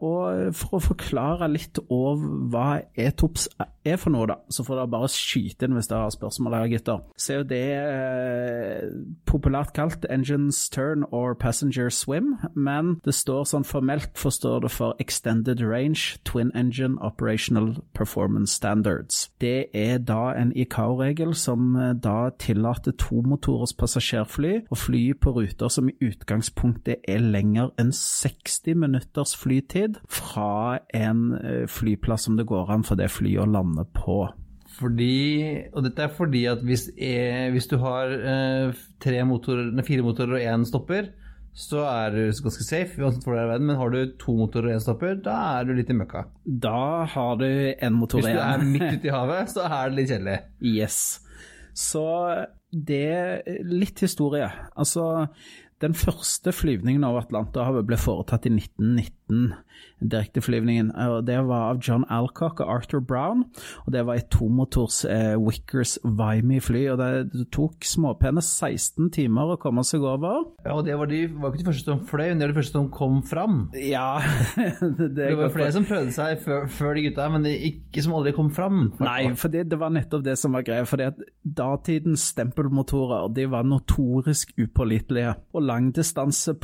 Og 0.00 0.54
for 0.56 0.78
å 0.78 0.82
forklare 0.82 1.48
litt 1.50 1.78
over 1.92 2.48
hva 2.52 2.68
e-tops 2.96 3.48
er 3.84 3.98
for 4.00 4.12
noe, 4.12 4.28
da, 4.28 4.36
så 4.52 4.64
får 4.64 4.80
dere 4.80 4.92
bare 4.92 5.10
skyte 5.12 5.66
inn 5.66 5.76
hvis 5.76 5.88
dere 5.90 6.06
har 6.06 6.14
spørsmål 6.14 6.56
her, 6.56 6.70
gutter. 6.74 7.02
Så 7.16 7.34
er 7.34 7.40
jo 7.40 7.48
det 7.50 7.66
populært 9.28 9.74
kalt 9.76 10.06
engines 10.12 10.62
turn 10.72 11.04
or 11.10 11.29
passenger 11.34 11.90
swim, 11.90 12.36
men 12.54 12.96
det 13.04 13.14
står 13.14 13.46
sånn 13.50 13.66
formelt 13.66 14.18
forstår 14.18 14.64
det 14.64 14.72
for 14.74 14.98
extended 15.02 15.62
range 15.64 16.18
twin 16.28 16.50
engine 16.54 16.98
operational 17.04 17.76
performance 17.94 18.54
standards. 18.54 19.28
Det 19.40 19.70
er 19.76 19.98
da 19.98 20.32
en 20.36 20.52
ICAO-regel 20.56 21.34
som 21.38 21.74
eh, 21.76 21.94
da 21.94 22.30
tillater 22.38 22.96
tomotores 22.98 23.74
passasjerfly 23.76 24.66
å 24.70 24.78
fly 24.78 25.02
på 25.14 25.34
ruter 25.38 25.72
som 25.72 25.90
i 25.90 25.96
utgangspunktet 26.04 27.06
er 27.08 27.24
lenger 27.24 27.72
enn 27.80 27.92
60 27.94 28.78
minutters 28.80 29.34
flytid 29.38 30.00
fra 30.08 30.80
en 30.94 31.26
eh, 31.40 31.66
flyplass 31.70 32.28
som 32.28 32.36
det 32.36 32.48
går 32.50 32.70
an 32.72 32.86
for 32.86 33.00
det 33.00 33.10
flyet 33.12 33.44
å 33.44 33.50
lande 33.50 33.86
på. 33.96 34.24
Fordi, 34.80 35.14
og 35.74 35.84
dette 35.84 36.06
er 36.06 36.12
fordi 36.16 36.44
at 36.48 36.62
hvis, 36.64 36.88
eh, 36.96 37.48
hvis 37.52 37.68
du 37.68 37.76
har 37.82 38.12
eh, 38.16 38.84
tre 39.02 39.24
motorer, 39.28 39.68
nei, 39.74 39.84
fire 39.84 40.04
motorer 40.06 40.38
og 40.38 40.46
én 40.54 40.64
stopper, 40.68 41.10
så 41.60 41.82
er 41.82 42.14
du 42.14 42.20
ganske 42.30 42.64
safe, 42.64 43.00
uansett 43.02 43.24
hvor 43.26 43.34
du 43.34 43.40
er 43.40 43.48
i 43.48 43.50
verden. 43.50 43.68
Men 43.68 43.80
har 43.80 43.92
du 43.92 44.14
to 44.20 44.36
motorer 44.38 44.70
og 44.70 44.78
én 44.78 44.84
stopper, 44.84 45.16
da 45.24 45.36
er 45.58 45.68
du 45.68 45.74
litt 45.76 45.90
i 45.92 45.96
møkka. 45.98 46.24
Da 46.46 47.04
har 47.12 47.40
du 47.40 47.48
en 47.50 47.98
motor 47.98 48.22
Hvis 48.22 48.32
du 48.32 48.42
er 48.44 48.64
midt 48.64 48.86
ute 48.96 49.10
i 49.10 49.14
havet, 49.14 49.52
så 49.52 49.66
er 49.66 49.90
det 49.90 49.98
litt 49.98 50.14
kjedelig. 50.14 50.38
Yes. 50.72 51.00
Så 51.76 52.04
det 52.70 53.02
er 53.10 53.66
litt 53.66 54.00
historie. 54.04 54.48
Altså, 54.78 55.26
den 55.82 55.96
første 55.96 56.52
flyvningen 56.54 57.04
over 57.08 57.24
Atlanterhavet 57.24 57.86
ble 57.88 57.98
foretatt 58.00 58.46
i 58.48 58.54
1919. 58.54 59.52
2019, 59.80 59.90
direkteflyvningen. 60.00 60.92
og 60.96 61.26
Det 61.26 61.38
var 61.46 61.70
av 61.70 61.80
John 61.84 62.04
Alcock 62.08 62.60
og 62.60 62.74
Arthur 62.74 63.00
Brown. 63.00 63.44
og 63.86 63.92
Det 63.92 64.06
var 64.06 64.14
et 64.14 64.30
tomotors 64.30 65.04
eh, 65.04 65.36
Wickers 65.38 65.98
Vimy-fly. 66.04 66.88
og 66.90 66.98
Det 66.98 67.46
tok 67.52 67.84
småpene 67.84 68.42
16 68.42 69.10
timer 69.10 69.54
å 69.54 69.58
komme 69.60 69.84
seg 69.84 70.02
over. 70.02 70.44
Ja, 70.64 70.76
og 70.76 70.84
Det 70.84 70.98
var, 70.98 71.06
de, 71.06 71.26
var 71.28 71.52
ikke 71.52 71.64
de 71.64 71.70
første 71.70 71.92
som 71.92 72.04
fløy, 72.06 72.28
men 72.28 72.38
det 72.38 72.48
var 72.48 72.54
de 72.54 72.60
første 72.60 72.78
som 72.78 72.90
kom 72.90 73.22
fram. 73.22 73.70
Ja 73.74 74.20
Det, 75.00 75.12
det 75.14 75.36
var 75.38 75.52
flere 75.52 75.72
som 75.72 75.84
prøvde 75.86 76.12
seg 76.14 76.40
før, 76.44 76.66
før 76.70 76.94
de 76.96 77.04
gutta, 77.08 77.28
men 77.32 77.44
det 77.44 77.54
ikke 77.66 78.02
som 78.04 78.14
aldri 78.16 78.32
kom 78.36 78.50
fram. 78.54 78.80
Nei, 79.00 79.32
for 79.38 79.52
det, 79.52 79.66
det, 79.70 79.78
var 79.80 79.92
nettopp 79.94 80.24
det 80.24 80.36
som 80.38 80.54
var 80.56 80.64
greia. 80.66 80.86
fordi 80.88 81.08
at 81.10 81.20
Datidens 81.44 82.24
stempelmotorer 82.32 83.30
de 83.34 83.46
var 83.50 83.66
notorisk 83.66 84.52
upålitelige. 84.58 85.34
Og 85.54 85.64
langdistanse 85.66 86.54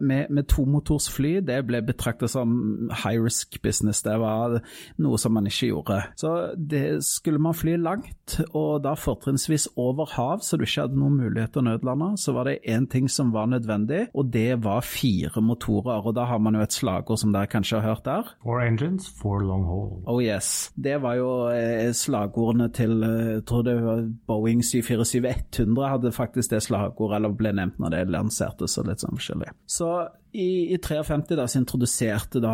med, 0.00 0.30
med 0.30 0.48
tomotorsfly 0.50 1.34
det 1.46 1.60
ble 1.68 1.82
betraktet 1.86 2.32
som 2.32 2.52
high 3.02 3.18
risk 3.22 3.60
business. 3.62 4.02
Det 4.02 4.14
var 4.20 4.58
noe 5.02 5.20
som 5.20 5.34
man 5.36 5.48
ikke 5.48 5.70
gjorde. 5.72 5.98
Så 6.20 6.32
det 6.56 7.02
skulle 7.06 7.42
man 7.42 7.56
fly 7.56 7.76
langt, 7.80 8.38
og 8.52 8.82
da 8.84 8.94
fortrinnsvis 8.98 9.68
over 9.80 10.08
hav, 10.16 10.42
så 10.44 10.58
du 10.58 10.66
ikke 10.66 10.86
hadde 10.86 11.00
noen 11.00 11.18
mulighet 11.20 11.54
til 11.54 11.62
å 11.64 11.68
nødlande, 11.70 12.12
så 12.20 12.34
var 12.36 12.48
det 12.48 12.60
én 12.68 12.88
ting 12.90 13.08
som 13.10 13.32
var 13.34 13.50
nødvendig, 13.50 14.06
og 14.14 14.32
det 14.34 14.62
var 14.64 14.84
fire 14.86 15.42
motorer. 15.42 16.06
Og 16.06 16.16
da 16.16 16.26
har 16.30 16.40
man 16.42 16.56
jo 16.58 16.64
et 16.64 16.74
slagord 16.74 17.20
som 17.20 17.34
dere 17.34 17.50
kanskje 17.50 17.80
har 17.80 17.94
hørt 17.94 18.06
der. 18.08 18.32
Four 18.44 18.62
engines, 18.64 19.08
four 19.20 19.42
long 19.46 19.66
haul. 19.68 20.02
Oh 20.06 20.22
yes. 20.22 20.70
Det 20.76 20.98
var 21.02 21.18
jo 21.18 21.30
eh, 21.52 21.90
slagordene 21.96 22.68
til 22.74 23.02
eh, 23.06 23.32
jeg 23.36 23.44
tror 23.48 23.66
det 23.66 23.76
var 23.82 24.02
Boeing 24.28 24.62
747-100 24.62 25.88
hadde 25.88 26.12
faktisk 26.12 26.52
det 26.52 26.62
slagordet, 26.66 27.18
eller 27.18 27.36
ble 27.36 27.54
nevnt 27.56 27.80
når 27.82 27.96
det 27.96 28.02
lanserte, 28.12 28.68
så 28.68 28.84
litt 28.86 29.02
sånn 29.02 29.18
forskjellig. 29.18 29.52
Så 29.70 29.92
i, 30.32 30.74
i 30.74 30.78
53 30.78 31.36
da, 31.36 31.46
så 31.48 31.60
introduserte 31.60 32.40
da 32.42 32.52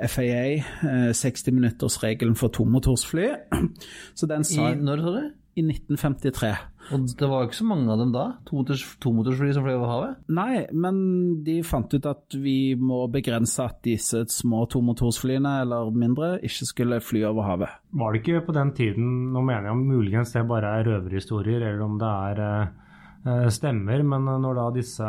eh, 0.00 0.08
FAA 0.10 0.46
eh, 0.58 1.10
60-minuttersregelen 1.14 2.38
for 2.38 2.52
tomotorsfly. 2.54 3.28
Så 4.18 4.26
den 4.30 4.46
sa 4.46 4.72
I, 4.72 4.80
Når 4.82 5.04
sa 5.04 5.12
du? 5.14 5.28
I 5.58 5.62
1953. 5.66 6.50
Og 6.94 7.04
det 7.18 7.28
var 7.28 7.42
jo 7.42 7.48
ikke 7.48 7.58
så 7.58 7.66
mange 7.68 7.90
av 7.92 7.98
dem 8.00 8.12
da? 8.14 8.24
Tomotorsfly 8.48 9.50
som 9.52 9.64
fløy 9.66 9.74
over 9.74 9.90
havet? 9.90 10.20
Nei, 10.32 10.62
men 10.72 11.00
de 11.44 11.58
fant 11.66 11.92
ut 11.92 12.06
at 12.08 12.36
vi 12.38 12.72
må 12.80 13.02
begrense 13.12 13.66
at 13.66 13.82
disse 13.84 14.22
små 14.32 14.62
tomotorsflyene, 14.72 15.58
eller 15.66 15.90
mindre, 15.92 16.36
ikke 16.46 16.70
skulle 16.70 17.02
fly 17.04 17.26
over 17.28 17.44
havet. 17.50 17.76
Var 18.00 18.14
det 18.14 18.22
ikke 18.22 18.46
på 18.46 18.56
den 18.56 18.72
tiden, 18.78 19.10
nå 19.34 19.42
mener 19.42 19.68
jeg 19.68 19.76
om 19.76 19.86
muligens 19.90 20.32
det 20.32 20.46
bare 20.48 20.78
er 20.78 20.88
røverhistorier, 20.88 21.66
eller 21.66 21.84
om 21.84 21.98
det 22.00 22.12
er 22.30 22.44
eh 22.46 22.68
Eh, 22.68 22.84
stemmer, 23.52 24.02
men 24.06 24.28
når 24.42 24.58
da 24.58 24.68
disse 24.74 25.08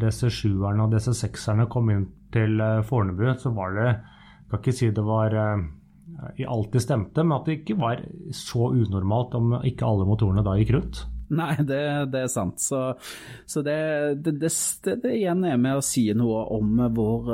DC7-erne 0.00 0.86
og 0.86 0.94
DC6-erne 0.94 1.68
kom 1.70 1.90
inn 1.92 2.08
til 2.34 2.60
eh, 2.62 2.80
Fornebu, 2.86 3.28
så 3.38 3.52
var 3.54 3.76
det 3.76 3.88
Jeg 3.90 4.50
kan 4.50 4.60
ikke 4.62 4.76
si 4.78 4.90
det 4.94 5.06
var 5.06 5.36
eh, 5.36 5.62
i 6.42 6.46
alt 6.48 6.72
det 6.74 6.82
stemte, 6.82 7.22
men 7.22 7.38
at 7.38 7.46
det 7.46 7.60
ikke 7.60 7.78
var 7.80 8.02
så 8.34 8.72
unormalt 8.74 9.36
om 9.38 9.56
ikke 9.62 9.86
alle 9.86 10.08
motorene 10.08 10.44
da 10.44 10.56
gikk 10.58 10.74
rundt. 10.76 11.04
Nei, 11.30 11.54
det, 11.62 11.82
det 12.10 12.24
er 12.24 12.32
sant. 12.32 12.58
Så, 12.58 12.80
så 13.46 13.62
det, 13.62 13.76
det, 14.24 14.34
det, 14.42 15.12
igjen 15.14 15.44
er 15.46 15.60
med 15.62 15.78
å 15.78 15.84
si 15.84 16.08
noe 16.18 16.42
om 16.56 16.82
hvor, 16.96 17.30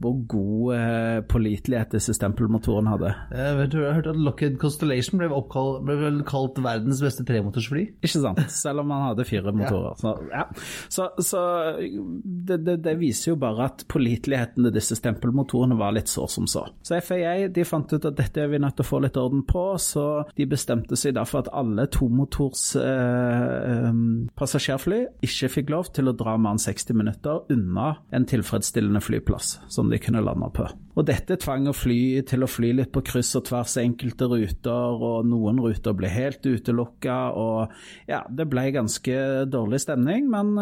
hvor 0.00 0.16
god 0.32 0.74
eh, 0.76 1.18
pålitelighet 1.28 1.92
disse 1.92 2.14
stempelmotorene 2.16 2.94
hadde. 2.94 3.10
Jeg, 3.36 3.56
vet, 3.58 3.74
jeg 3.76 3.84
har 3.84 3.98
hørt 3.98 4.08
at 4.08 4.20
Lockheed 4.20 4.56
Constellation 4.60 5.20
ble, 5.20 5.28
oppkalt, 5.36 5.82
ble 5.84 5.96
vel 6.00 6.20
kalt 6.28 6.56
verdens 6.64 7.02
beste 7.04 7.26
tremotorsfly? 7.28 7.82
Ikke 8.00 8.22
sant, 8.22 8.40
selv 8.54 8.80
om 8.80 8.88
man 8.88 9.04
hadde 9.10 9.26
fire 9.28 9.52
motorer. 9.52 9.98
Så, 10.00 10.14
ja. 10.32 10.46
så, 10.88 11.08
så 11.20 11.42
det, 11.80 12.62
det, 12.64 12.78
det, 12.86 12.96
viser 13.00 13.34
jo 13.34 13.40
bare 13.40 13.68
at 13.68 13.84
påliteligheten 13.92 14.64
til 14.64 14.74
disse 14.74 14.96
stempelmotorene 14.96 15.76
var 15.80 15.92
litt 15.96 16.08
så 16.08 16.24
som 16.32 16.48
så. 16.48 16.64
Så 16.86 16.96
FAA 17.04 17.50
de 17.52 17.66
fant 17.68 17.92
ut 17.92 18.08
at 18.08 18.16
dette 18.16 18.40
er 18.40 18.48
vi 18.52 18.62
nødt 18.62 18.78
til 18.80 18.86
å 18.86 18.90
få 18.90 19.02
litt 19.04 19.20
orden 19.20 19.44
på, 19.48 19.66
så 19.80 20.06
de 20.36 20.48
bestemte 20.48 20.96
seg 20.96 21.18
derfor 21.18 21.44
at 21.44 21.52
alle 21.56 21.84
tomotors 21.92 22.64
eh, 22.80 23.90
um, 23.90 24.30
passasjerfly 24.38 25.02
ikke 25.28 25.52
fikk 25.58 25.76
lov 25.76 25.92
til 25.92 26.08
å 26.08 26.16
dra 26.16 26.38
mer 26.40 26.56
enn 26.56 26.62
60 26.62 26.96
minutter 26.96 27.44
unna 27.52 27.92
en 28.16 28.28
tilfredsstillende 28.28 29.04
flyplass. 29.04 29.58
som 29.68 29.89
de 29.90 29.98
kunne 30.02 30.22
lande 30.24 30.48
på. 30.54 30.66
Og 30.98 31.06
Dette 31.08 31.38
tvang 31.40 31.68
å 31.70 31.74
fly 31.76 32.22
til 32.28 32.44
å 32.44 32.50
fly 32.50 32.72
litt 32.78 32.92
på 32.94 33.02
kryss 33.06 33.32
og 33.38 33.46
tvers 33.48 33.76
enkelte 33.82 34.28
ruter, 34.30 35.04
og 35.10 35.28
noen 35.28 35.60
ruter 35.62 35.96
ble 35.96 36.10
helt 36.12 36.46
utelukka. 36.46 37.18
og 37.34 37.74
ja, 38.10 38.22
Det 38.28 38.48
ble 38.50 38.70
ganske 38.74 39.18
dårlig 39.50 39.82
stemning, 39.84 40.30
men 40.30 40.56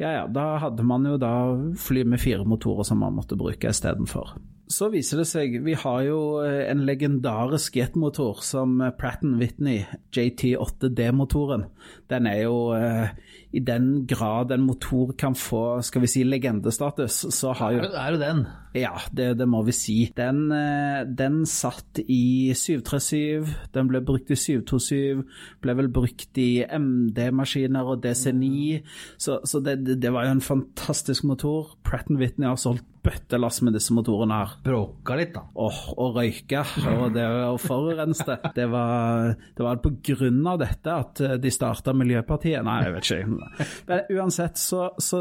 ja, 0.00 0.14
ja, 0.20 0.24
da 0.26 0.56
hadde 0.64 0.86
man 0.86 1.04
jo 1.06 1.18
da 1.20 1.34
fly 1.78 2.04
med 2.08 2.22
fire 2.22 2.46
motorer 2.48 2.88
som 2.88 3.02
man 3.04 3.16
måtte 3.18 3.38
bruke 3.38 3.70
istedenfor. 3.70 4.34
Så 4.70 4.86
viser 4.92 5.18
det 5.18 5.26
seg, 5.26 5.56
vi 5.66 5.74
har 5.74 6.02
jo 6.06 6.18
en 6.46 6.84
legendarisk 6.86 7.74
jetmotor 7.80 8.38
som 8.46 8.76
Pratt 9.00 9.24
Whitney, 9.26 9.82
JT8D-motoren. 10.14 11.64
Den 12.10 12.28
er 12.30 12.44
jo 12.44 12.54
i 13.52 13.60
den 13.60 14.06
grad 14.06 14.52
en 14.54 14.62
motor 14.62 15.12
kan 15.18 15.34
få 15.34 15.80
skal 15.82 16.04
vi 16.04 16.10
si, 16.10 16.24
legendestatus, 16.26 17.24
så 17.34 17.54
har 17.58 17.72
jo 17.74 17.80
Det 17.82 17.98
er 17.98 18.12
jo 18.14 18.20
den. 18.20 18.44
Ja, 18.78 18.92
det, 19.10 19.32
det 19.40 19.48
må 19.50 19.64
vi 19.66 19.74
si. 19.74 19.96
Den, 20.16 20.44
eh, 20.54 21.02
den, 21.02 21.42
satt 21.50 21.98
i 22.04 22.54
737, 22.54 23.50
den 23.74 23.90
ble 23.90 24.02
brukt 24.06 24.30
i 24.30 24.38
727, 24.38 25.24
ble 25.64 25.74
vel 25.80 25.90
brukt 25.90 26.38
i 26.38 26.62
MD-maskiner 26.62 27.90
og 27.90 28.04
DC9, 28.04 28.78
så, 29.18 29.40
så 29.42 29.62
det, 29.64 29.80
det, 29.90 30.12
var 30.14 30.28
jo 30.28 30.36
en 30.36 30.44
fantastisk 30.44 31.26
motor. 31.26 31.74
Pratt 31.82 32.06
Whitney 32.10 32.46
har 32.46 32.60
solgt 32.60 32.86
bøttelass 33.02 33.62
med 33.64 33.74
disse 33.74 33.94
motorene 33.96 34.42
her. 34.42 34.54
Bråka 34.62 35.16
litt, 35.18 35.32
da. 35.34 35.46
Åh, 35.58 35.80
og 35.96 36.18
røyka, 36.20 36.62
og 36.92 37.14
det 37.16 37.26
å 37.26 37.56
forurense 37.58 38.38
det. 38.54 38.68
var, 38.70 39.32
det 39.56 39.66
var 39.66 39.80
på 39.82 39.96
grunn 40.12 40.44
av 40.46 40.60
dette 40.62 40.94
at 40.94 41.24
de 41.40 41.52
starta 41.54 41.96
Miljøpartiet. 41.96 42.62
Nei, 42.66 42.82
jeg 42.86 42.98
vet 42.98 43.10
ikke. 43.10 43.39
Men 43.88 44.14
uansett, 44.16 44.58
så, 44.58 44.90
så 44.98 45.20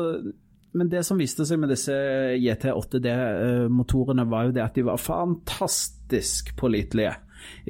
men 0.78 0.90
det 0.92 1.02
som 1.06 1.18
viste 1.18 1.46
seg 1.50 1.62
med 1.62 1.72
disse 1.74 1.96
JT8D-motorene, 2.38 4.28
var 4.30 4.48
jo 4.48 4.54
det 4.54 4.66
at 4.66 4.78
de 4.78 4.86
var 4.86 5.02
fantastisk 5.02 6.54
pålitelige 6.60 7.16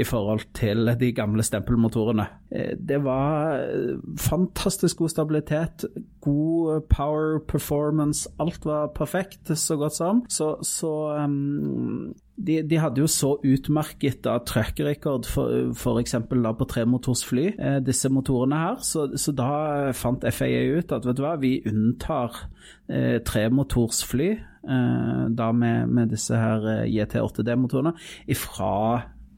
i 0.02 0.04
forhold 0.04 0.42
til 0.58 0.90
de 1.00 1.12
gamle 1.14 1.44
stempelmotorene. 1.46 2.26
Eh, 2.52 2.74
det 2.90 3.04
var 3.06 3.60
eh, 3.62 4.00
fantastisk 4.20 4.98
god 4.98 5.14
stabilitet, 5.14 5.86
god 6.22 6.88
power 6.90 7.40
performance, 7.48 8.30
alt 8.40 8.66
var 8.66 8.92
perfekt, 8.96 9.58
så 9.58 9.78
godt 9.78 9.96
som. 9.96 10.24
Så, 10.30 10.56
så 10.66 10.94
um, 11.24 12.14
de, 12.40 12.62
de, 12.64 12.78
hadde 12.80 13.02
jo 13.04 13.08
så 13.12 13.34
utmerket 13.44 14.22
da 14.24 14.38
track 14.48 14.80
record 14.86 15.28
f.eks. 15.28 16.16
på 16.30 16.68
tremotorsfly, 16.72 17.46
eh, 17.58 17.80
disse 17.84 18.12
motorene 18.14 18.62
her. 18.62 18.80
Så, 18.86 19.10
så, 19.20 19.34
da 19.36 19.92
fant 19.98 20.24
FAA 20.24 20.80
ut 20.80 20.94
at 20.96 21.08
vet 21.08 21.20
du 21.20 21.24
hva, 21.26 21.36
vi 21.42 21.58
unntar 21.70 22.46
eh, 22.88 23.20
tremotorsfly, 23.28 24.32
eh, 24.40 25.22
da 25.36 25.52
med, 25.52 25.92
med, 25.92 26.16
disse 26.16 26.40
her 26.40 26.68
eh, 26.78 26.88
JT8D-motorene, 26.96 27.96
ifra 28.32 28.74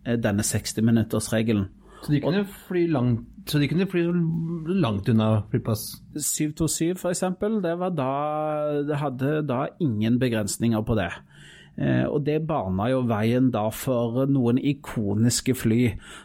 eh, 0.06 0.18
denne 0.22 0.45
60-minuttersregelen. 0.45 1.70
Så 2.02 2.16
de 2.16 2.22
kunne 2.24 2.47
fly 2.68 2.88
langt 2.89 3.28
så 3.49 3.58
de 3.58 3.68
kunne 3.72 3.88
fly 3.89 4.04
langt 4.82 5.10
unna 5.10 5.41
flyplass? 5.49 5.95
727 6.14 6.93
f.eks. 6.93 7.24
Det, 7.64 7.74
var 7.80 7.93
da, 7.97 8.12
det 8.86 8.99
hadde 9.02 9.32
da 9.49 9.64
ingen 9.82 10.20
begrensninger 10.22 10.84
på 10.86 10.97
det. 10.99 11.10
Eh, 11.80 12.05
og 12.05 12.26
det 12.28 12.41
bana 12.47 12.89
jo 12.91 13.01
veien 13.07 13.49
da 13.53 13.67
for 13.74 14.26
noen 14.30 14.59
ikoniske 14.59 15.55
fly 15.55 15.82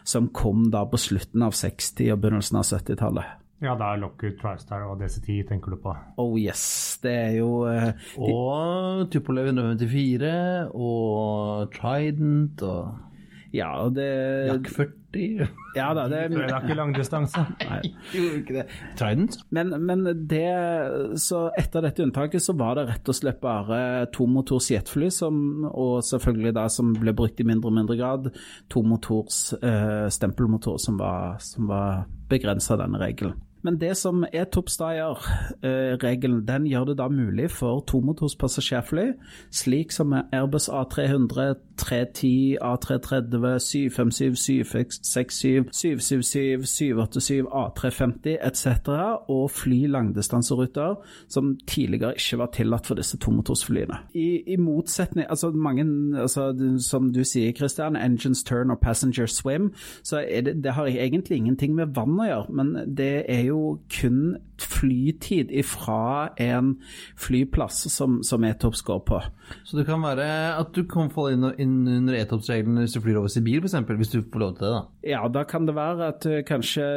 som 0.07 0.31
kom 0.35 0.67
da 0.73 0.83
på 0.89 0.99
slutten 0.99 1.45
av 1.47 1.55
60- 1.57 2.13
og 2.13 2.23
begynnelsen 2.23 2.59
av 2.59 2.67
70-tallet. 2.67 3.35
Ja, 3.57 3.73
det 3.73 3.87
er 3.87 4.01
Lockwood 4.03 4.35
TriStar 4.37 4.83
og 4.85 4.99
DC10 5.01 5.47
tenker 5.49 5.73
du 5.73 5.79
på? 5.81 5.95
Oh 6.21 6.35
yes, 6.37 6.99
det 7.01 7.13
er 7.13 7.31
jo 7.39 7.63
uh, 7.65 7.89
Og 8.21 9.07
Tupolev 9.09 9.49
154 9.49 10.29
og 10.77 11.71
Trident 11.73 12.61
og 12.61 13.06
ja, 13.55 13.71
det 13.93 14.07
Jack 14.47 14.67
40. 14.75 15.47
Ja 15.75 15.87
da, 15.95 16.03
det 16.11 16.19
Det 16.33 16.43
er 16.45 16.65
ikke 16.65 16.75
langdistanse. 16.77 17.43
Nei, 17.63 17.93
gjorde 18.13 18.41
ikke 18.41 18.55
det. 18.57 18.65
Trident? 18.99 19.37
Men, 19.55 19.71
men 19.87 20.03
det 20.29 21.19
Så 21.21 21.47
etter 21.57 21.85
dette 21.85 22.03
unntaket 22.05 22.43
så 22.43 22.55
var 22.59 22.77
det 22.77 22.87
rett 22.91 23.09
og 23.09 23.17
slett 23.17 23.39
bare 23.43 23.79
tomotors 24.13 24.69
jetfly, 24.73 25.09
som, 25.13 25.65
og 25.71 26.03
selvfølgelig 26.05 26.53
da 26.59 26.67
som 26.71 26.93
ble 26.97 27.15
brukt 27.17 27.39
i 27.39 27.47
mindre 27.47 27.71
og 27.71 27.77
mindre 27.79 27.97
grad, 27.99 28.31
tomotors 28.73 29.53
eh, 29.61 30.07
stempelmotor 30.13 30.79
som 30.81 30.99
var, 30.99 31.39
som 31.43 31.71
var 31.71 32.05
begrensa 32.29 32.77
denne 32.79 32.99
regelen. 33.01 33.37
Men 33.67 33.75
det 33.81 33.97
som 33.99 34.23
ETOPS 34.23 34.77
da 34.79 34.93
gjør, 34.95 35.23
eh, 35.67 35.97
regelen, 35.99 36.45
den 36.47 36.69
gjør 36.71 36.85
det 36.87 36.97
da 37.01 37.09
mulig 37.11 37.49
for 37.51 37.81
tomotors 37.83 38.37
passasjerfly, 38.39 39.09
slik 39.51 39.91
som 39.91 40.13
Airbus 40.15 40.69
A300, 40.71 41.57
310, 41.77 42.57
A330, 42.63 43.59
757, 43.59 44.63
767, 45.03 45.67
777, 45.73 46.63
787, 46.63 47.43
A350 47.51 48.37
etc., 48.39 48.87
og 49.27 49.51
fly 49.51 49.81
langdistanseruter 49.91 50.95
som 51.27 51.57
tidligere 51.67 52.15
ikke 52.15 52.39
var 52.39 52.53
tillatt 52.55 52.87
for 52.87 52.95
disse 52.95 53.19
tomotorsflyene. 53.19 53.99
I, 54.15 54.43
i 54.47 54.55
motsetning 54.55 55.27
altså 55.29 55.51
mange, 55.51 55.83
altså, 56.21 56.53
Som 56.79 57.11
du 57.13 57.23
sier, 57.23 57.51
Christian, 57.51 57.95
engines 57.95 58.43
turn 58.43 58.71
og 58.71 58.79
passenger 58.79 59.25
swim, 59.25 59.73
så 60.03 60.23
er 60.23 60.41
det, 60.41 60.63
det 60.63 60.73
har 60.73 60.87
egentlig 60.87 61.37
ingenting 61.37 61.75
med 61.75 61.95
vann 61.95 62.15
å 62.19 62.27
gjøre, 62.31 62.55
men 62.55 62.95
det 62.97 63.25
er 63.27 63.43
jo 63.49 63.56
kun 63.91 64.37
flytid 64.57 65.51
ifra 65.53 66.33
en 66.41 66.73
flyplass 67.19 67.85
som, 67.93 68.19
som 68.25 68.45
ETOPS 68.47 68.81
går 68.87 69.01
på. 69.07 69.19
Så 69.63 69.77
det 69.77 69.85
kan 69.87 70.01
være 70.03 70.27
at 70.57 70.73
du 70.75 70.83
kan 70.89 71.11
falle 71.13 71.35
inn, 71.37 71.45
inn 71.61 71.75
under 71.99 72.17
ETOPS-reglene 72.17 72.85
hvis 72.85 72.97
du 72.97 73.01
flyr 73.03 73.19
over 73.21 73.31
Sibir, 73.31 73.61
f.eks., 73.61 73.77
hvis 74.01 74.13
du 74.15 74.19
får 74.21 74.43
lov 74.43 74.55
til 74.57 74.65
det? 74.65 74.73
da? 74.73 74.81
Ja, 75.07 75.21
da 75.31 75.45
kan 75.47 75.69
det 75.69 75.77
være 75.77 76.11
at 76.13 76.27
uh, 76.29 76.39
kanskje 76.47 76.87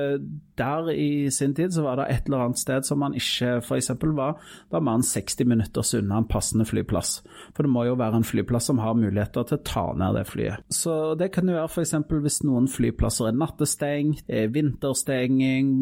der 0.61 0.93
i 0.93 1.31
sin 1.35 1.55
tid 1.57 1.75
så 1.75 1.85
var 1.87 2.01
det 2.01 2.09
et 2.13 2.29
eller 2.29 2.47
annet 2.47 2.61
sted 2.61 2.87
som 2.87 3.01
man 3.03 3.17
ikke 3.19 3.57
f.eks. 3.65 3.91
var 4.17 4.37
var 4.71 4.85
man 4.85 5.05
60 5.07 5.49
minutter 5.49 5.87
unna 5.99 6.21
en 6.21 6.29
passende 6.29 6.67
flyplass. 6.69 7.21
For 7.57 7.67
det 7.67 7.73
må 7.73 7.87
jo 7.89 7.97
være 7.99 8.21
en 8.21 8.27
flyplass 8.27 8.71
som 8.71 8.81
har 8.83 8.99
muligheter 8.99 9.49
til 9.49 9.59
å 9.59 9.65
ta 9.67 9.87
ned 9.99 10.19
det 10.19 10.27
flyet. 10.29 10.67
Så 10.73 11.17
det 11.19 11.31
kan 11.35 11.49
jo 11.49 11.57
være 11.57 11.73
f.eks. 11.73 11.97
hvis 12.11 12.41
noen 12.47 12.69
flyplasser 12.71 13.31
er 13.31 13.39
nattestengt, 13.41 14.25
vinterstenging 14.29 15.73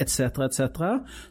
etc., 0.00 0.42
etc 0.48 0.82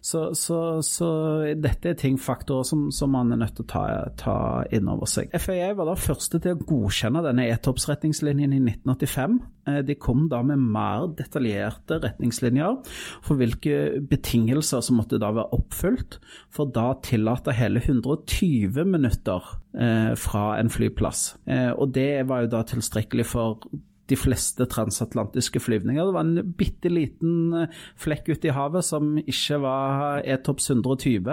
så, 0.01 0.33
så, 0.35 0.81
så, 0.85 1.09
dette 1.57 1.91
er 1.91 1.97
ting, 1.99 2.17
faktorer 2.21 2.65
som, 2.67 2.87
som, 2.93 3.11
man 3.11 3.33
er 3.33 3.41
nødt 3.43 3.57
til 3.57 3.65
å 3.65 3.71
ta, 3.71 3.83
ta 4.19 4.35
inn 4.73 4.89
over 4.91 5.09
seg. 5.09 5.31
FAA 5.41 5.73
var 5.77 5.89
da 5.91 5.97
første 5.99 6.41
til 6.41 6.55
å 6.55 6.67
godkjenne 6.67 7.23
denne 7.25 7.47
e-toppsretningslinjen 7.51 8.55
i 8.55 8.61
1985. 8.63 9.39
Eh, 9.69 9.81
de 9.87 9.97
kom 9.99 10.27
da 10.31 10.41
med 10.45 10.61
mer 10.61 11.09
detaljerte 11.17 11.99
retningslinjer 12.03 12.79
for 13.25 13.39
hvilke 13.39 14.01
betingelser 14.09 14.83
som 14.85 14.99
måtte 14.99 15.19
da 15.21 15.31
være 15.35 15.51
oppfylt, 15.57 16.19
for 16.53 16.71
da 16.73 16.91
tillate 17.05 17.55
hele 17.57 17.83
120 17.83 18.83
minutter 18.87 19.53
eh, 19.75 20.11
fra 20.19 20.45
en 20.59 20.71
flyplass. 20.71 21.35
Eh, 21.47 21.71
og 21.71 21.95
det 21.95 22.27
var 22.29 22.45
jo 22.45 22.53
da 22.55 22.65
tilstrekkelig 22.67 23.27
for 23.31 23.63
de 24.11 24.19
fleste 24.19 24.67
transatlantiske 24.69 25.61
flyvninger. 25.63 26.05
Det 26.05 26.15
var 26.15 26.27
en 26.27 26.53
bitte 26.57 26.91
liten 26.91 27.55
eh, 27.57 27.81
flekk 27.99 28.31
ute 28.33 28.49
i 28.49 28.55
havet 28.55 28.85
som 28.85 29.15
ikke 29.21 29.61
var 29.63 30.21
E-topps 30.27 30.71
120, 30.73 31.29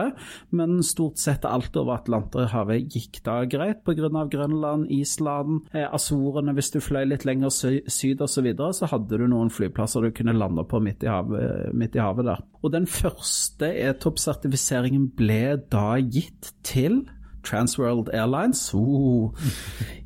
men 0.58 0.78
stort 0.86 1.20
sett 1.20 1.46
alt 1.48 1.76
over 1.78 1.98
Atlanterhavet 1.98 2.94
gikk 2.94 3.22
da 3.26 3.40
greit 3.50 3.84
pga. 3.86 3.96
Grønland, 3.98 4.86
Island, 4.94 5.66
eh, 5.74 5.86
Azorene 5.86 6.54
hvis 6.56 6.70
du 6.74 6.78
fløy 6.82 7.04
litt 7.08 7.26
lenger 7.28 7.52
syd 7.52 8.22
osv. 8.22 8.38
Så, 8.38 8.44
videre, 8.46 8.70
så 8.76 8.86
hadde 8.86 9.18
du 9.18 9.24
noen 9.26 9.50
flyplasser 9.50 10.04
du 10.04 10.12
kunne 10.14 10.36
lande 10.36 10.62
på 10.68 10.78
midt 10.82 11.02
i 11.02 11.10
havet, 11.10 11.72
midt 11.74 11.96
i 11.98 12.02
havet 12.02 12.28
der. 12.28 12.44
Og 12.62 12.70
den 12.74 12.86
første 12.90 13.72
E-topp-sertifiseringen 13.88 15.08
ble 15.18 15.56
da 15.72 15.96
gitt 15.98 16.52
til 16.66 17.02
Transworld 17.48 18.10
Airlines. 18.12 18.68
Oh. 18.76 19.32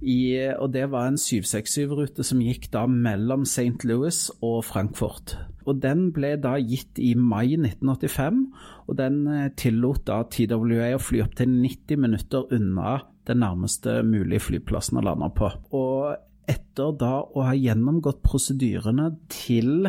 i, 0.00 0.38
og 0.56 0.72
det 0.74 0.88
var 0.92 1.10
en 1.10 1.20
767-rute 1.20 2.26
som 2.26 2.42
gikk 2.42 2.70
da 2.74 2.86
mellom 2.86 3.46
St. 3.48 3.82
Louis 3.88 4.28
og 4.40 4.62
Frankfurt. 4.68 5.36
Og 5.66 5.78
Den 5.82 6.08
ble 6.14 6.34
da 6.42 6.56
gitt 6.58 6.98
i 6.98 7.12
mai 7.18 7.54
1985, 7.54 8.42
og 8.90 8.98
den 8.98 9.22
eh, 9.30 9.48
tillot 9.58 10.02
da 10.08 10.22
TWA 10.26 10.92
å 10.96 11.02
fly 11.02 11.22
opp 11.22 11.36
til 11.38 11.54
90 11.54 12.02
minutter 12.02 12.50
unna 12.54 12.98
den 13.28 13.42
nærmeste 13.44 14.00
mulige 14.06 14.48
flyplassen 14.48 14.98
å 14.98 15.06
lande 15.06 15.30
på. 15.36 15.50
Og 15.78 16.16
etter 16.50 16.94
da 16.98 17.20
å 17.22 17.46
ha 17.46 17.54
gjennomgått 17.54 18.22
prosedyrene 18.26 19.12
til 19.30 19.86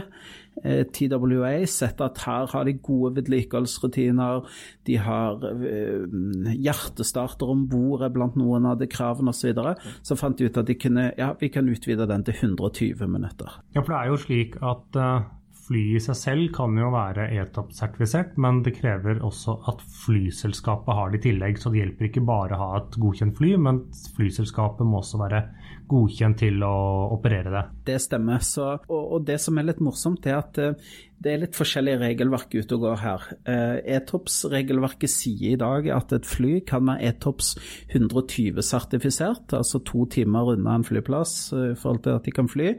TWA 0.63 1.53
sett 1.69 2.01
at 2.03 2.21
her 2.23 2.47
har 2.53 2.67
de 2.67 2.75
gode 2.83 3.15
vedlikeholdsrutiner, 3.17 4.45
de 4.87 4.97
har 5.01 5.43
uh, 5.43 6.51
hjertestarter 6.53 7.53
om 7.53 7.65
bord 7.71 8.05
blant 8.13 8.37
noen 8.39 8.69
av 8.69 8.79
de 8.81 8.89
kravene 8.89 9.33
osv. 9.33 9.43
Så, 9.43 9.49
videre. 9.51 9.75
så 10.07 10.15
fant 10.15 10.39
de 10.39 10.47
ut 10.47 10.57
at 10.61 10.69
de 10.69 10.75
kunne, 10.79 11.09
ja, 11.19 11.33
vi 11.39 11.49
kan 11.51 11.67
utvide 11.67 12.07
den 12.07 12.23
til 12.23 12.37
120 12.39 13.07
minutter. 13.11 13.59
Ja, 13.75 13.81
for 13.81 13.91
det 13.91 13.97
er 13.99 14.11
jo 14.13 14.19
slik 14.21 14.55
at 14.63 14.99
uh, 14.99 15.25
flyet 15.67 15.99
i 15.99 16.03
seg 16.03 16.17
selv 16.19 16.49
kan 16.55 16.75
jo 16.77 16.89
være 16.93 17.29
ETOP-sertifisert, 17.39 18.35
men 18.41 18.61
det 18.65 18.75
krever 18.77 19.21
også 19.23 19.55
at 19.71 19.83
flyselskapet 20.03 20.97
har 20.97 21.11
det 21.11 21.21
i 21.21 21.25
tillegg. 21.29 21.59
Så 21.59 21.71
det 21.71 21.83
hjelper 21.83 22.09
ikke 22.09 22.25
bare 22.27 22.57
å 22.57 22.61
ha 22.61 22.71
et 22.81 22.97
godkjent 22.99 23.37
fly, 23.39 23.53
men 23.67 23.83
flyselskapet 24.17 24.87
må 24.87 25.01
også 25.01 25.21
være 25.23 25.43
godkjent 25.89 26.39
til 26.43 26.63
å 26.65 26.75
operere 27.15 27.53
det. 27.53 27.63
Det 27.93 27.97
stemmer. 28.01 28.43
Så, 28.43 28.69
og, 28.87 29.01
og, 29.01 29.25
det 29.27 29.39
som 29.41 29.57
er 29.59 29.67
litt 29.67 29.81
morsomt, 29.83 30.25
er 30.27 30.39
at 30.39 30.59
uh, 30.61 30.93
det 31.23 31.31
er 31.31 31.41
litt 31.45 31.55
forskjellige 31.55 32.01
regelverk 32.01 32.55
ute 32.55 32.75
og 32.75 32.83
går 32.83 32.99
her. 33.03 33.27
Uh, 33.47 33.77
E-TOPS-regelverket 33.95 35.11
sier 35.11 35.53
i 35.53 35.59
dag 35.59 35.87
at 35.95 36.15
et 36.15 36.27
fly 36.27 36.57
kan 36.67 36.85
være 36.89 37.13
E-TOPS 37.13 37.53
120-sertifisert, 37.95 39.55
altså 39.59 39.83
to 39.87 40.05
timer 40.11 40.53
unna 40.55 40.77
en 40.79 40.87
flyplass 40.87 41.37
uh, 41.55 41.71
i 41.71 41.79
forhold 41.79 42.03
til 42.07 42.19
at 42.19 42.27
de 42.27 42.35
kan 42.35 42.51
fly, 42.51 42.73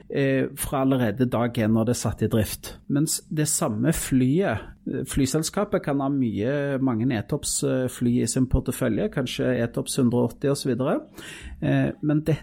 fra 0.60 0.84
allerede 0.84 1.26
dag 1.30 1.56
én 1.58 1.74
når 1.74 1.88
det 1.88 1.94
er 1.94 2.00
satt 2.00 2.22
i 2.24 2.30
drift. 2.30 2.74
Mens 2.92 3.20
det 3.32 3.48
samme 3.50 3.92
flyet 3.96 4.70
Flyselskapet 4.84 5.80
kan 5.86 6.02
ha 6.04 6.10
mye, 6.12 6.76
mange 6.84 7.06
E-Tops-fly 7.16 8.18
i 8.20 8.26
sin 8.28 8.44
portefølje, 8.52 9.08
kanskje 9.14 9.54
E-Tops 9.62 9.96
180 9.96 10.52
osv. 10.52 10.74
Men 12.04 12.20
det 12.26 12.36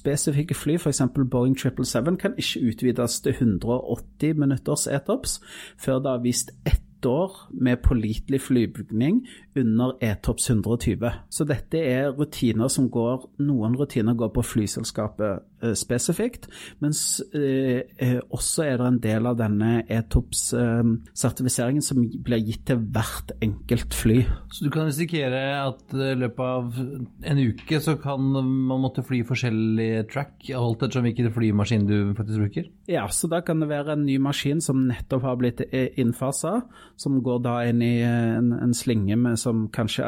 spesifikke 0.00 0.56
fly, 0.56 0.78
f.eks. 0.80 1.02
Boeing 1.30 1.56
777, 1.58 2.16
kan 2.20 2.38
ikke 2.40 2.66
utvides 2.72 3.20
til 3.24 3.36
180 3.38 4.38
minutters 4.40 4.86
E-Tops 4.86 5.40
før 5.78 6.00
det 6.00 6.16
har 6.16 6.24
vist 6.24 6.54
ett 6.66 6.82
år 7.06 7.36
med 7.52 7.82
pålitelig 7.82 8.40
flyvning 8.48 9.22
under 9.56 9.96
E-Tops 10.00 10.50
120. 10.50 11.10
Så 11.30 11.46
dette 11.48 11.78
er 11.78 12.12
rutiner 12.16 12.68
som 12.68 12.90
går 12.90 13.28
Noen 13.40 13.76
rutiner 13.78 14.14
går 14.18 14.32
på 14.34 14.44
flyselskapet 14.44 15.46
Eh, 15.60 15.74
spesifikt, 15.76 16.46
mens 16.80 17.20
eh, 17.36 17.82
eh, 18.00 18.16
også 18.32 18.64
er 18.64 18.78
det 18.80 18.86
en 18.86 19.00
del 19.04 19.26
av 19.28 19.34
denne 19.36 19.82
ETOPS-sertifiseringen 19.92 21.84
som 21.84 22.00
blir 22.24 22.40
gitt 22.46 22.62
til 22.70 22.80
hvert 22.80 23.34
enkelt 23.44 23.92
fly. 23.92 24.22
Så 24.54 24.64
du 24.64 24.70
kan 24.72 24.88
risikere 24.88 25.42
at 25.60 25.92
i 25.92 26.14
løpet 26.16 26.40
av 26.40 26.78
en 26.80 27.42
uke 27.44 27.80
så 27.84 27.98
kan 28.00 28.24
man 28.30 28.80
måtte 28.80 29.04
fly 29.04 29.20
forskjellige 29.28 30.06
track, 30.14 30.48
alt 30.56 30.80
ettersom 30.80 31.04
hvilken 31.10 31.28
flymaskin 31.34 31.84
du 31.90 31.98
faktisk 32.16 32.40
bruker? 32.40 32.72
Ja, 32.88 33.04
så 33.12 33.28
da 33.28 33.42
kan 33.44 33.60
det 33.60 33.68
være 33.68 33.98
en 33.98 34.08
ny 34.08 34.16
maskin 34.16 34.64
som 34.64 34.86
nettopp 34.88 35.28
har 35.28 35.36
blitt 35.42 35.60
innfasa, 35.70 36.62
som 37.00 37.16
går 37.24 37.38
da 37.46 37.54
inn 37.64 37.80
i 37.80 38.02
en, 38.04 38.50
en 38.52 38.74
slinge 38.76 39.16
med 39.16 39.38
som 39.40 39.64
kanskje 39.72 40.04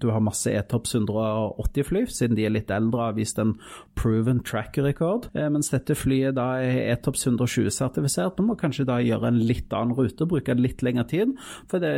du 0.00 0.10
har 0.12 0.20
masse 0.24 0.50
ETOPS 0.52 0.98
180-fly, 0.98 2.04
siden 2.12 2.36
de 2.36 2.44
er 2.44 2.52
litt 2.52 2.72
eldre, 2.74 3.00
og 3.00 3.06
har 3.06 3.16
vist 3.16 3.40
en 3.40 3.54
proven 3.96 4.42
track 4.44 4.76
record. 4.84 5.30
eh, 5.32 5.48
mens 5.48 5.72
dette 5.72 5.96
flyet 5.96 6.36
da 6.36 6.50
er 6.60 6.92
ETOPS 6.98 7.30
120-sertifisert. 7.30 8.36
Du 8.36 8.44
må 8.44 8.58
kanskje 8.60 8.84
da 8.90 9.00
gjøre 9.00 9.32
en 9.32 9.40
litt 9.40 9.72
annen 9.72 9.96
rute, 9.96 10.28
bruke 10.28 10.58
litt 10.60 10.84
lengre 10.84 11.08
tid, 11.08 11.32
for 11.70 11.80
det, 11.80 11.94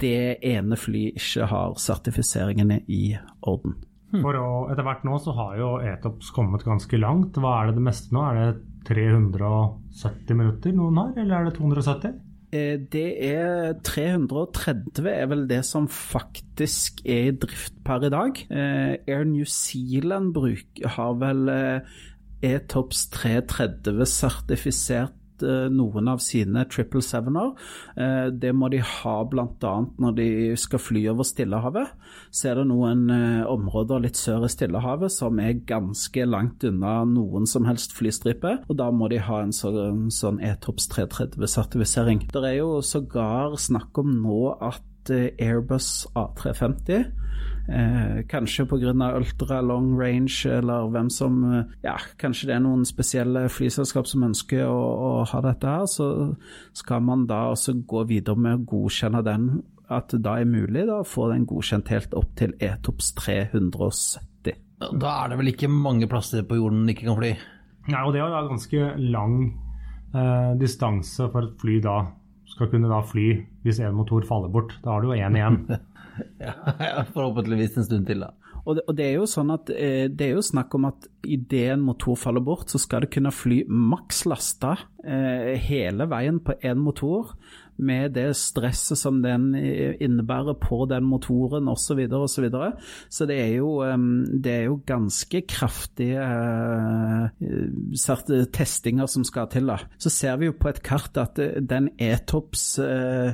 det 0.00 0.38
ene 0.40 0.80
flyet 0.80 1.20
ikke 1.20 1.52
har 1.52 1.76
sertifiseringene 1.76 2.82
i 2.88 3.04
orden. 3.44 3.76
For 4.12 4.36
å, 4.36 4.48
Etter 4.72 4.84
hvert 4.84 5.04
nå 5.08 5.20
så 5.24 5.32
har 5.36 5.54
jo 5.60 5.70
ETOPS 5.84 6.32
kommet 6.36 6.64
ganske 6.64 6.98
langt. 7.00 7.36
Hva 7.40 7.58
er 7.60 7.70
det 7.70 7.78
det 7.78 7.86
meste 7.86 8.12
nå? 8.12 8.24
Er 8.28 8.40
det 8.40 8.88
370 8.88 10.36
minutter 10.36 10.76
noen 10.76 11.00
har, 11.00 11.16
eller 11.22 11.38
er 11.38 11.48
det 11.48 11.58
270? 11.60 12.20
Eh, 12.52 12.76
det 12.92 13.08
er 13.24 13.72
330 13.80 15.08
er 15.08 15.26
vel 15.30 15.46
det 15.48 15.62
som 15.64 15.88
faktisk 15.88 17.00
er 17.08 17.30
i 17.30 17.36
drift 17.44 17.78
per 17.84 18.04
i 18.04 18.12
dag. 18.12 18.42
Eh, 18.50 18.96
Air 19.08 19.24
New 19.24 19.48
Zealand 19.48 20.34
bruk, 20.36 20.82
har 20.84 21.16
vel 21.22 21.48
E-Tops 22.42 23.06
330 23.14 24.04
sertifisert 24.06 25.16
eh, 25.46 25.68
noen 25.72 26.10
av 26.12 26.20
sine 26.22 26.64
777-er. 26.66 27.52
Eh, 27.96 28.26
det 28.42 28.52
må 28.56 28.70
de 28.72 28.82
ha 28.86 29.14
bl.a. 29.28 29.72
når 30.02 30.16
de 30.18 30.28
skal 30.60 30.82
fly 30.82 31.04
over 31.12 31.26
Stillehavet. 31.28 31.92
Så 32.34 32.50
er 32.50 32.60
det 32.60 32.66
noen 32.70 33.06
eh, 33.12 33.42
områder 33.48 34.04
litt 34.06 34.20
sør 34.20 34.46
i 34.46 34.52
Stillehavet 34.52 35.12
som 35.14 35.40
er 35.42 35.62
ganske 35.68 36.26
langt 36.28 36.64
unna 36.68 37.00
noen 37.08 37.48
som 37.48 37.66
helst 37.68 37.96
flystripe, 37.96 38.58
og 38.68 38.78
da 38.78 38.90
må 38.94 39.10
de 39.12 39.20
ha 39.22 39.42
en 39.42 39.54
sånn, 39.56 40.08
sånn 40.14 40.40
E-Tops 40.44 40.88
330-sertifisering. 40.94 42.26
Det 42.32 42.46
er 42.46 42.58
jo 42.60 42.80
sågar 42.86 43.58
snakk 43.60 44.02
om 44.02 44.16
nå 44.22 44.40
at 44.62 45.12
Airbus 45.12 46.06
A350 46.14 47.21
Eh, 47.68 48.22
kanskje 48.26 48.66
pga. 48.66 49.16
ultra 49.16 49.60
long 49.60 50.00
range, 50.00 50.46
eller 50.46 50.88
hvem 50.90 51.10
som 51.10 51.44
eh, 51.54 51.64
Ja, 51.84 51.96
kanskje 52.18 52.48
det 52.48 52.56
er 52.56 52.64
noen 52.64 52.84
spesielle 52.84 53.48
flyselskap 53.48 54.06
som 54.06 54.24
ønsker 54.26 54.66
å, 54.66 54.80
å 55.22 55.24
ha 55.30 55.40
dette 55.40 55.66
her. 55.66 55.86
Så 55.86 56.34
skal 56.72 57.02
man 57.02 57.26
da 57.26 57.52
også 57.52 57.76
gå 57.86 58.04
videre 58.10 58.36
med 58.36 58.58
å 58.58 58.64
godkjenne 58.74 59.22
den, 59.22 59.62
at 59.92 60.10
det 60.10 60.22
da 60.24 60.38
er 60.40 60.48
mulig 60.48 60.86
da, 60.88 61.00
å 61.00 61.06
få 61.06 61.28
den 61.30 61.46
godkjent 61.46 61.92
helt 61.92 62.14
opp 62.18 62.34
til 62.40 62.56
Etops 62.58 63.12
370. 63.20 64.58
Da 64.82 65.12
er 65.22 65.30
det 65.30 65.38
vel 65.38 65.52
ikke 65.52 65.70
mange 65.70 66.08
plasser 66.10 66.42
på 66.42 66.58
jorden 66.58 66.82
den 66.82 66.96
ikke 66.96 67.06
kan 67.06 67.20
fly? 67.20 67.36
Nei, 67.92 68.00
og 68.02 68.10
det 68.14 68.20
er 68.20 68.26
jo 68.26 68.34
da 68.34 68.42
ganske 68.48 68.90
lang 69.12 69.36
eh, 70.14 70.50
distanse 70.58 71.30
for 71.30 71.46
et 71.46 71.54
fly 71.62 71.78
da 71.84 72.00
skal 72.52 72.68
kunne 72.68 72.90
da 72.90 73.00
fly 73.06 73.28
hvis 73.62 73.80
en 73.80 73.96
motor 73.96 74.26
faller 74.26 74.50
bort. 74.52 74.74
Da 74.82 74.96
har 74.96 75.02
du 75.02 75.12
jo 75.12 75.18
én 75.18 75.38
igjen. 75.38 75.62
ja, 76.42 77.04
forhåpentligvis 77.12 77.76
en 77.76 77.88
stund 77.88 78.08
til, 78.08 78.24
da. 78.26 78.32
Og 78.62 78.76
det, 78.78 78.84
og 78.86 78.94
det, 78.94 79.06
er 79.08 79.16
jo 79.18 79.26
sånn 79.26 79.50
at 79.54 79.72
eh, 79.74 80.06
det 80.06 80.28
er 80.28 80.36
jo 80.36 80.44
snakk 80.46 80.74
om 80.78 80.86
at 80.92 81.08
idet 81.26 81.72
en 81.74 81.82
motor 81.82 82.18
faller 82.18 82.44
bort, 82.46 82.70
så 82.70 82.78
skal 82.78 83.04
det 83.04 83.10
kunne 83.14 83.34
fly 83.34 83.64
maks 83.66 84.22
lasta 84.30 84.76
eh, 85.02 85.58
hele 85.58 86.06
veien 86.10 86.38
på 86.44 86.54
én 86.62 86.78
motor 86.78 87.34
med 87.82 88.12
det 88.14 88.28
stresset 88.38 89.00
som 89.00 89.22
den 89.24 89.56
innebærer 89.56 90.54
på 90.60 90.84
den 90.86 91.06
motoren 91.08 91.70
osv. 91.72 91.80
Så, 91.82 91.96
videre, 91.98 92.20
og 92.20 92.30
så, 92.30 92.42
videre. 92.44 92.68
så 93.10 93.26
det 93.26 93.38
er, 93.40 93.54
jo, 93.56 93.70
det 94.44 94.52
er 94.52 94.66
jo 94.68 94.76
ganske 94.86 95.40
kraftige 95.48 96.20
uh, 97.40 98.44
testinger 98.52 99.08
som 99.10 99.24
skal 99.26 99.48
til. 99.50 99.72
da. 99.72 99.80
Så 99.98 100.12
ser 100.12 100.36
vi 100.38 100.50
jo 100.50 100.54
på 100.60 100.70
et 100.70 100.82
kart 100.84 101.16
at 101.18 101.40
den 101.40 101.88
E-topps 101.96 102.76
uh, 102.78 103.32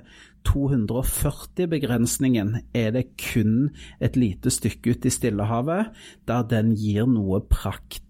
240-begrensningen 0.49 2.55
er 2.77 2.91
det 2.97 3.05
kun 3.21 3.71
et 4.01 4.17
lite 4.17 4.51
stykke 4.53 4.91
ut 4.95 5.05
i 5.05 5.11
Stillehavet 5.13 5.87
der 6.29 6.43
den 6.49 6.75
gir 6.79 7.07
noe 7.11 7.41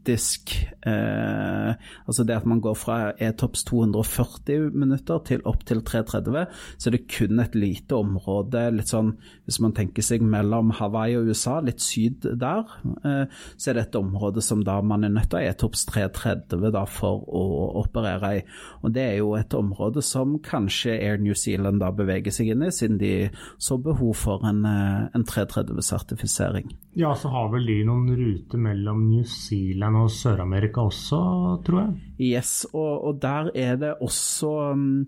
praktisk 0.09 0.69
eh, 0.87 1.75
Altså 2.07 2.25
det 2.25 2.37
at 2.37 2.47
man 2.47 2.61
går 2.61 2.75
fra 2.75 3.13
E-topps 3.21 3.65
240 3.69 4.71
minutter 4.73 5.19
til 5.27 5.43
opp 5.45 5.65
til 5.69 5.83
330, 5.85 6.47
så 6.79 6.89
er 6.89 6.95
det 6.97 7.09
kun 7.13 7.41
et 7.43 7.55
lite 7.55 7.97
område, 7.97 8.63
litt 8.73 8.89
sånn 8.89 9.13
hvis 9.45 9.61
man 9.61 9.75
tenker 9.77 10.05
seg 10.05 10.23
mellom 10.25 10.73
Hawaii 10.79 11.19
og 11.19 11.29
USA, 11.29 11.59
litt 11.65 11.83
syd 11.85 12.25
der, 12.41 12.65
eh, 13.05 13.27
så 13.57 13.71
er 13.71 13.79
det 13.79 13.85
et 13.89 13.99
område 14.01 14.43
som 14.45 14.63
da 14.65 14.79
man 14.81 15.05
er 15.05 15.13
nødt 15.13 15.29
til 15.31 15.39
å 15.39 15.43
ha 15.43 15.53
E-topps 15.53 15.85
330 15.91 16.73
da 16.73 16.85
for 16.89 17.25
å 17.29 17.45
operere 17.83 18.33
i. 18.39 18.43
Og 18.83 18.95
det 18.97 19.05
er 19.05 19.17
jo 19.21 19.35
et 19.37 19.55
område 19.57 20.03
som 20.05 20.39
kanskje 20.45 20.97
Air 20.97 21.21
New 21.21 21.37
Zealand 21.37 21.83
da 21.83 21.93
beveger 21.93 22.35
seg 22.35 22.55
inn 22.55 22.65
i, 22.65 22.73
siden 22.75 22.99
de 23.01 23.13
så 23.61 23.77
behov 23.83 24.17
for 24.17 24.47
en, 24.49 24.65
eh, 24.65 25.09
en 25.13 25.29
330-sertifisering. 25.29 26.73
Ja, 26.99 27.13
så 27.15 27.29
har 27.31 27.53
vel 27.53 27.69
de 27.69 27.83
noen 27.87 28.09
ruter 28.17 28.59
mellom 28.59 29.05
New 29.11 29.25
Zealand 29.29 29.98
og 30.05 30.13
Sør-Amerika 30.15 30.85
også, 30.87 31.19
tror 31.67 31.81
jeg? 31.81 31.97
Yes, 32.33 32.67
og, 32.73 33.05
og 33.05 33.19
der 33.23 33.51
er 33.55 33.77
det 33.77 33.95
også 34.03 34.73
mm, 34.75 35.05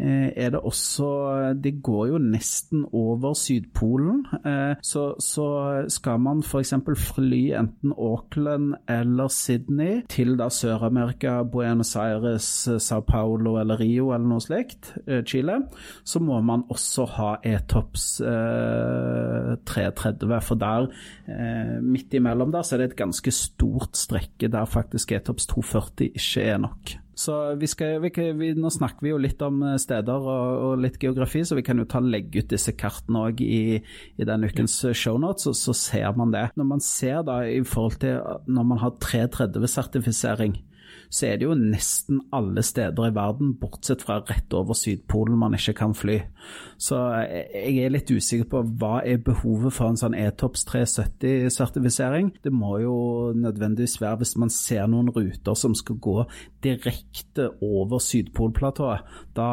Eh, 0.00 0.32
er 0.36 0.50
det 0.50 0.60
også 0.60 1.54
Det 1.64 1.82
går 1.82 2.06
jo 2.06 2.18
nesten 2.18 2.84
over 2.92 3.34
Sydpolen. 3.34 4.26
Eh, 4.46 4.74
så, 4.82 5.14
så 5.20 5.84
skal 5.88 6.20
man 6.20 6.42
f.eks. 6.42 6.74
fly 6.96 7.54
enten 7.54 7.92
Auckland 7.92 8.74
eller 8.88 9.28
Sydney 9.28 10.02
til 10.08 10.36
da 10.38 10.48
Sør-Amerika, 10.50 11.42
Buenos 11.42 11.96
Aires, 11.96 12.68
Sao 12.78 13.00
Paulo 13.00 13.56
eller 13.60 13.80
Rio 13.80 14.10
eller 14.10 14.26
noe 14.26 14.42
slikt, 14.42 14.94
eh, 15.06 15.22
Chile, 15.24 15.60
så 16.04 16.20
må 16.20 16.40
man 16.40 16.64
også 16.70 17.06
ha 17.14 17.30
E-tops 17.44 18.20
330. 19.66 20.40
For 20.44 20.60
der, 20.60 20.90
midt 21.84 22.14
imellom 22.14 22.52
der, 22.54 22.66
så 22.66 22.76
er 22.76 22.84
det 22.84 22.92
et 22.92 23.00
ganske 23.04 23.32
stort 23.34 23.96
strekke 23.98 24.50
der 24.52 24.68
faktisk 24.70 25.12
E-tops 25.16 25.48
240 25.50 26.12
ikke 26.14 26.44
er 26.44 26.60
nok. 26.62 26.98
Så 27.14 27.54
vi 27.54 27.66
skal, 27.70 28.00
vi, 28.02 28.10
vi, 28.34 28.50
Nå 28.58 28.70
snakker 28.74 29.06
vi 29.06 29.12
jo 29.12 29.20
litt 29.22 29.42
om 29.46 29.62
eh, 29.62 29.78
steder 29.80 30.18
og, 30.18 30.64
og, 30.66 30.72
litt 30.82 30.98
geografi, 31.02 31.44
så 31.46 31.56
vi 31.58 31.64
kan 31.66 31.78
jo 31.78 31.86
ta 31.88 32.02
legge 32.02 32.42
ut 32.42 32.50
disse 32.50 32.74
kartene 32.78 33.26
òg 33.28 33.42
i, 33.44 33.78
i 34.18 34.26
denne 34.26 34.50
ukens 34.50 34.76
eh, 34.88 34.96
shownotes, 34.98 35.46
og 35.50 35.58
så 35.58 35.76
ser 35.78 36.18
man 36.18 36.34
det. 36.34 36.48
Når 36.58 36.70
man 36.72 36.82
ser 36.84 37.22
da 37.26 37.40
i 37.46 37.62
forhold 37.66 38.00
til 38.02 38.18
når 38.50 38.70
man 38.72 38.82
har 38.82 38.96
330-sertifisering, 39.04 40.58
så 41.08 41.28
er 41.28 41.40
det 41.40 41.48
jo 41.48 41.56
nesten 41.58 42.20
alle 42.34 42.62
steder 42.64 43.08
i 43.08 43.14
verden, 43.14 43.54
bortsett 43.60 44.04
fra 44.04 44.20
rett 44.28 44.54
over 44.56 44.76
Sydpolen, 44.78 45.38
man 45.38 45.56
ikke 45.56 45.76
kan 45.80 45.94
fly. 45.96 46.20
Så 46.80 46.98
jeg 47.24 47.74
er 47.84 47.92
litt 47.94 48.10
usikker 48.10 48.48
på 48.50 48.62
hva 48.80 48.98
er 49.06 49.22
behovet 49.24 49.74
for 49.76 49.92
en 49.92 50.00
sånn 50.00 50.16
E-Tops 50.18 50.66
370-sertifisering. 50.70 52.32
Det 52.44 52.52
må 52.52 52.78
jo 52.82 52.96
nødvendigvis 53.38 54.00
være 54.02 54.22
hvis 54.22 54.36
man 54.40 54.52
ser 54.52 54.88
noen 54.90 55.12
ruter 55.14 55.58
som 55.58 55.76
skal 55.78 56.00
gå 56.02 56.18
direkte 56.64 57.50
over 57.64 58.02
Sydpolplatået. 58.02 59.04
Da, 59.36 59.48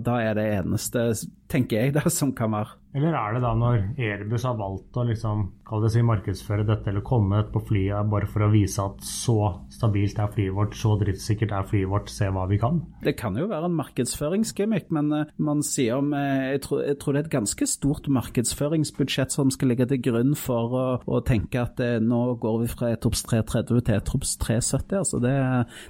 da 0.00 0.20
er 0.24 0.36
det 0.38 0.48
eneste, 0.60 1.10
tenker 1.50 1.84
jeg, 1.84 1.96
det 1.98 2.12
som 2.14 2.34
kan 2.36 2.54
være. 2.56 2.79
Eller 2.90 3.14
er 3.14 3.36
det 3.36 3.42
da 3.44 3.52
når 3.54 3.82
Airbus 4.02 4.44
har 4.48 4.56
valgt 4.58 4.96
å 4.98 5.04
liksom, 5.06 5.44
si, 5.92 6.00
markedsføre 6.02 6.64
dette 6.66 6.90
eller 6.90 7.04
komme 7.06 7.44
på 7.52 7.62
flyet 7.68 8.08
bare 8.10 8.26
for 8.30 8.42
å 8.42 8.50
vise 8.50 8.82
at 8.82 9.04
så 9.06 9.36
stabilt 9.70 10.18
er 10.18 10.32
flyet 10.34 10.56
vårt, 10.56 10.74
så 10.74 10.96
driftssikkert 10.98 11.54
er 11.54 11.68
flyet 11.70 11.90
vårt, 11.90 12.10
se 12.10 12.26
hva 12.34 12.48
vi 12.50 12.58
kan? 12.58 12.80
Det 13.04 13.14
kan 13.20 13.38
jo 13.38 13.46
være 13.50 13.70
en 13.70 13.76
markedsføringsgimmick, 13.78 14.88
men 14.96 15.12
uh, 15.14 15.30
man 15.38 15.62
sier 15.66 16.00
om 16.00 16.10
uh, 16.16 16.50
jeg, 16.50 16.64
tror, 16.66 16.82
jeg, 16.88 16.98
tror, 16.98 17.14
det 17.14 17.22
er 17.22 17.28
et 17.28 17.36
ganske 17.36 17.68
stort 17.70 18.10
markedsføringsbudsjett 18.10 19.36
som 19.36 19.54
skal 19.54 19.70
ligge 19.70 19.86
til 19.92 20.02
grunn 20.10 20.34
for 20.38 20.74
å, 20.74 20.84
å 21.06 21.22
tenke 21.26 21.62
at 21.62 21.78
nå 22.02 22.20
går 22.42 22.58
vi 22.64 22.70
fra 22.74 22.90
Etops 22.96 23.22
330 23.28 23.86
til 23.86 24.00
Etops 24.00 24.34
370. 24.42 24.98
Altså 24.98 25.22
det, 25.22 25.36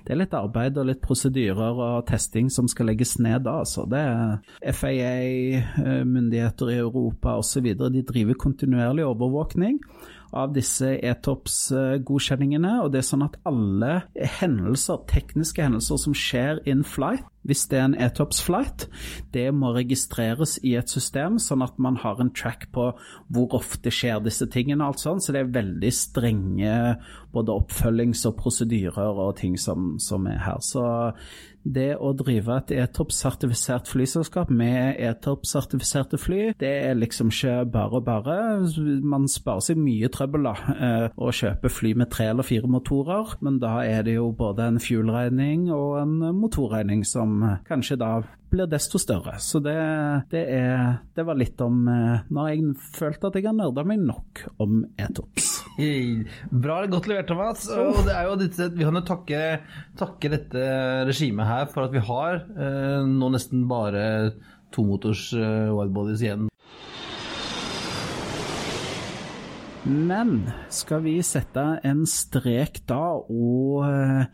det, 0.04 0.12
er 0.12 0.20
litt 0.20 0.36
arbeid 0.36 0.76
og 0.76 0.90
litt 0.90 1.00
prosedyrer 1.04 1.80
og 1.80 2.04
testing 2.10 2.52
som 2.52 2.68
skal 2.68 2.90
legges 2.92 3.16
ned 3.22 3.46
da. 3.48 3.60
Altså. 3.64 3.86
Det 3.88 4.04
er 4.04 4.76
FAA, 4.76 6.04
myndigheter 6.04 6.74
i 6.74 6.78
Europa 6.80 6.89
Europa 6.90 7.38
osv. 7.40 7.72
De 7.78 8.02
driver 8.06 8.38
kontinuerlig 8.38 9.06
overvåkning 9.06 9.80
av 10.32 10.52
disse 10.54 10.92
e-tops-godkjenningene. 11.02 12.76
og 12.84 12.92
det 12.92 13.00
er 13.00 13.08
sånn 13.08 13.26
at 13.26 13.36
alle 13.48 14.02
hendelser, 14.38 15.02
tekniske 15.10 15.62
hendelser 15.62 15.98
som 15.98 16.14
skjer 16.14 16.60
in 16.70 16.84
flight, 16.86 17.26
hvis 17.48 17.64
det 17.70 17.78
er 17.78 17.86
en 17.88 17.96
e-tops-flight, 17.96 18.86
det 19.32 19.48
må 19.56 19.72
registreres 19.74 20.58
i 20.62 20.74
et 20.76 20.92
system, 20.92 21.38
sånn 21.40 21.64
at 21.64 21.78
man 21.78 21.96
har 22.02 22.20
en 22.20 22.30
track 22.30 22.68
på 22.74 22.90
hvor 23.32 23.56
ofte 23.56 23.90
skjer 23.90 24.20
disse 24.22 24.46
tingene. 24.46 24.84
og 24.84 24.94
alt 24.94 25.00
sånt, 25.00 25.22
Så 25.22 25.32
det 25.32 25.40
er 25.40 25.62
veldig 25.62 25.92
strenge 25.92 26.98
både 27.32 27.52
oppfølgings- 27.52 28.26
og 28.26 28.36
prosedyrer 28.36 29.18
og 29.18 29.36
ting 29.36 29.56
som, 29.58 29.98
som 29.98 30.26
er 30.26 30.38
her. 30.38 30.58
Så 30.60 31.14
det 31.64 31.94
å 32.00 32.12
drive 32.16 32.56
et 32.56 32.72
E-topp-sertifisert 32.80 33.90
flyselskap 33.90 34.50
med 34.54 34.96
E-topp-sertifiserte 35.00 36.20
fly, 36.20 36.40
det 36.60 36.72
er 36.86 36.98
liksom 36.98 37.32
ikke 37.32 37.56
bare 37.72 38.00
bare. 38.04 38.36
Man 39.04 39.28
sparer 39.30 39.64
seg 39.70 39.80
mye 39.80 40.10
trøbbel 40.12 40.48
da, 40.48 40.54
eh, 40.74 41.06
å 41.16 41.32
kjøpe 41.34 41.72
fly 41.72 41.94
med 42.00 42.10
tre 42.12 42.30
eller 42.32 42.46
fire 42.46 42.70
motorer, 42.70 43.36
men 43.44 43.60
da 43.62 43.80
er 43.84 44.04
det 44.06 44.16
jo 44.16 44.30
både 44.36 44.70
en 44.70 44.80
fuel-regning 44.82 45.70
og 45.74 46.00
en 46.00 46.18
motorregning 46.40 47.04
som 47.04 47.40
kanskje 47.68 47.98
da 48.00 48.12
blir 48.50 48.66
desto 48.70 48.98
større. 48.98 49.36
Så 49.38 49.60
det, 49.62 49.76
det, 50.32 50.44
er, 50.50 51.00
det 51.14 51.26
var 51.26 51.38
litt 51.38 51.60
om 51.62 51.84
eh, 51.88 52.26
Når 52.30 52.50
jeg 52.50 52.74
følte 52.96 53.30
at 53.30 53.38
jeg 53.38 53.46
har 53.46 53.56
nerda 53.56 53.86
meg 53.86 54.02
nok 54.02 54.46
om 54.62 54.82
E-tops. 54.98 55.49
Bra 56.50 56.82
godt 56.90 57.08
levert, 57.10 57.28
Thomas. 57.30 57.66
Og 57.72 58.02
det 58.06 58.14
er 58.14 58.28
jo 58.28 58.36
dette, 58.40 58.70
vi 58.76 58.86
kan 58.86 59.00
jo 59.00 59.04
takke, 59.06 59.42
takke 59.98 60.32
dette 60.32 60.68
regimet 61.08 61.48
her 61.48 61.68
for 61.72 61.88
at 61.88 61.94
vi 61.94 62.04
har 62.10 62.42
eh, 62.54 63.02
nå 63.08 63.32
nesten 63.34 63.66
bare 63.70 64.04
tomotors 64.74 65.30
eh, 65.34 65.70
widebodies 65.74 66.24
igjen. 66.24 66.48
Men 69.90 70.34
skal 70.68 71.00
vi 71.06 71.16
sette 71.24 71.62
en 71.88 72.04
strek 72.08 72.82
da 72.90 73.00
og 73.16 73.86
eh, 73.88 74.26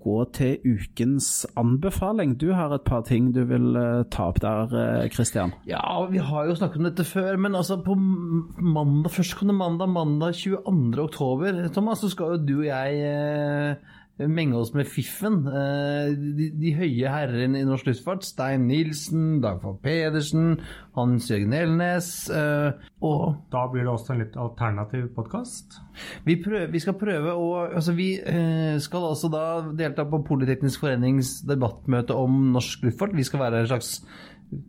gå 0.00 0.16
til 0.36 0.58
ukens 0.64 1.46
anbefaling. 1.60 2.36
Du 2.40 2.50
har 2.56 2.72
et 2.74 2.86
par 2.86 3.04
ting 3.08 3.30
du 3.36 3.42
vil 3.48 3.76
uh, 3.76 4.02
ta 4.10 4.30
opp 4.30 4.40
der, 4.42 5.06
Kristian? 5.12 5.54
Uh, 5.60 5.70
ja, 5.72 5.84
vi 6.10 6.22
har 6.24 6.48
jo 6.48 6.56
snakket 6.58 6.80
om 6.80 6.88
dette 6.88 7.06
før, 7.08 7.36
men 7.36 7.56
altså 7.58 7.80
på 7.84 7.96
mandag, 7.96 9.10
førstkommende 9.12 9.58
mandag, 9.58 9.92
mandag 9.94 10.36
22. 10.40 11.00
oktober, 11.04 11.64
Thomas, 11.74 12.02
så 12.02 12.12
skal 12.12 12.36
jo 12.36 12.44
du 12.44 12.56
og 12.62 12.68
jeg 12.70 13.00
uh, 13.04 13.98
menge 14.28 14.58
oss 14.58 14.72
med 14.76 14.88
fiffen. 14.90 15.40
Eh, 15.48 16.10
de, 16.36 16.50
de 16.60 16.72
høye 16.76 17.12
herrene 17.12 17.60
i 17.60 17.66
norsk 17.68 17.88
luftfart. 17.88 18.26
Stein 18.26 18.66
Nilsen, 18.68 19.40
Dagfald 19.44 19.80
Pedersen, 19.84 20.58
Hans 20.98 21.30
Jørgen 21.30 21.54
Elnes. 21.56 22.10
Eh, 22.28 22.88
og 23.06 23.38
Da 23.52 23.66
blir 23.72 23.86
det 23.86 23.92
også 23.94 24.14
en 24.14 24.24
litt 24.24 24.36
alternativ 24.40 25.08
podkast? 25.16 25.78
Vi, 26.26 26.36
vi, 26.44 26.82
skal 26.82 26.98
prøve 27.00 27.36
å 27.36 27.46
altså 27.66 27.94
Vi 27.96 28.10
eh, 28.18 28.76
skal 28.82 29.06
altså 29.12 29.30
da 29.32 29.44
delta 29.76 30.04
på 30.08 30.24
Politeknisk 30.26 30.84
forenings 30.84 31.38
debattmøte 31.48 32.16
om 32.16 32.50
norsk 32.54 32.84
luftfart. 32.88 33.16
Vi 33.16 33.26
skal 33.28 33.46
være 33.46 33.62
en 33.64 33.72
slags 33.72 33.94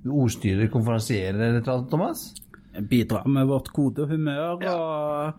ordstyrer, 0.06 0.70
konferansierer, 0.70 1.60
Thomas? 1.66 2.30
bidra 2.80 3.24
med 3.28 3.48
vårt 3.48 3.68
gode 3.76 4.08
humør 4.08 4.62
og 4.70 5.34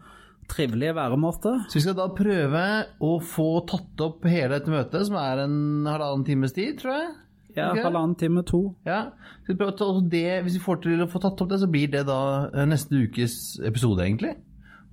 trivelige 0.52 0.94
væremåte. 0.96 1.54
Så 1.68 1.78
vi 1.78 1.84
skal 1.86 1.98
da 1.98 2.08
prøve 2.14 2.62
å 3.02 3.16
få 3.24 3.48
tatt 3.68 4.04
opp 4.04 4.28
hele 4.28 4.58
dette 4.58 4.72
møtet, 4.72 5.08
som 5.08 5.18
er 5.20 5.44
en 5.46 5.58
halvannen 5.88 6.26
times 6.28 6.54
tid, 6.56 6.78
tror 6.82 6.96
jeg. 6.98 7.10
Ja, 7.52 7.70
okay. 7.70 7.82
halvannen 7.84 8.16
time, 8.16 8.44
to. 8.48 8.62
Ja, 8.88 9.10
så 9.44 9.56
prøver 9.56 9.82
å 9.84 10.04
det, 10.08 10.42
Hvis 10.44 10.56
vi 10.56 10.64
får 10.64 10.84
til 10.84 11.02
å 11.04 11.08
få 11.10 11.20
tatt 11.20 11.40
opp 11.44 11.50
det, 11.50 11.60
så 11.60 11.68
blir 11.68 11.90
det 11.92 12.06
da 12.08 12.20
eh, 12.48 12.68
neste 12.68 13.02
ukes 13.04 13.58
episode, 13.68 14.04
egentlig. 14.04 14.36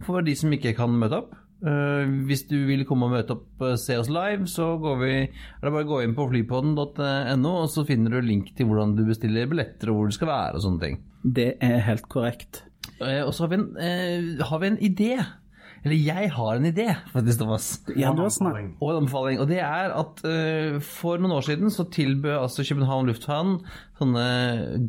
For 0.04 0.24
de 0.24 0.36
som 0.36 0.52
ikke 0.56 0.76
kan 0.78 0.92
møte 0.96 1.22
opp. 1.24 1.38
Eh, 1.60 2.12
hvis 2.28 2.46
du 2.48 2.56
vil 2.70 2.86
komme 2.88 3.10
og 3.10 3.18
møte 3.18 3.36
opp 3.36 3.64
og 3.68 3.80
se 3.82 3.98
oss 4.00 4.12
live, 4.12 4.48
så 4.48 4.74
går 4.80 5.00
vi, 5.02 5.14
er 5.28 5.66
det 5.66 5.74
bare 5.76 5.88
å 5.88 5.92
gå 5.92 6.02
inn 6.06 6.16
på 6.16 6.28
flypodden.no, 6.32 7.52
og 7.52 7.68
så 7.72 7.84
finner 7.88 8.16
du 8.16 8.28
link 8.28 8.54
til 8.56 8.70
hvordan 8.70 8.96
du 8.96 9.04
bestiller 9.08 9.50
billetter 9.52 9.92
og 9.92 10.00
hvor 10.00 10.12
du 10.12 10.16
skal 10.16 10.32
være 10.32 10.60
og 10.60 10.66
sånne 10.66 10.86
ting. 10.86 11.00
Det 11.24 11.52
er 11.64 11.84
helt 11.88 12.08
korrekt. 12.12 12.64
Eh, 13.04 13.22
og 13.26 13.34
så 13.36 13.46
har 13.46 13.52
vi 13.52 13.60
en, 13.60 13.70
eh, 13.80 14.46
har 14.48 14.60
vi 14.60 14.72
en 14.72 14.82
idé. 14.84 15.14
Eller 15.86 15.96
jeg 15.96 16.32
har 16.36 16.58
en 16.58 16.68
idé, 16.68 16.88
faktisk, 17.14 17.40
Thomas. 17.40 17.68
Ja, 17.96 18.12
du 18.12 18.24
har 18.24 18.30
Og 18.30 18.36
snakket. 18.36 18.72
Og 18.82 18.92
en 18.92 19.02
anbefaling. 19.04 19.40
Og 19.40 19.48
det 19.48 19.60
er 19.64 19.94
at 19.96 20.24
uh, 20.26 20.80
for 20.84 21.22
noen 21.22 21.38
år 21.38 21.46
siden 21.48 21.72
så 21.72 21.88
tilbød 21.88 22.36
altså 22.36 22.66
København 22.68 23.08
lufthavn 23.08 23.60
sånne 24.00 24.26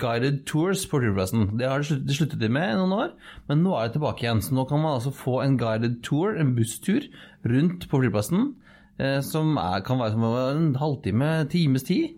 guided 0.00 0.44
tours 0.50 0.84
på 0.90 1.02
flyplassen. 1.02 1.52
Det 1.58 1.68
har 1.68 1.82
de 1.82 1.88
sluttet, 1.90 2.06
de 2.08 2.18
sluttet 2.18 2.42
de 2.42 2.50
med 2.52 2.72
i 2.72 2.78
noen 2.78 2.96
år, 2.96 3.12
men 3.50 3.62
nå 3.64 3.74
er 3.76 3.88
det 3.88 3.98
tilbake 3.98 4.26
igjen. 4.26 4.42
Så 4.42 4.54
nå 4.56 4.66
kan 4.70 4.82
man 4.82 4.98
altså 4.98 5.14
få 5.14 5.40
en 5.44 5.58
guided 5.60 6.00
tour, 6.06 6.34
en 6.34 6.54
busstur, 6.58 7.06
rundt 7.46 7.86
på 7.90 8.02
flyplassen. 8.02 8.54
Uh, 9.00 9.20
som 9.24 9.54
er, 9.62 9.84
kan 9.86 10.02
være 10.02 10.16
som 10.16 10.26
en 10.30 10.72
halvtime, 10.80 11.34
times 11.52 11.86
tid. 11.86 12.16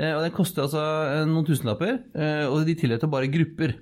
Uh, 0.00 0.14
og 0.16 0.22
det 0.24 0.32
koster 0.32 0.64
altså 0.64 0.80
eh, 0.80 1.26
noen 1.28 1.44
tusenlapper, 1.44 1.98
eh, 2.16 2.46
og 2.48 2.64
de 2.64 2.76
tillater 2.78 3.10
bare 3.10 3.28
grupper. 3.32 3.76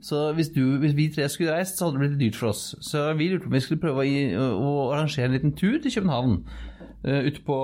Så 0.00 0.30
hvis, 0.36 0.48
du, 0.54 0.78
hvis 0.80 0.96
vi 0.96 1.10
tre 1.12 1.28
skulle 1.28 1.52
reist, 1.52 1.76
så 1.76 1.86
hadde 1.86 1.98
det 1.98 2.06
blitt 2.06 2.20
dyrt 2.20 2.38
for 2.40 2.54
oss. 2.54 2.70
Så 2.80 3.04
vi 3.18 3.28
lurte 3.28 3.44
på 3.44 3.52
om 3.52 3.56
vi 3.56 3.64
skulle 3.64 3.82
prøve 3.82 4.06
å, 4.40 4.46
å 4.56 4.70
arrangere 4.94 5.28
en 5.28 5.36
liten 5.36 5.52
tur 5.58 5.76
til 5.82 5.92
København. 5.98 6.38
Uh, 7.04 7.20
ute 7.28 7.42
på 7.44 7.58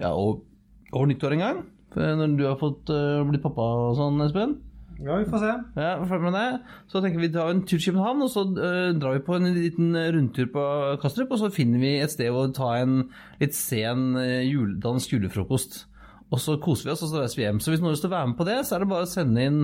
ja, 0.00 0.10
over, 0.10 1.06
nyttår 1.10 1.36
en 1.36 1.46
gang. 1.46 1.62
Når 1.94 2.36
du 2.38 2.44
har 2.48 2.58
fått 2.60 2.90
uh, 2.90 3.22
blitt 3.28 3.44
pappa 3.44 3.66
og 3.86 3.96
sånn, 3.98 4.20
Espen. 4.26 4.56
Ja, 5.02 5.16
vi 5.18 5.26
får 5.30 5.42
se. 5.42 5.52
Ja, 5.82 6.18
med 6.22 6.36
det. 6.36 6.48
Så 6.90 7.02
tenker 7.02 7.22
vi 7.22 7.30
tar 7.34 7.50
en 7.50 7.64
tur 7.66 7.76
til 7.76 7.88
København, 7.90 8.26
og 8.26 8.30
så 8.30 8.44
uh, 8.50 8.90
drar 8.98 9.16
vi 9.18 9.24
på 9.26 9.38
en 9.38 9.50
liten 9.54 9.94
rundtur 10.16 10.50
på 10.54 10.66
Kastrup, 11.02 11.34
og 11.34 11.42
så 11.42 11.54
finner 11.54 11.82
vi 11.82 11.96
et 12.02 12.12
sted 12.12 12.30
å 12.30 12.48
ta 12.54 12.74
en 12.80 13.04
litt 13.42 13.54
sen 13.58 14.12
uh, 14.18 14.42
jul, 14.46 14.76
dansk 14.82 15.14
julefrokost. 15.14 15.84
Og 16.32 16.40
så 16.40 16.56
koser 16.62 16.88
vi 16.88 16.92
oss, 16.94 17.02
og 17.04 17.10
så 17.10 17.20
reiser 17.20 17.38
vi 17.38 17.44
hjem. 17.44 17.58
Så 17.60 17.72
hvis 17.72 17.82
noen 17.82 17.90
har 17.90 17.96
lyst 17.98 18.06
til 18.06 18.12
å 18.12 18.16
være 18.16 18.28
med 18.30 18.38
på 18.38 18.46
det, 18.48 18.60
så 18.64 18.76
er 18.76 18.82
det 18.82 18.88
bare 18.88 19.04
å 19.04 19.10
sende 19.10 19.42
inn 19.44 19.58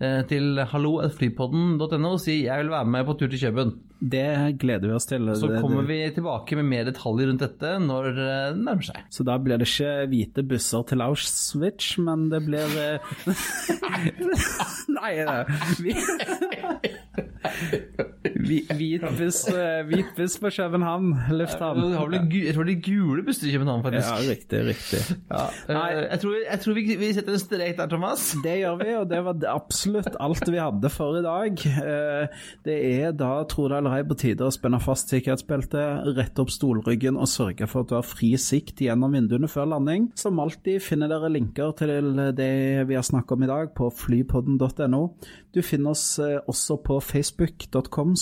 eh, 0.00 0.22
til 0.30 0.62
hallo.flypodden.no 0.70 2.12
og 2.14 2.22
si 2.22 2.38
'jeg 2.46 2.62
vil 2.62 2.72
være 2.72 2.88
med 2.94 3.04
på 3.04 3.16
tur 3.20 3.28
til 3.28 3.42
København'. 3.42 3.74
Det 4.04 4.58
gleder 4.60 4.88
vi 4.88 4.96
oss 4.96 5.06
til. 5.08 5.28
Så 5.36 5.48
kommer 5.60 5.84
vi 5.88 6.00
tilbake 6.16 6.56
med 6.56 6.68
mer 6.68 6.88
detaljer 6.88 7.28
rundt 7.28 7.44
dette 7.44 7.76
når 7.80 8.08
eh, 8.12 8.48
det 8.56 8.64
nærmer 8.64 8.88
seg. 8.88 9.04
Så 9.12 9.24
da 9.28 9.36
blir 9.36 9.60
det 9.60 9.68
ikke 9.68 10.08
hvite 10.08 10.48
busser 10.48 10.88
til 10.88 11.04
Auschwitz, 11.04 11.98
men 12.00 12.28
det 12.32 12.40
blir 12.48 12.68
eh, 12.80 12.98
Nei, 14.96 15.14
det. 15.28 15.38
vi... 15.84 15.92
Vi- 18.44 18.64
Hvit 18.76 19.02
buss, 19.18 19.48
eh, 19.48 19.82
hvit 19.88 20.06
buss 20.16 20.38
på 20.40 20.50
København 20.52 21.10
lufthavn. 21.30 21.80
Jeg 22.32 22.54
tror 22.54 22.64
det 22.64 22.76
er 22.76 22.80
gule 22.84 23.22
busser 23.24 23.48
i 23.48 23.52
København, 23.54 23.82
faktisk. 23.84 24.08
Ja, 24.08 24.16
riktig, 24.32 24.60
riktig. 24.68 25.00
Ja, 25.30 25.44
eh, 25.68 26.08
jeg 26.10 26.20
tror, 26.20 26.34
jeg 26.50 26.60
tror 26.60 26.74
vi, 26.74 26.84
vi 27.00 27.12
setter 27.16 27.32
en 27.32 27.38
strek 27.42 27.76
der, 27.78 27.86
Thomas. 27.92 28.24
Det 28.44 28.56
gjør 28.62 28.76
vi, 28.82 28.94
og 28.98 29.08
det 29.10 29.20
var 29.24 29.34
absolutt 29.54 30.16
alt 30.20 30.50
vi 30.50 30.60
hadde 30.60 30.90
for 30.92 31.18
i 31.18 31.22
dag. 31.24 31.64
Eh, 31.84 32.26
Det 32.64 32.78
er 33.04 33.12
da, 33.12 33.44
tror 33.48 33.68
det 33.68 33.78
eller 33.78 33.96
ei, 33.98 34.02
på 34.08 34.16
tide 34.16 34.44
å 34.46 34.52
spenne 34.52 34.80
fast 34.80 35.08
sikkerhetsbeltet, 35.12 36.04
rette 36.16 36.40
opp 36.44 36.50
stolryggen 36.52 37.16
og 37.20 37.28
sørge 37.28 37.68
for 37.68 37.80
at 37.84 37.88
du 37.88 37.94
har 37.98 38.02
fri 38.06 38.32
sikt 38.40 38.80
gjennom 38.84 39.12
vinduene 39.12 39.48
før 39.50 39.68
landing. 39.74 40.10
Som 40.16 40.38
alltid 40.40 40.80
finner 40.82 41.08
dere 41.12 41.30
linker 41.32 41.74
til 41.76 42.14
det 42.36 42.86
vi 42.88 42.94
har 42.96 43.02
snakket 43.06 43.32
om 43.36 43.42
i 43.42 43.46
dag 43.50 43.74
på 43.76 43.90
flypodden.no. 43.92 45.02
Du 45.54 45.60
finner 45.62 45.90
oss 45.94 46.18
også 46.48 46.78
på 46.82 46.98
facebook.com 47.38 48.16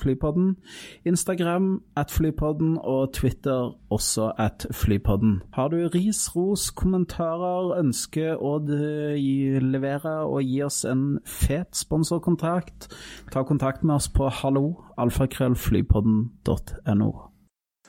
flypodden, 0.00 0.56
Instagram 1.04 1.82
at 1.96 2.10
flypodden 2.10 2.78
og 2.80 3.12
Twitter 3.12 3.76
også 3.90 4.32
at 4.38 4.66
flypodden. 4.72 5.42
Har 5.52 5.68
du 5.68 5.88
ris, 5.94 6.36
ros, 6.36 6.70
kommentarer, 6.70 7.78
ønsker 7.78 8.36
å 8.36 8.58
levere 8.58 10.26
og 10.26 10.42
gi 10.42 10.62
oss 10.62 10.84
en 10.84 11.18
fet 11.24 11.76
sponsorkontrakt, 11.76 12.88
ta 13.32 13.42
kontakt 13.42 13.84
med 13.84 13.94
oss 13.94 14.08
på 14.08 14.28
hallo 14.28 14.74
alfakrøllflypodden.no. 14.98 17.12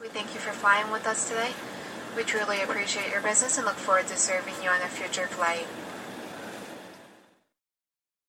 We 0.02 0.08
thank 0.08 0.34
you 0.34 0.40
for 0.40 0.54
flying 0.54 0.92
with 0.94 1.06
us 1.08 1.28
today. 1.30 1.52
We 2.16 2.24
truly 2.24 2.62
appreciate 2.64 3.12
your 3.12 3.22
business 3.22 3.58
and 3.58 3.66
look 3.66 3.76
forward 3.76 4.08
to 4.08 4.18
serving 4.18 4.54
you 4.64 4.70
on 4.70 4.82
a 4.82 4.88
future 4.88 5.28
flight. 5.28 5.68